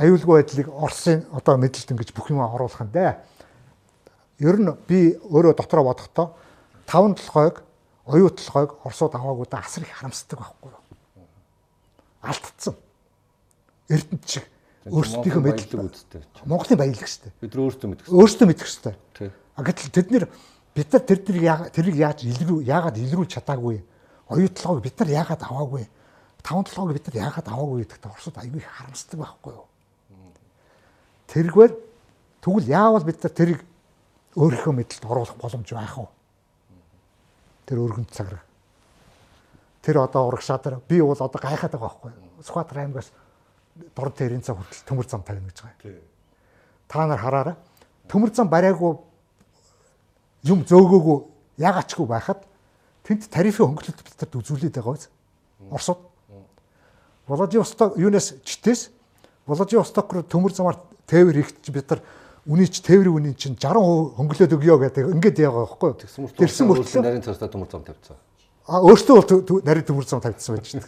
аюулгүй 0.00 0.40
байдлыг 0.40 0.68
Оросын 0.72 1.26
одоо 1.36 1.60
мэдлэлт 1.60 1.92
ингэж 1.92 2.10
бүх 2.16 2.32
юм 2.32 2.40
оруулах 2.40 2.80
нь 2.80 2.92
дээ 2.92 3.20
ер 4.40 4.56
нь 4.56 4.72
би 4.88 5.20
өөрөө 5.20 5.54
дотроо 5.60 5.84
бодохдоо 5.84 6.32
таван 6.88 7.14
толгойг 7.14 7.60
оюу 8.08 8.30
толгойг 8.32 8.80
орсууд 8.84 9.14
аваагүй 9.14 9.46
да 9.50 9.60
асар 9.60 9.84
их 9.84 9.92
харамсдаг 9.92 10.40
байхгүй 10.40 10.72
юу. 10.72 10.82
Алдцсан. 12.24 12.74
Эрдэнэт 13.88 14.24
шиг 14.26 14.44
өөрсдийнхөө 14.88 15.42
мэдлэг 15.44 15.80
үсттэй. 15.84 16.22
Монголын 16.48 16.78
баялаг 16.80 17.04
шүү 17.04 17.28
дээ. 17.28 17.32
Бид 17.44 17.54
өөрсдөө 17.60 17.88
хэрэгтэй. 17.92 18.14
Өөрсдөө. 18.16 18.94
Тий. 19.12 19.30
А 19.56 19.60
гэтэл 19.62 19.92
тэд 19.92 20.08
нэр 20.10 20.24
бид 20.74 20.88
нар 20.92 21.04
тэр 21.04 21.20
тэрийг 21.20 21.96
яаж 22.00 22.24
илрүү 22.24 22.64
яагаад 22.64 22.96
илрүүлж 22.96 23.36
чадаагүй 23.36 23.84
оюу 24.32 24.48
толгойг 24.48 24.88
бид 24.88 24.96
нар 24.98 25.10
яагаад 25.20 25.42
аваагүй 25.44 25.84
таван 26.42 26.64
толгойг 26.64 26.96
бид 26.96 27.06
нар 27.12 27.16
яагаад 27.28 27.46
аваагүй 27.46 27.84
гэдэгт 27.84 28.08
орсууд 28.08 28.36
аюу 28.40 28.56
их 28.56 28.66
харамсдаг 28.66 29.20
байхгүй 29.20 29.52
юу. 29.52 29.69
Тэргээр 31.30 31.72
тэгвэл 32.42 32.66
яавал 32.66 33.06
бид 33.06 33.22
нар 33.22 33.32
тэрийг 33.32 33.60
өөрийнхөө 34.34 34.74
мэдлэлд 34.74 35.06
оруулах 35.06 35.38
боломж 35.38 35.70
байх 35.70 35.94
уу? 35.98 36.10
Тэр 37.70 37.86
өргөнд 37.86 38.10
цаграг. 38.10 38.42
Тэр 39.82 40.02
одоо 40.02 40.26
урагшаа 40.26 40.58
дээр 40.58 40.82
би 40.90 40.98
бол 40.98 41.14
одоо 41.14 41.38
гайхаад 41.38 41.70
байгаа 41.70 41.86
байхгүй. 41.86 42.10
Сүхбаатар 42.42 42.82
аймгаас 42.82 43.14
дорн 43.94 44.12
тэрийн 44.12 44.42
цаг 44.42 44.58
хүртэл 44.58 44.86
төмөр 44.90 45.06
зам 45.06 45.22
тавина 45.22 45.46
гэж 45.46 45.62
байгаа. 45.62 46.02
Та 46.90 47.06
нар 47.06 47.22
хараарай. 47.22 47.56
Төмөр 48.10 48.34
зам 48.34 48.50
бариагүй 48.50 48.98
юм 50.50 50.66
зөөгөөгүй 50.66 51.18
ягаачгүй 51.62 52.06
байхад 52.10 52.42
тэнд 53.06 53.30
тарифын 53.30 53.70
хөнгөлөлт 53.70 54.02
бид 54.02 54.34
үзүүлээд 54.34 54.74
байгаа 54.74 54.98
биз? 54.98 55.08
Оросод. 55.70 56.02
Владивосток 57.30 57.94
юунаас 57.94 58.34
чтээс 58.42 58.90
Владивосток 59.46 60.12
руу 60.12 60.22
төмөр 60.26 60.52
замаар 60.52 60.78
тээвэр 61.10 61.36
хийх 61.42 61.50
бид 61.74 61.90
нар 61.90 62.00
үний 62.46 62.68
ч 62.70 62.80
тээврийн 62.80 63.14
үний 63.18 63.34
чинь 63.34 63.58
60% 63.58 64.16
хөнгөлөөд 64.16 64.54
өгөө 64.54 64.78
гэдэг 64.86 65.04
ингээд 65.18 65.42
яагаа 65.42 65.66
байхгүй 65.66 65.88
юу? 65.90 65.98
Тэрсэн 66.38 66.66
мөртлөө 66.70 67.02
нарийн 67.02 67.26
цаастаа 67.26 67.50
төмөр 67.50 67.68
зам 67.68 67.84
тавьчихсан. 67.84 68.16
А 68.64 68.80
өөртөө 68.80 69.14
бол 69.18 69.60
нарийн 69.66 69.86
төмөр 69.86 70.06
зам 70.08 70.22
тавьчихсан 70.24 70.56
байж 70.56 70.66
шээ. 70.70 70.86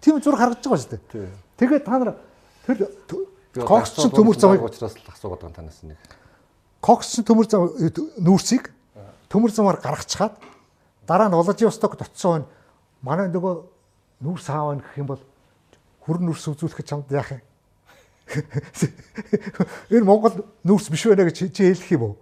Тийм 0.00 0.22
зур 0.22 0.38
харагдаж 0.38 0.64
байгаа 0.64 0.80
шүү 0.80 0.90
дээ. 1.12 1.28
Тэгээд 1.60 1.84
та 1.84 1.98
нар 1.98 2.16
тэр 2.64 2.88
кокс 3.66 3.92
чинь 3.98 4.14
төмөр 4.14 4.38
замыг 4.38 4.64
учраас 4.64 4.96
л 4.96 5.12
асуугаад 5.12 5.44
байгаа 5.44 5.56
танаас 5.60 5.82
нэг. 5.84 5.98
Кокс 6.80 7.12
чинь 7.12 7.26
төмөр 7.28 7.46
зам 7.46 7.68
нүүрсийг 8.22 8.72
төмөр 9.28 9.52
замаар 9.52 9.78
гаргачихад 9.82 10.40
дараа 11.06 11.28
нь 11.28 11.36
Владивосток 11.36 12.00
дотсон 12.00 12.48
манай 13.04 13.28
нөгөө 13.28 13.54
нүүрс 14.24 14.46
хаавна 14.48 14.80
гэх 14.80 14.98
юм 14.98 15.08
бол 15.12 15.22
хүрн 16.06 16.26
нүрс 16.26 16.48
үзүүлэх 16.48 16.82
чамд 16.86 17.10
яах 17.12 17.36
юм? 17.36 17.42
Энэ 19.92 20.06
Монгол 20.06 20.44
нүүрс 20.64 20.88
биш 20.92 21.06
байна 21.06 21.26
гэж 21.28 21.52
чи 21.52 21.72
хэлэх 21.72 21.92
юм 21.92 22.02
уу? 22.02 22.16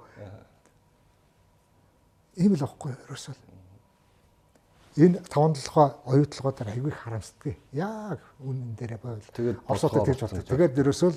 Ийм 2.37 2.55
л 2.57 2.65
аахгүй 2.65 2.95
ерөөсөө. 3.07 3.35
Энэ 5.01 5.23
таван 5.31 5.55
толгой 5.55 5.93
оюутлогоо 6.09 6.53
дээр 6.53 6.73
аягүй 6.75 6.93
харамсдаг. 6.93 7.55
Яг 7.73 8.21
үнэн 8.43 8.75
дээр 8.75 8.99
байвал. 8.99 9.23
Тэгээд 9.33 9.59
Оросод 9.69 9.93
тэгж 10.03 10.21
болдог. 10.25 10.45
Тэгээд 10.45 10.81
ерөөсөө 10.83 11.11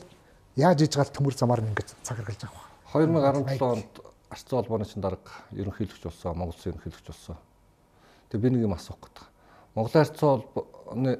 яаж 0.61 0.85
иж 0.85 0.93
гал 0.93 1.09
төмөр 1.09 1.33
замаар 1.33 1.63
ингэж 1.65 1.95
цагаргалж 2.05 2.43
авах. 2.45 2.69
2017 2.93 3.61
онд 3.65 3.93
Арцсан 4.29 4.57
холбооны 4.61 4.85
чин 4.85 5.01
дарга 5.01 5.33
ерөнхийлөгч 5.53 6.03
болсон, 6.05 6.37
Монгол 6.37 6.53
улсын 6.53 6.73
ерөнхийлөгч 6.73 7.05
болсон. 7.05 7.37
Тэгээ 8.29 8.41
би 8.41 8.49
нэг 8.53 8.65
юм 8.65 8.73
асуух 8.73 8.97
гэдэг. 9.01 9.25
Монголын 9.75 10.01
Арцсан 10.01 10.29
холбооны 10.29 11.19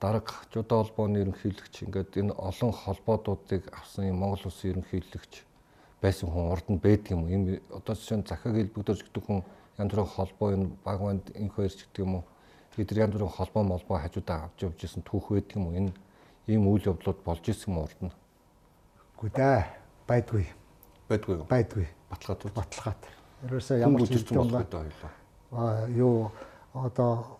дарга 0.00 0.32
жудаа 0.52 0.80
холбооны 0.82 1.20
ерөнхийлөгч 1.20 1.84
ингээд 1.84 2.16
энэ 2.16 2.32
олон 2.32 2.72
холбоодуудыг 2.72 3.68
авсан 3.76 4.08
юм 4.08 4.24
Монгол 4.24 4.48
улсын 4.48 4.72
ерөнхийлөгч 4.72 5.44
байсан 6.00 6.32
хүн 6.32 6.48
урд 6.56 6.66
нь 6.72 6.80
байдаг 6.80 7.12
юм. 7.12 7.28
Ийм 7.28 7.60
одоо 7.68 7.94
жишээ 7.94 8.18
нь 8.18 8.26
захаг 8.26 8.56
хэлбэгдэрч 8.56 9.00
гэдэг 9.04 9.24
хүн 9.28 9.44
янз 9.76 9.92
бүрийн 9.92 10.08
холбоо 10.16 10.48
энэ 10.56 10.66
баг 10.84 10.98
манд 11.04 11.28
инх 11.36 11.52
хоёрч 11.52 11.84
гэдэг 11.84 12.00
юм 12.00 12.14
уу. 12.16 12.24
Тэгээд 12.72 12.96
янз 12.96 13.12
бүрийн 13.12 13.36
холбоо 13.36 13.62
молбоо 13.62 13.98
хажуудаа 14.00 14.48
авч 14.48 14.58
явж 14.64 14.80
исэн 14.80 15.04
түүх 15.04 15.36
байдаг 15.36 15.56
юм 15.60 15.66
уу? 15.68 15.76
Энэ 15.76 15.92
ийм 16.48 16.64
үйл 16.64 16.88
явдлууд 16.88 17.20
болж 17.20 17.44
исэн 17.44 17.68
юм 17.68 17.84
урд 17.84 18.00
нь. 18.00 18.12
Үгүй 19.20 19.30
дээ. 19.36 19.64
Байдгүй. 20.08 20.44
Байдгүй? 21.12 21.36
Байдгүй. 21.44 21.86
Баталгаад 22.08 22.40
үү? 22.48 22.52
Баталгаад. 22.56 23.02
Ерөөсөө 23.44 23.76
ямар 23.84 24.08
ч 24.08 24.16
юм 24.32 24.48
байна. 24.48 25.12
Аа 25.52 25.84
юу 25.92 26.32
одоо 26.72 27.36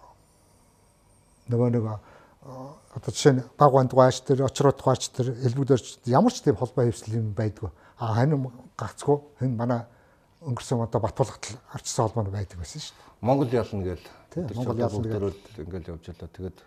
нөгөө 1.48 1.68
нөгөө 1.80 1.96
одоо 2.40 3.12
жишээ 3.12 3.32
нь 3.36 3.42
баг 3.58 3.72
бандгаач 3.72 4.24
тэр 4.24 4.48
очроод 4.48 4.80
гаач 4.80 5.12
тэр 5.12 5.36
элбүүдэрч 5.44 6.08
ямар 6.08 6.32
ч 6.32 6.40
тийм 6.40 6.56
холбоо 6.56 6.88
хөвсөл 6.88 7.20
юм 7.20 7.36
байдгүй. 7.36 7.68
А 8.00 8.16
хань 8.16 8.48
гацгүй 8.80 9.20
хэн 9.44 9.56
манай 9.60 9.84
өнгөрсөн 10.40 10.80
одоо 10.80 11.00
Батбулгатл 11.04 11.60
арчсан 11.68 12.08
холбоонд 12.08 12.32
байдаг 12.32 12.56
байсан 12.56 12.80
шүү 12.80 12.96
дээ. 12.96 13.20
Монгол 13.20 13.52
ялна 13.52 13.84
гээл. 13.84 14.06
Монгол 14.56 14.80
ялна 14.80 15.04
гээл 15.04 15.36
ингээл 15.60 15.90
явж 15.92 16.04
байлаа. 16.08 16.32
Тэгээд 16.32 16.58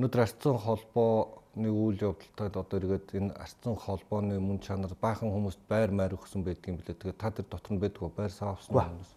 өнөөдөр 0.00 0.20
арчсан 0.24 0.56
холбооны 0.56 1.68
үйл 1.68 2.00
явдалтай 2.00 2.48
одоо 2.48 2.78
иргэд 2.80 3.12
энэ 3.12 3.36
арчсан 3.36 3.76
холбооны 3.76 4.40
мөн 4.40 4.58
чанар 4.64 4.96
баахан 4.96 5.28
хүмүүст 5.28 5.60
байр 5.68 5.92
майр 5.92 6.16
өгсөн 6.16 6.40
байдаг 6.48 6.64
юм 6.64 6.80
билээ. 6.80 6.96
Тэгээд 6.96 7.20
та 7.20 7.28
тэр 7.28 7.44
дотор 7.52 7.76
нь 7.76 7.82
байдгүй 7.84 8.08
байр 8.08 8.32
саавсан 8.32 8.72
хүмүүс. 8.72 9.12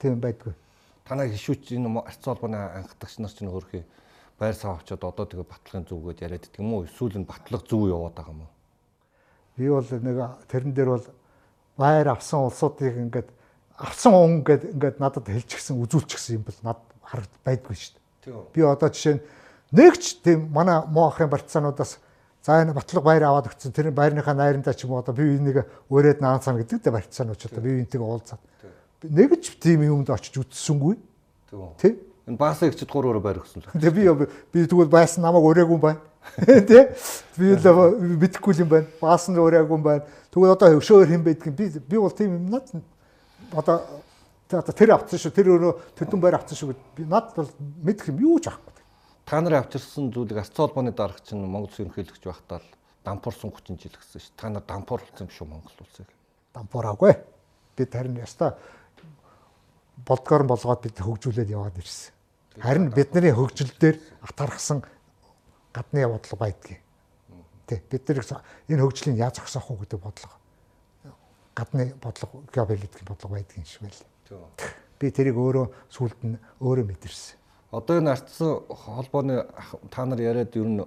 Тийм 0.00 0.16
байдгүй. 0.16 0.56
Танай 1.04 1.28
хишүүч 1.28 1.76
энэ 1.76 1.92
арчсан 2.08 2.32
холбооны 2.32 2.56
анхдагч 2.56 3.20
нар 3.20 3.36
чинь 3.36 3.52
өөрхий 3.52 3.84
байр 4.40 4.56
сав 4.56 4.80
авчаад 4.80 5.04
одоо 5.04 5.26
тэгээ 5.28 5.44
батлагын 5.44 5.84
зүгээд 5.84 6.24
яриад 6.24 6.48
идэх 6.48 6.64
юм 6.64 6.72
уу? 6.72 6.88
Эсвэл 6.88 7.20
нь 7.20 7.28
батлах 7.28 7.60
зүв 7.68 7.92
яваад 7.92 8.16
байгаа 8.16 8.32
юм 8.32 8.48
уу? 8.48 8.52
Би 9.60 9.68
бол 9.68 9.84
нэг 9.84 10.16
тэрэн 10.48 10.72
дээр 10.72 10.90
бол 10.96 11.06
байр 11.76 12.08
авсан 12.08 12.48
улсуудыг 12.48 12.96
ингээд 13.04 13.28
авсан 13.76 14.16
он 14.16 14.40
ингээд 14.40 14.64
ингээд 14.72 14.96
надад 14.96 15.28
хэлчихсэн 15.28 15.76
үзүүлчихсэн 15.76 16.40
юм 16.40 16.44
бол 16.48 16.56
над 16.64 16.80
харагд 17.04 17.34
байдгүй 17.44 17.76
шүү 17.76 17.92
дээ. 18.24 18.48
Би 18.56 18.60
одоо 18.64 18.88
жишээ 18.88 19.20
нь 19.20 19.24
нэгч 19.76 20.24
тийм 20.24 20.48
манай 20.56 20.88
муу 20.88 21.12
ахын 21.12 21.28
барьцаануудаас 21.28 22.00
за 22.40 22.64
энэ 22.64 22.72
батлаг 22.72 23.04
байр 23.04 23.28
аваад 23.28 23.52
өгсөн 23.52 23.76
тэр 23.76 23.92
байрныхаа 23.92 24.32
найрандаа 24.32 24.72
ч 24.72 24.88
юм 24.88 24.96
уу 24.96 25.04
одоо 25.04 25.12
би 25.12 25.36
энийг 25.36 25.68
өрөөд 25.92 26.24
наан 26.24 26.40
цана 26.40 26.64
гэдэг 26.64 26.80
дээ 26.80 26.96
барьцаанууд 26.96 27.36
ч 27.36 27.44
одоо 27.52 27.60
би 27.60 27.84
энэнийг 27.84 28.00
уулзаад 28.00 28.40
нэгч 29.04 29.60
тийм 29.60 29.84
юмд 29.84 30.08
очиж 30.08 30.40
үтсэнгүй. 30.40 30.96
Тий 31.76 32.09
Энэ 32.30 32.38
баасаа 32.38 32.70
ихчд 32.70 32.86
гур 32.86 33.10
өрөө 33.10 33.22
байр 33.26 33.42
өгсөн 33.42 33.66
л. 33.66 33.74
Тэгээ 33.74 34.14
би 34.14 34.26
би 34.54 34.66
тэгвэл 34.70 34.86
байсан 34.86 35.26
намайг 35.26 35.42
өрөөгүй 35.50 35.74
юм 35.74 35.82
байна. 35.82 35.98
Тэ? 36.70 36.94
Би 37.34 37.58
л 37.58 38.18
битгэхгүй 38.22 38.62
юм 38.62 38.70
байна. 38.70 38.86
Баас 39.02 39.26
нь 39.26 39.34
өрөөгүй 39.34 39.74
юм 39.74 39.82
байна. 39.82 40.06
Тэгвэл 40.30 40.54
одоо 40.54 40.78
хөшөөр 40.78 41.10
хэм 41.10 41.26
байдгийг 41.26 41.56
би 41.58 41.66
би 41.74 41.98
бол 41.98 42.14
тийм 42.14 42.38
юм 42.38 42.46
над 42.54 42.70
одоо 43.50 43.82
тэр 44.46 44.94
авцсан 44.94 45.18
шүү. 45.18 45.34
Тэр 45.34 45.50
өрөө 45.58 45.72
төдөн 45.98 46.22
байр 46.22 46.38
авцсан 46.38 46.54
шүү. 46.54 46.78
Би 46.94 47.02
над 47.02 47.34
бол 47.34 47.50
мэдэх 47.82 48.14
юм 48.14 48.22
юу 48.22 48.38
ч 48.38 48.46
авахгүй. 48.46 48.78
Та 49.26 49.42
нарын 49.42 49.66
авчирсан 49.66 50.14
зүйлийг 50.14 50.38
Арц 50.38 50.54
холбооны 50.54 50.94
дарга 50.94 51.18
чинь 51.26 51.42
Монгол 51.42 51.74
ерөнхийлөгч 51.82 52.30
байхдаа 52.30 52.62
л 52.62 52.70
дампуурсан 53.02 53.50
30 53.50 53.74
жил 53.74 53.94
гэсэн 53.98 54.22
шүү. 54.22 54.34
Та 54.38 54.54
нар 54.54 54.62
дампуур 54.62 55.02
болсон 55.02 55.26
юм 55.26 55.34
шүү 55.34 55.50
Монгол 55.50 55.82
улсыг. 55.82 56.06
Дампуураагүй. 56.54 57.14
Би 57.74 57.86
харин 57.90 58.22
яста 58.22 58.54
болдгоор 60.06 60.46
болгоод 60.50 60.82
бид 60.82 60.98
хөгжүүлээд 60.98 61.54
яваад 61.54 61.78
ирсэн. 61.78 62.19
Харин 62.58 62.90
бидний 62.90 63.30
хөгжил 63.30 63.70
дээр 63.78 64.00
атархсан 64.26 64.82
гадны 65.72 66.08
бодлого 66.08 66.40
байдгийг. 66.40 66.82
Тэ 67.66 67.82
бид 67.90 68.08
нар 68.08 68.42
энэ 68.66 68.82
хөгжлийг 68.82 69.16
яаж 69.16 69.38
зогсоох 69.38 69.70
вэ 69.70 69.86
гэдэг 69.86 70.00
бодлого 70.02 70.40
гадны 71.54 71.94
бодлого 72.02 72.42
геополитикийн 72.52 73.06
бодлого 73.06 73.34
байдгийн 73.34 73.66
шиг 73.66 73.82
байл. 73.82 74.02
Би 74.98 75.10
тэрийг 75.10 75.36
өөрөө 75.36 75.66
сүлд 75.90 76.18
нь 76.24 76.38
өөрөө 76.60 76.86
мэдэрсэн. 76.90 77.38
Одоо 77.70 77.98
энэ 78.00 78.10
ардсан 78.10 78.66
холбооны 78.66 79.46
та 79.90 80.04
нар 80.04 80.20
яриад 80.20 80.56
ер 80.56 80.66
нь 80.66 80.82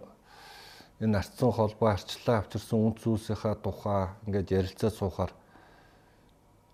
энэ 0.99 1.17
ардсан 1.17 1.51
холбоо 1.51 1.89
арчлаа 1.95 2.43
авчирсан 2.43 2.79
үнд 2.79 2.99
зүйлсийнхаа 2.99 3.55
тухай 3.55 4.11
ингээд 4.27 4.51
ярилцаад 4.51 4.93
суухаар 4.93 5.31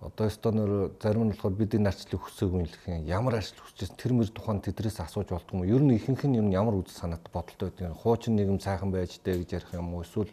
одоо 0.02 0.28
эстоноор 0.28 0.91
зарим 1.02 1.28
нь 1.28 1.32
болохоор 1.36 1.56
бидний 1.60 1.91
арчлыг 1.91 2.24
хүсээгүй 2.24 2.64
юм 2.64 2.68
лхэн 2.72 3.04
ямар 3.04 3.36
арчил 3.36 3.60
хүсчихсэн 3.60 4.00
тэр 4.00 4.16
мөр 4.16 4.32
тухайн 4.32 4.64
тэдрээс 4.64 5.04
асууж 5.04 5.28
болдгоо 5.28 5.60
юм. 5.60 5.68
Ер 5.68 5.84
нь 5.84 6.00
ихэнх 6.00 6.24
нь 6.24 6.39
юм 6.39 6.47
ямар 6.56 6.80
үзэл 6.80 6.95
санаат 7.04 7.28
бодолтой 7.28 7.68
байдаг 7.68 7.91
юм. 7.91 8.00
Хуучин 8.00 8.39
нийгэм 8.39 8.64
сайхан 8.64 8.91
байж 8.95 9.20
дээ 9.20 9.43
гэж 9.43 9.50
ярих 9.60 9.74
юм 9.76 9.91
уу? 9.91 10.08
Эсвэл 10.08 10.32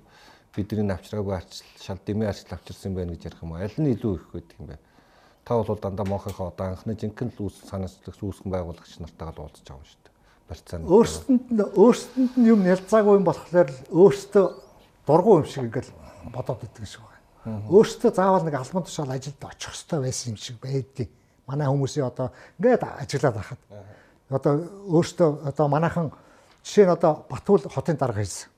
бидний 0.55 0.95
авчраагүй 0.95 1.35
арчил 1.35 1.67
шал 1.83 1.99
дэмий 2.07 2.29
арчил 2.31 2.55
авчирсан 2.55 2.95
байх 2.95 3.11
гэж 3.11 3.27
ярих 3.27 3.43
юм 3.43 3.51
уу? 3.51 3.59
Аль 3.59 3.75
нь 3.75 3.91
илүү 3.91 4.15
их 4.15 4.27
байдаг 4.31 4.55
юм 4.55 4.67
бэ? 4.71 4.79
Та 5.43 5.59
бол 5.59 5.79
дандаа 5.83 6.07
монхийнхаа 6.07 6.47
одоо 6.55 6.67
анхны 6.71 6.95
жинхэнэ 6.95 7.35
л 7.35 7.51
үс 7.51 7.59
санаачлагч 7.67 8.23
үүсгэн 8.23 8.51
байгуулагч 8.55 9.03
нартайгаа 9.03 9.35
л 9.35 9.43
уулзч 9.51 9.67
байгаа 9.67 9.83
юм 9.83 9.91
шүү 9.91 10.03
дээ. 10.07 10.15
Барьцааны. 10.47 10.87
Өөрсдөнд 10.87 11.47
нь 11.51 11.67
өөрсдөнд 11.75 12.33
нь 12.39 12.47
юм 12.55 12.63
ялцаагүй 12.63 13.15
юм 13.19 13.27
болохоор 13.27 13.67
л 13.67 13.83
өөртөө 13.91 14.47
дургу 15.07 15.43
юм 15.43 15.47
шиг 15.47 15.67
ингээл 15.67 15.91
бодоод 16.31 16.63
идэг 16.63 16.87
шиг 16.87 17.03
байна 17.03 17.16
Өөртөө 17.47 18.11
заавал 18.11 18.43
нэг 18.43 18.59
албан 18.59 18.83
тушаал 18.83 19.15
ажилд 19.15 19.39
очих 19.39 19.71
хэрэгтэй 19.71 20.01
байсан 20.03 20.31
юм 20.35 20.37
шиг 20.37 20.57
байдгийг. 20.59 21.11
Манай 21.47 21.71
хүмүүсийн 21.71 22.07
одоо 22.11 22.35
ингээд 22.59 22.83
ажиллаад 22.83 23.37
байхад 23.39 23.61
одоо 24.31 24.53
өөртөө 24.91 25.29
одоо 25.47 25.67
манайхан 25.71 26.11
жишээ 26.67 26.87
нь 26.91 26.95
одоо 26.99 27.23
Батуул 27.31 27.63
хотын 27.71 27.97
дарга 27.97 28.19
хийсэн. 28.19 28.51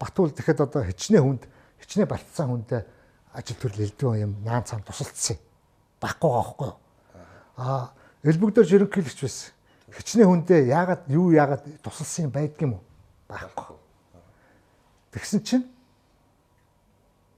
Батуул 0.00 0.32
тэгэхэд 0.32 0.60
одоо 0.64 0.82
хичнээн 0.88 1.20
хүнд 1.20 1.44
хичнээн 1.84 2.08
бартсан 2.08 2.48
хүндээ 2.48 2.82
ажил 3.36 3.56
төрөл 3.60 3.84
элдвэн 3.84 4.20
юм 4.24 4.32
наан 4.40 4.64
цам 4.64 4.80
тусалцсан. 4.80 5.36
Баггүй 6.00 6.32
юу? 6.32 6.76
Аа 7.60 7.92
элбэгдэр 8.24 8.88
ерөнхийлөгч 8.88 9.20
байсан. 9.20 9.52
Хичнээн 9.92 10.28
хүндээ 10.32 10.72
яагаад 10.72 11.04
юу 11.12 11.36
яагаад 11.36 11.68
тусалсан 11.84 12.32
байдгийм 12.32 12.80
үү? 12.80 12.82
Баггүй. 13.28 13.76
Тэгсэн 15.12 15.44
чинь 15.44 15.68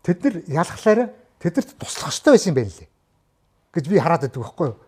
тэд 0.05 0.21
нар 0.21 0.37
ялхлаараа 0.45 1.09
тэдэрт 1.41 1.81
туслах 1.81 2.13
хэрэгтэй 2.13 2.33
байсан 2.37 2.51
юм 2.53 2.59
байна 2.61 2.73
лээ. 2.77 2.89
гэж 3.73 3.85
би 3.89 3.99
хараад 3.99 4.23
байдаг 4.29 4.43
байхгүй 4.45 4.67
юу? 4.69 4.79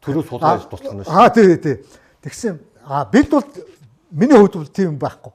Төрөө 0.00 0.24
суулгаж 0.26 0.64
туслах 0.66 0.94
нь 0.96 1.04
шүү. 1.04 1.12
Аа 1.12 1.28
тий 1.28 1.56
тий. 1.60 1.76
Тэгсэн 2.24 2.54
аа 2.88 3.04
бид 3.04 3.28
бол 3.28 3.44
миний 4.10 4.38
хувьд 4.40 4.56
бол 4.56 4.72
тийм 4.72 4.96
байхгүй. 4.96 5.32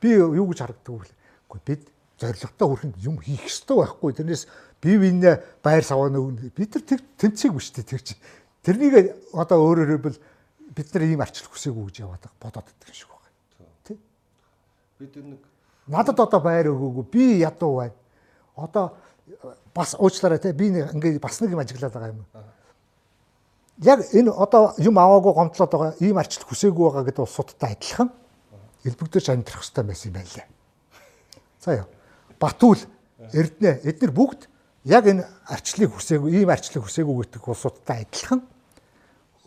Би 0.00 0.14
юу 0.14 0.46
гэж 0.48 0.58
харагддаг 0.62 0.94
вэ? 0.94 1.10
Гэхдээ 1.50 1.66
бид 1.66 1.82
зоригтой 2.16 2.66
хүрэнд 2.70 2.96
юм 3.02 3.18
хийх 3.18 3.44
ёстой 3.44 3.82
байхгүй. 3.82 4.14
Тэрнээс 4.14 4.46
бие 4.80 4.98
биенээ 5.02 5.34
байр 5.60 5.84
саваа 5.84 6.08
нөгөн 6.08 6.38
бид 6.54 6.70
нар 6.74 6.84
тэр 6.86 7.00
тэмцээгүй 7.18 7.60
шүү 7.60 7.74
дээ 7.82 7.90
тэр 7.90 8.02
чинь. 8.06 8.22
Тэрнийг 8.62 8.94
одоо 9.34 9.58
өөрөөр 9.66 9.90
хэлбэл 9.98 10.18
бид 10.72 10.88
нар 10.94 11.04
ийм 11.04 11.20
арчлах 11.20 11.52
хүсээгүй 11.52 11.90
гэж 11.90 11.96
яваад 12.06 12.24
бодоод 12.40 12.66
байдаг 12.70 12.88
юм 12.88 12.96
шиг 12.96 13.10
байна. 13.10 13.36
Тий? 13.84 13.98
Бид 14.96 15.12
нэг 15.20 15.42
надад 15.86 16.18
одоо 16.18 16.40
байр 16.40 16.72
өгөөгүй 16.72 17.04
би 17.12 17.24
ядуу 17.44 17.84
байна 17.84 17.94
одоо 18.56 18.96
бас 19.74 19.94
уучлаарай 19.98 20.38
те 20.38 20.52
би 20.52 20.68
ингээд 20.72 21.20
бас 21.20 21.40
нэг 21.40 21.52
юм 21.52 21.60
ажиглаад 21.60 21.92
байгаа 21.92 22.12
юм. 22.12 22.24
Яг 23.84 24.00
энэ 24.12 24.32
одоо 24.32 24.74
юм 24.78 24.98
аваагүй 24.98 25.32
гомдлоод 25.32 25.70
байгаа 25.70 25.94
ийм 26.00 26.18
арчлал 26.18 26.48
хүсээгүй 26.48 26.84
байгаа 26.88 27.04
гэдэг 27.04 27.24
улсуудтай 27.24 27.76
адилхан 27.76 28.10
элбэгдэж 28.84 29.28
амьдрах 29.30 29.62
хэрэгтэй 29.62 29.84
байсан 29.84 30.08
юм 30.08 30.14
байна 30.16 30.32
лээ. 30.34 30.48
За 31.60 31.70
яа. 31.74 31.86
Батүл, 32.40 32.80
Эрдэнэ 33.32 33.80
эдгээр 33.84 34.12
бүгд 34.12 34.48
яг 34.84 35.04
энэ 35.10 35.26
арчлыг 35.48 35.92
хүсээгүй, 35.92 36.30
ийм 36.40 36.48
арчлыг 36.48 36.84
хүсээгүй 36.84 37.16
гэдэг 37.26 37.42
улсуудтай 37.48 38.06
адилхан 38.06 38.40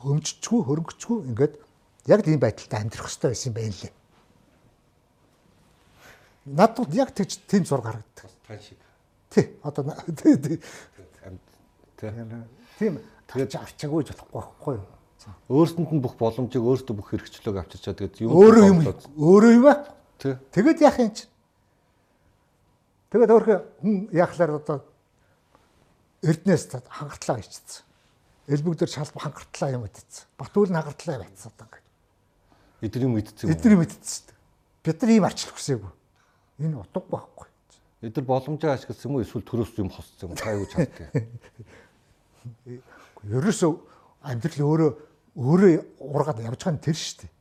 өмжчгүй, 0.04 0.62
хөрөнгөчгүй 0.68 1.18
ингээд 1.32 1.54
яг 2.10 2.20
тийм 2.26 2.40
байдалтай 2.42 2.80
амьдрах 2.82 3.08
хэрэгтэй 3.08 3.30
байсан 3.30 3.50
юм 3.50 3.56
байна 3.56 3.76
лээ. 3.80 3.94
Надад 6.46 6.94
яг 6.94 7.14
тэгж 7.14 7.40
тийм 7.48 7.64
зур 7.66 7.82
гаргадаг. 7.82 8.26
Тань 8.48 8.62
шиг. 8.62 8.78
Тий. 9.30 9.60
Одоо 9.64 9.96
тий 10.24 10.38
тий. 10.38 10.60
Тийм. 12.80 13.00
Тэгээд 13.30 13.56
авчаагүй 13.56 14.04
ч 14.04 14.14
болохгүй 14.18 14.34
байхгүй 14.34 14.76
юу? 14.80 14.88
Өөрсөнд 15.52 15.92
нь 15.94 16.02
бүх 16.02 16.16
боломжийг 16.18 16.64
өөртөө 16.64 16.96
бүх 16.96 17.12
хэрэгчлөөг 17.12 17.58
авчирчаа 17.60 17.94
тэгээд 17.94 18.24
юм 18.24 18.34
өөрөө 18.34 18.66
юм 18.72 18.80
өөрөө 19.20 19.52
юм 19.54 19.66
аа. 19.68 19.86
Тий. 20.18 20.34
Тэгээд 20.56 20.82
яах 20.82 20.98
юм 20.98 21.12
чинь? 21.12 21.30
Тэгээд 23.12 23.34
өөрөө 23.36 23.58
хүн 23.84 23.96
яахлаар 24.16 24.58
одоо 24.58 24.78
Эрднээс 26.24 26.72
хангартлаа 26.88 27.40
ичсэн. 27.40 27.84
Элбэгдэр 28.48 28.90
шалб 28.90 29.16
хангартлаа 29.20 29.76
юм 29.76 29.86
идсэн. 29.88 30.28
Батүүл 30.40 30.72
нь 30.72 30.80
хангартлаа 30.80 31.20
байцсан 31.22 31.52
одоо 31.52 31.68
ингээд. 31.68 31.88
Эдний 32.82 33.12
мэдсэн. 33.12 33.50
Эдний 33.52 33.78
мэдсэн. 33.80 34.36
Бид 34.84 35.02
нар 35.04 35.12
ийм 35.12 35.26
арчлах 35.28 35.56
хүсээгүй. 35.56 35.92
Энэ 36.64 36.80
утга 36.80 37.04
байхгүй. 37.08 37.49
Эдгээр 38.00 38.26
боломжоо 38.26 38.72
ашигласан 38.72 39.12
юм 39.12 39.16
уу 39.20 39.24
эсвэл 39.28 39.44
төрөөс 39.44 39.76
юм 39.76 39.92
хосцсон 39.92 40.32
юм 40.32 40.38
та 40.40 40.56
юу 40.56 40.64
чаддаг. 40.72 41.12
Ерөөсөө 43.28 43.72
амьдрал 44.24 44.64
өөрөө 44.64 44.92
өөрөө 45.36 45.72
ургаад 46.00 46.40
явж 46.40 46.64
байгаа 46.64 46.80
нь 46.80 46.84
тэр 46.84 46.96
шүү 46.96 47.28
дээ. 47.28 47.32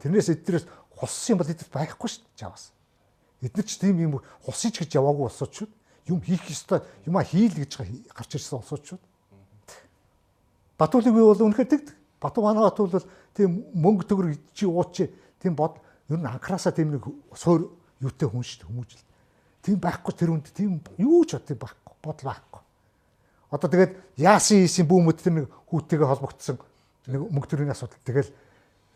Тэрнээс 0.00 0.32
эдгээрээс 0.32 0.66
хоссон 0.96 1.36
юм 1.36 1.38
бол 1.44 1.52
эдгээр 1.52 1.68
байхгүй 1.68 2.08
шүү 2.08 2.24
дээ 2.24 2.40
чаваас. 2.40 2.72
Эдгээр 3.44 3.68
ч 3.68 3.72
тийм 3.76 3.96
юм 4.00 4.12
хосыч 4.48 4.80
гэж 4.80 4.96
яваагүй 4.96 5.28
болсоочуд 5.28 5.70
юм 6.08 6.24
хийх 6.24 6.48
ёстой 6.48 6.80
юма 7.04 7.20
хийл 7.20 7.52
гэж 7.52 7.76
гарч 8.08 8.30
ирсэн 8.40 8.64
олсоочуд. 8.64 9.02
Батуулыг 10.80 11.12
би 11.12 11.20
бол 11.20 11.44
үнэхээр 11.44 11.72
тэгдэг. 11.76 11.96
Батуу 12.20 12.40
манай 12.44 12.64
батуул 12.64 12.88
бол 12.88 13.08
тийм 13.36 13.68
мөнгө 13.76 14.08
төгрөг 14.08 14.40
чи 14.56 14.64
ууч 14.64 15.12
тийм 15.40 15.52
бод 15.52 15.76
ер 16.08 16.16
нь 16.16 16.24
анхараасаа 16.24 16.72
тийм 16.72 16.96
нэг 16.96 17.04
суур 17.36 17.76
юутай 18.00 18.28
хүн 18.28 18.40
шүү 18.40 18.64
дээ 18.64 18.68
хүмүүжил. 18.72 19.05
Тийм 19.66 19.82
байхгүй 19.82 20.14
тэр 20.14 20.30
үнд 20.30 20.46
тийм 20.54 20.78
юу 20.94 21.26
ч 21.26 21.34
бодсон 21.34 21.58
байхгүй 21.58 21.94
бодол 22.06 22.26
байхгүй. 22.30 22.62
Одоо 23.50 23.66
тэгээд 23.66 23.92
яасын 24.14 24.62
ийсийн 24.62 24.86
бүүмөд 24.86 25.18
тэр 25.18 25.34
нэг 25.42 25.46
хүүтэйгээ 25.66 26.06
холбогдсон 26.06 26.62
нэг 27.10 27.20
мөнгө 27.34 27.50
төрийн 27.50 27.74
асуудал. 27.74 27.98
Тэгэл 28.06 28.30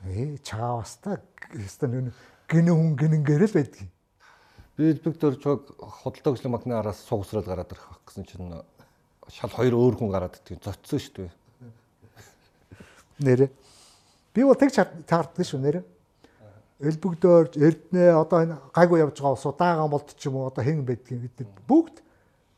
ээ 0.07 0.39
чаавста 0.47 1.19
хэвээр 1.51 2.07
нэг 2.07 2.15
гинэ 2.47 2.71
хүн 2.71 2.95
гинэнгэр 2.95 3.51
л 3.51 3.57
байдгийг. 3.59 3.91
Би 4.79 4.95
элбэг 4.95 5.19
дөржог 5.19 5.75
худалдаа 5.75 6.39
хөслийн 6.39 6.55
банкны 6.55 6.79
араас 6.79 7.03
сугсрал 7.03 7.43
гараад 7.43 7.75
ирэх 7.75 7.91
гэсэн 8.07 8.31
чинь 8.31 8.63
шал 9.27 9.51
хоёр 9.51 9.75
өөр 9.75 9.99
хүн 9.99 10.15
гараад 10.15 10.39
идэх 10.39 10.63
зоцсон 10.63 11.03
шүү 11.03 11.15
дээ. 11.19 11.31
Нэрэ. 13.27 13.51
Би 14.31 14.47
бол 14.47 14.55
тэг 14.55 14.71
чарддаг 14.71 15.43
шүү 15.43 15.59
нэрэ 15.59 15.83
элбэгдөө 16.81 17.61
эрднэ 17.61 18.05
одоо 18.17 18.39
энэ 18.41 18.57
гайгүй 18.73 19.05
явж 19.05 19.21
байгаа 19.21 19.37
улсууд 19.37 19.59
даагаан 19.61 19.91
болт 19.93 20.17
ч 20.17 20.27
юм 20.27 20.41
уу 20.41 20.49
одоо 20.49 20.65
хэн 20.65 20.85
байдгийг 20.89 21.21
бид 21.29 21.49
бүгд 21.69 22.01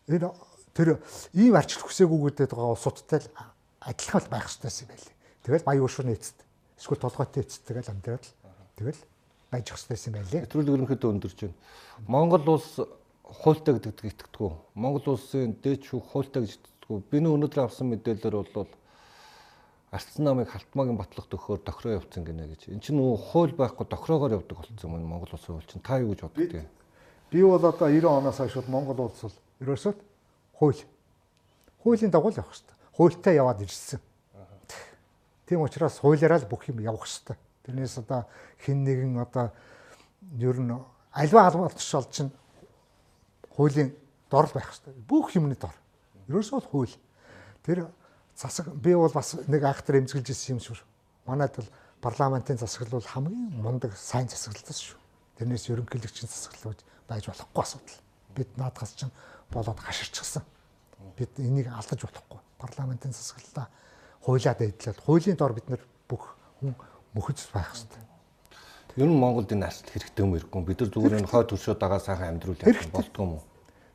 энэ 0.09 0.31
тэр 0.75 1.03
ийм 1.35 1.59
арчил 1.59 1.83
хүсээгүй 1.83 2.31
гэдэг 2.31 2.55
байгаа 2.55 2.75
улсуудтай 2.79 3.19
л 3.19 3.29
адилхан 3.83 4.23
байх 4.31 4.47
хэрэгтэй 4.47 4.87
юм 4.87 4.91
байли. 4.95 5.11
Тэгэл 5.43 5.67
баян 5.67 5.83
уушрын 5.83 6.15
эцэд 6.15 6.39
эсвэл 6.79 7.03
толгойтой 7.03 7.43
эцэд 7.43 7.63
тэгэл 7.67 7.91
амьдраад 7.91 8.25
тэгэл 8.79 9.01
байж 9.51 9.67
хэвчтэй 9.69 9.99
юм 10.07 10.15
байлээ. 10.17 10.41
Нэвтрүүлэг 10.47 10.75
ерөнхийдөө 10.79 11.11
өндөрч 11.13 11.39
байна. 11.43 11.59
Монгол 12.07 12.47
улс 12.57 12.71
хуультай 13.27 13.75
гэдэг 13.75 14.07
итгэдэггүй. 14.07 14.51
Монгол 14.79 15.07
улсын 15.19 15.59
дээд 15.61 15.83
шүүх 15.83 16.15
хуультай 16.15 16.47
гэж 16.47 16.53
итгэдэггүй. 16.57 16.99
Би 17.11 17.19
нөө 17.21 17.37
өнөөдөр 17.37 17.61
авсан 17.67 17.91
мэдээлэлээр 17.91 18.37
бол 18.55 18.71
Ардсан 19.93 20.25
намыг 20.25 20.49
халтмаагийн 20.49 20.97
батлах 20.97 21.29
төхөөр 21.29 21.61
тохироо 21.69 22.01
явуулсан 22.01 22.25
гинэ 22.25 22.49
гэж. 22.49 22.73
Эн 22.73 22.81
чинь 22.81 22.97
нөө 22.97 23.13
хууль 23.29 23.53
байхгүй 23.53 23.85
тохироогоор 23.93 24.41
явдаг 24.41 24.65
болсон 24.65 24.81
юм 24.89 25.05
Монгол 25.05 25.29
улсын 25.37 25.61
хууль 25.61 25.69
чинь. 25.69 25.85
Та 25.85 26.01
юу 26.01 26.17
гэж 26.17 26.25
боддог 26.33 26.65
юм? 26.65 26.69
Би 27.29 27.45
бол 27.45 27.61
одоо 27.61 27.93
90 27.93 28.09
оноос 28.09 28.41
хойш 28.41 28.57
Монгол 28.73 29.13
улс 29.13 29.21
бол 29.21 29.37
ерөөсөө 29.61 29.93
хууль. 30.57 30.81
Хуулийн 31.85 32.11
дагуу 32.11 32.33
л 32.33 32.41
явах 32.41 32.57
хэрэгтэй. 32.57 32.77
Хуультай 32.97 33.37
яваад 33.37 33.61
ирсэн. 33.61 34.01
Тийм 35.45 35.61
учраас 35.61 36.01
хуулиараа 36.01 36.41
л 36.41 36.49
бүх 36.49 36.65
юм 36.73 36.81
явах 36.81 37.05
хэрэгтэй. 37.05 37.37
Тэрнээс 37.69 37.99
одоо 38.01 38.25
хин 38.65 38.85
нэгэн 38.89 39.21
одоо 39.21 39.53
ер 40.41 40.57
нь 40.57 40.73
альва 41.13 41.47
албаалч 41.53 41.93
бол 41.93 42.09
чинь 42.09 42.33
хуулийн 43.53 43.93
дор 44.31 44.49
байх 44.55 44.73
хэрэгтэй. 44.73 44.95
Бүх 45.05 45.37
юмны 45.37 45.57
дор. 45.57 45.77
Ерөөсөө 46.33 46.65
хууль. 46.73 46.97
Тэр 47.61 47.93
засаг 48.37 48.75
би 48.75 48.95
бол 48.95 49.13
бас 49.13 49.35
нэг 49.47 49.65
актер 49.65 49.99
эмзэглэж 50.01 50.31
ирсэн 50.31 50.57
юм 50.57 50.61
шүү. 50.61 50.77
Манайд 51.27 51.57
бол 51.57 51.69
парламентын 52.01 52.59
засаглал 52.59 53.01
бол 53.01 53.07
хамгийн 53.07 53.63
мундаг 53.63 53.97
сайн 53.97 54.29
засаглалтаас 54.29 54.81
шүү. 54.81 54.99
Тэрнээс 55.39 55.69
ерөнхийлөгчийн 55.71 56.29
засаглал 56.29 56.77
байж 57.09 57.27
болохгүй 57.29 57.63
асуудал. 57.63 58.01
Бид 58.35 58.51
наадхаас 58.57 58.95
чинь 58.97 59.13
болоод 59.51 59.79
хаширчихсан. 59.79 60.43
Бид 61.17 61.31
энийг 61.39 61.69
алдаж 61.69 62.03
болохгүй. 62.03 62.41
Парламентын 62.59 63.13
засаглалаа 63.13 63.69
хуулиад 64.23 64.61
эдлээд 64.61 64.99
хуулийн 65.05 65.37
дор 65.37 65.53
бид 65.53 65.69
нар 65.69 65.83
бүх 66.09 66.35
хүн 66.61 66.75
мөхөж 67.15 67.47
байх 67.53 67.71
хэрэгтэй. 67.71 68.03
Ер 68.97 69.09
нь 69.09 69.19
Монголд 69.19 69.53
энэ 69.53 69.67
арчил 69.67 69.89
хэрэгтэй 69.93 70.23
юм 70.25 70.37
ирэхгүй. 70.37 70.63
Бид 70.65 70.81
нар 70.81 70.91
зүгээр 70.91 71.19
энэ 71.21 71.31
хойд 71.31 71.49
төршөө 71.49 71.77
дагаа 71.81 72.01
сайхан 72.01 72.37
амьдруулах 72.37 72.91
болтгоо 72.93 73.25
юм 73.25 73.33
уу? 73.39 73.45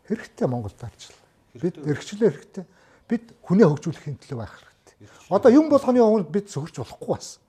Хэрэгтэй 0.10 0.48
Монголд 0.48 0.80
арчил. 0.84 1.16
Бид 1.54 1.78
эрхчлээ 1.78 2.32
хэрэгтэй 2.32 2.66
бид 3.08 3.24
хүнээ 3.44 3.68
хөгжүүлэхийн 3.68 4.20
төлөө 4.22 4.38
байх 4.38 4.54
хэрэгтэй. 4.54 5.10
Одоо 5.32 5.52
юм 5.52 5.68
болгоны 5.72 6.00
өмнө 6.04 6.32
бид 6.32 6.52
сөхөрч 6.52 6.84
болохгүй 6.84 7.10
бас. 7.16 7.40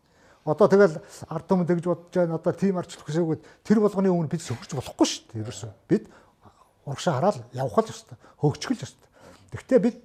Одоо 0.49 0.67
тэгэл 0.71 0.97
ард 1.29 1.47
түмэн 1.51 1.69
тэгж 1.69 1.85
бодож 1.85 2.15
байна. 2.15 2.39
Одоо 2.39 2.53
тим 2.57 2.79
арчлах 2.79 3.05
гэсээгүүд 3.05 3.43
тэр 3.67 3.79
болгоны 3.85 4.09
өмнө 4.09 4.33
бид 4.33 4.43
сөхөрч 4.43 4.73
болохгүй 4.79 5.07
шүү 5.07 5.25
дээ. 5.35 5.43
Ерөөсөө 5.45 5.71
бид 5.91 6.05
урагшаа 6.89 7.15
хараад 7.21 7.37
явах 7.53 7.79
л 7.85 7.93
ёстой. 7.93 8.17
Хөгжих 8.41 8.73
л 8.73 8.85
ёстой. 8.87 9.09
Гэхдээ 9.53 9.81
бид 9.83 9.97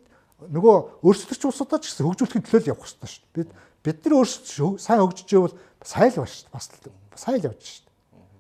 нөгөө 0.51 1.05
өөрсдөгч 1.05 1.41
улсуудаа 1.47 1.79
ч 1.79 1.93
гэсэн 1.93 2.03
хөгжүүлэхийн 2.03 2.43
төлөө 2.43 2.59
л 2.59 2.71
явах 2.75 2.87
ёстой 2.89 3.07
шүү 3.07 3.23
дээ. 3.23 3.47
Бид 3.47 3.49
бид 3.83 3.99
нар 4.03 4.13
өөрсдөө 4.19 4.69
сайн 4.79 4.99
хөгжиж 5.03 5.29
байвал 5.31 5.55
сайн 5.83 6.11
л 6.11 6.17
байна 6.19 6.31
шүү 6.31 6.79
дээ. 6.83 6.93
Бас 7.11 7.19
сайн 7.19 7.37
л 7.39 7.47
явж 7.47 7.61
шүү 7.63 7.83
дээ. 7.83 7.93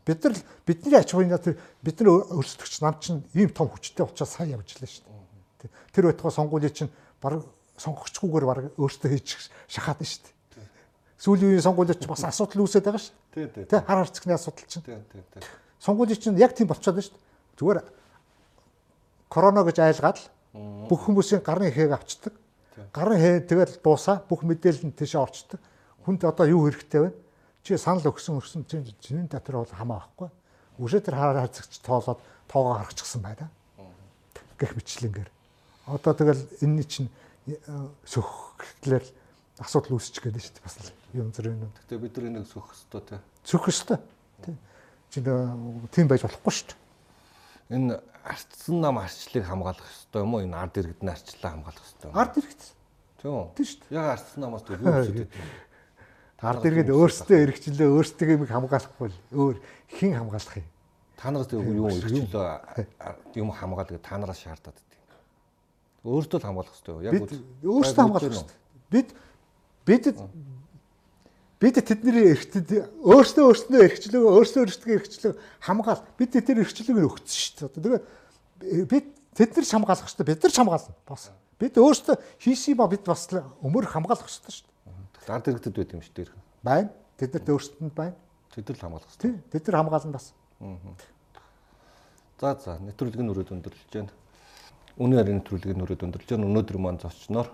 Бид 0.03 0.19
нар 0.23 0.33
бидний 0.67 0.95
ахуйн 0.99 1.35
тэр 1.39 1.55
бид 1.83 1.97
нар 1.99 2.09
өөрсдөгч 2.31 2.73
нам 2.83 2.95
чинь 2.99 3.23
ийм 3.35 3.51
том 3.51 3.67
хүчтэй 3.67 4.03
учраас 4.03 4.31
сайн 4.35 4.55
явж 4.55 4.75
лээ 4.79 4.87
шүү 4.87 5.07
дээ. 5.63 5.71
Тэр 5.91 6.03
байтугай 6.11 6.31
сонгуулийн 6.31 6.75
чинь 6.75 6.91
баг 7.23 7.47
сонгогчгүйгээр 7.79 8.45
баг 8.45 8.59
өөртөө 8.75 9.09
хийж 9.15 9.49
шахаад 9.71 10.03
нь 10.03 10.09
шүү 10.11 10.21
дээ. 10.27 10.33
Сүүлийн 11.23 11.49
үеийн 11.55 11.65
сонгуулиуд 11.65 11.99
ч 12.03 12.05
бас 12.05 12.27
асуудал 12.27 12.67
үүсээд 12.67 12.83
байгаа 12.83 12.99
шүү 12.99 13.15
дээ. 13.31 13.71
Тэ 13.71 13.79
хар 13.79 14.03
харцгны 14.03 14.35
асуудал 14.35 14.67
чинь. 14.67 14.83
Сонгуулийн 15.79 16.19
чинь 16.19 16.37
яг 16.37 16.51
тийм 16.51 16.67
болчиход 16.67 16.99
шүү 16.99 17.15
дээ. 17.15 17.23
Зүгээр 17.57 17.79
корона 19.31 19.63
гэж 19.63 19.77
айлгаад 19.79 20.19
л 20.19 20.27
бүх 20.91 21.07
хүмүүсийн 21.07 21.41
гарын 21.41 21.73
хээг 21.73 21.91
авчдаг. 21.95 22.33
Гарын 22.93 23.17
хээ 23.17 23.35
тэгэл 23.49 23.79
дуусаа 23.81 24.21
бүх 24.21 24.45
мэдээлэл 24.45 24.91
нь 24.91 24.97
тийшээ 24.97 25.21
орчдөг. 25.21 25.59
Хүнд 26.05 26.21
одоо 26.27 26.45
юу 26.45 26.69
хэрэгтэй 26.69 27.01
вэ? 27.07 27.09
Чи 27.63 27.79
санал 27.79 28.11
өгсөн 28.11 28.37
өрсөн 28.37 28.67
чинь 28.67 28.85
чиний 28.99 29.25
дотор 29.25 29.63
бол 29.63 29.71
хамаа 29.71 30.05
байхгүй. 30.05 30.29
Үшээ 30.77 31.01
тэр 31.07 31.15
хараа 31.15 31.47
харцагч 31.47 31.79
тоолоод 31.79 32.19
тоогоо 32.51 32.75
харчихсан 32.83 33.21
байна. 33.23 33.49
Гэх 34.59 34.75
мэтлэнгээр 34.75 35.29
одоо 35.85 36.13
тэгэл 36.13 36.41
энэний 36.61 36.87
чинь 36.87 37.09
э, 37.47 37.57
сөхөхлээр 38.07 39.03
асуудал 39.59 39.99
үүсчих 39.99 40.23
гээд 40.23 40.39
шүү 40.39 40.55
дээ 40.55 40.63
бас 40.63 40.75
юм 41.13 41.29
зэрэг 41.35 41.53
юм. 41.53 41.71
Гэтэ 41.83 41.99
бид 41.99 42.15
нар 42.17 42.25
энийг 42.31 42.47
сөхөх 42.47 42.71
ёстой 42.71 43.01
тий. 43.03 43.19
Сөхөх 43.43 43.69
ёстой. 43.69 43.99
Тий. 44.45 44.55
Чи 45.11 45.19
тийм 45.91 46.07
байж 46.07 46.23
болохгүй 46.23 46.53
шүү 46.55 46.67
дээ. 46.71 46.79
Энэ 47.77 47.99
арчсан 48.23 48.79
нам 48.81 48.97
арчлыг 48.97 49.43
хамгаалах 49.43 49.91
ёстой 49.91 50.23
юм 50.23 50.33
уу? 50.33 50.41
Энэ 50.41 50.55
ард 50.55 50.79
иргэдний 50.79 51.11
арчлаа 51.11 51.51
хамгаалах 51.51 51.83
ёстой 51.83 52.07
юм. 52.09 52.17
Ард 52.17 52.33
иргэд. 52.39 52.63
Тийм? 53.21 53.51
Тийм 53.53 53.67
шүү 53.67 53.79
дээ. 53.83 53.97
Яг 53.99 54.07
арчсан 54.17 54.39
намаас 54.41 54.63
юу 54.63 54.77
хүсэж 54.79 55.15
байна? 55.19 55.31
Ард 56.43 56.63
иргэд 56.67 56.89
өөрсдөө 56.91 57.37
эргчлээ 57.43 57.89
өөрсдөө 57.91 58.27
юм 58.33 58.43
хамгаалахгүй 58.47 59.07
л 59.11 59.19
өөр 59.37 59.57
хэн 59.99 60.17
хамгаалах 60.17 60.57
юм? 60.59 60.67
Та 61.19 61.31
нараас 61.31 61.51
юу 61.53 61.87
эргчлөө 61.87 63.37
юм 63.37 63.49
хамгаалдаг 63.53 64.01
та 64.01 64.17
нараас 64.17 64.43
шаардаад 64.43 64.75
Өөртөө 66.03 66.39
л 66.39 66.45
хамгаалах 66.45 66.73
хэрэгтэй? 66.75 66.93
Яг 67.07 67.13
өөртөө 67.63 67.95
хамгаалах 67.95 68.27
хэрэгтэй. 68.27 68.57
Бид 68.91 69.09
бид 69.87 70.03
бид 71.63 71.75
тэдний 71.79 72.27
эрхтэд 72.35 72.67
өөртөө 73.07 73.43
өөртөө 73.47 73.79
эрхчлөө 73.87 74.21
өөртөө 74.35 74.61
өөртөө 74.67 74.95
эрхчлөө 74.99 75.33
хамгаал 75.63 76.03
бид 76.19 76.35
тэр 76.35 76.59
эрхчлөөг 76.59 77.07
өгсөн 77.07 77.39
шүү 77.39 77.71
дээ. 77.79 78.03
Тэгээ 78.59 78.83
бид 78.83 79.07
тэд 79.31 79.55
нар 79.55 79.67
хамгаалах 79.71 80.03
хэрэгтэй. 80.03 80.27
Бид 80.27 80.43
нар 80.43 80.55
хамгаална. 80.59 80.95
Бас 81.07 81.31
бид 81.55 81.79
өөртөө 81.79 82.15
хийсэн 82.43 82.75
ба 82.75 82.87
бид 82.91 83.07
бас 83.07 83.31
өмөр 83.31 83.87
хамгаалах 83.87 84.27
хэрэгтэй 84.27 84.59
шүү 84.59 84.67
дээ. 84.67 85.31
Ард 85.31 85.47
иргэдэд 85.47 85.71
байт 85.71 85.95
юм 85.95 86.03
шүү 86.03 86.15
дээ. 86.19 86.35
Байна. 86.67 86.91
Тэднэрт 87.15 87.47
өөрсдөнд 87.47 87.95
байна. 87.95 88.19
Тэд 88.51 88.67
нар 88.67 88.79
хамгаалах 88.83 89.07
хэрэгтэй. 89.07 89.31
Тэд 89.55 89.63
нар 89.71 89.77
хамгаална 89.79 90.11
бас. 90.19 90.35
За 92.43 92.59
за 92.59 92.75
нэвтрүүлгийн 92.83 93.31
өрөөд 93.31 93.55
өндөрлөж 93.55 93.87
байна. 93.87 94.11
Үнийн 94.97 95.19
харийн 95.19 95.37
нэвтрүүлгийн 95.41 95.77
нүрээд 95.81 96.05
өндөрлж 96.05 96.29
байна. 96.29 96.49
Өнөөдөр 96.49 96.77
маань 96.77 97.01
зочноор 97.01 97.49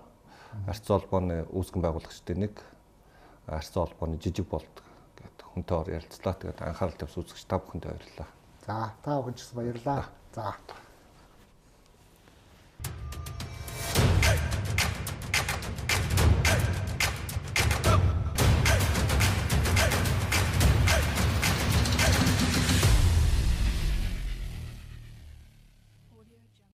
арц 0.67 0.83
холбооны 0.83 1.47
үүсгэн 1.55 1.81
байгуулагчдын 1.83 2.39
нэг 2.43 2.59
арц 3.47 3.71
холбооны 3.71 4.19
жижиг 4.19 4.49
болт 4.51 4.75
гэдэг 5.15 5.47
хүнтэй 5.47 5.77
ор 5.77 5.87
ярилцлаа. 5.87 6.35
Тэгээд 6.35 6.59
анхаарал 6.59 6.99
тавьсан 6.99 7.23
үзэгч 7.23 7.43
та 7.47 7.63
бүхэнд 7.63 7.87
баярлалаа. 7.87 8.29
За 8.67 8.91
та 8.99 9.23
бүхэнд 9.23 9.39
ч 9.39 9.47
баярлалаа. 9.55 10.11
За. 10.35 10.57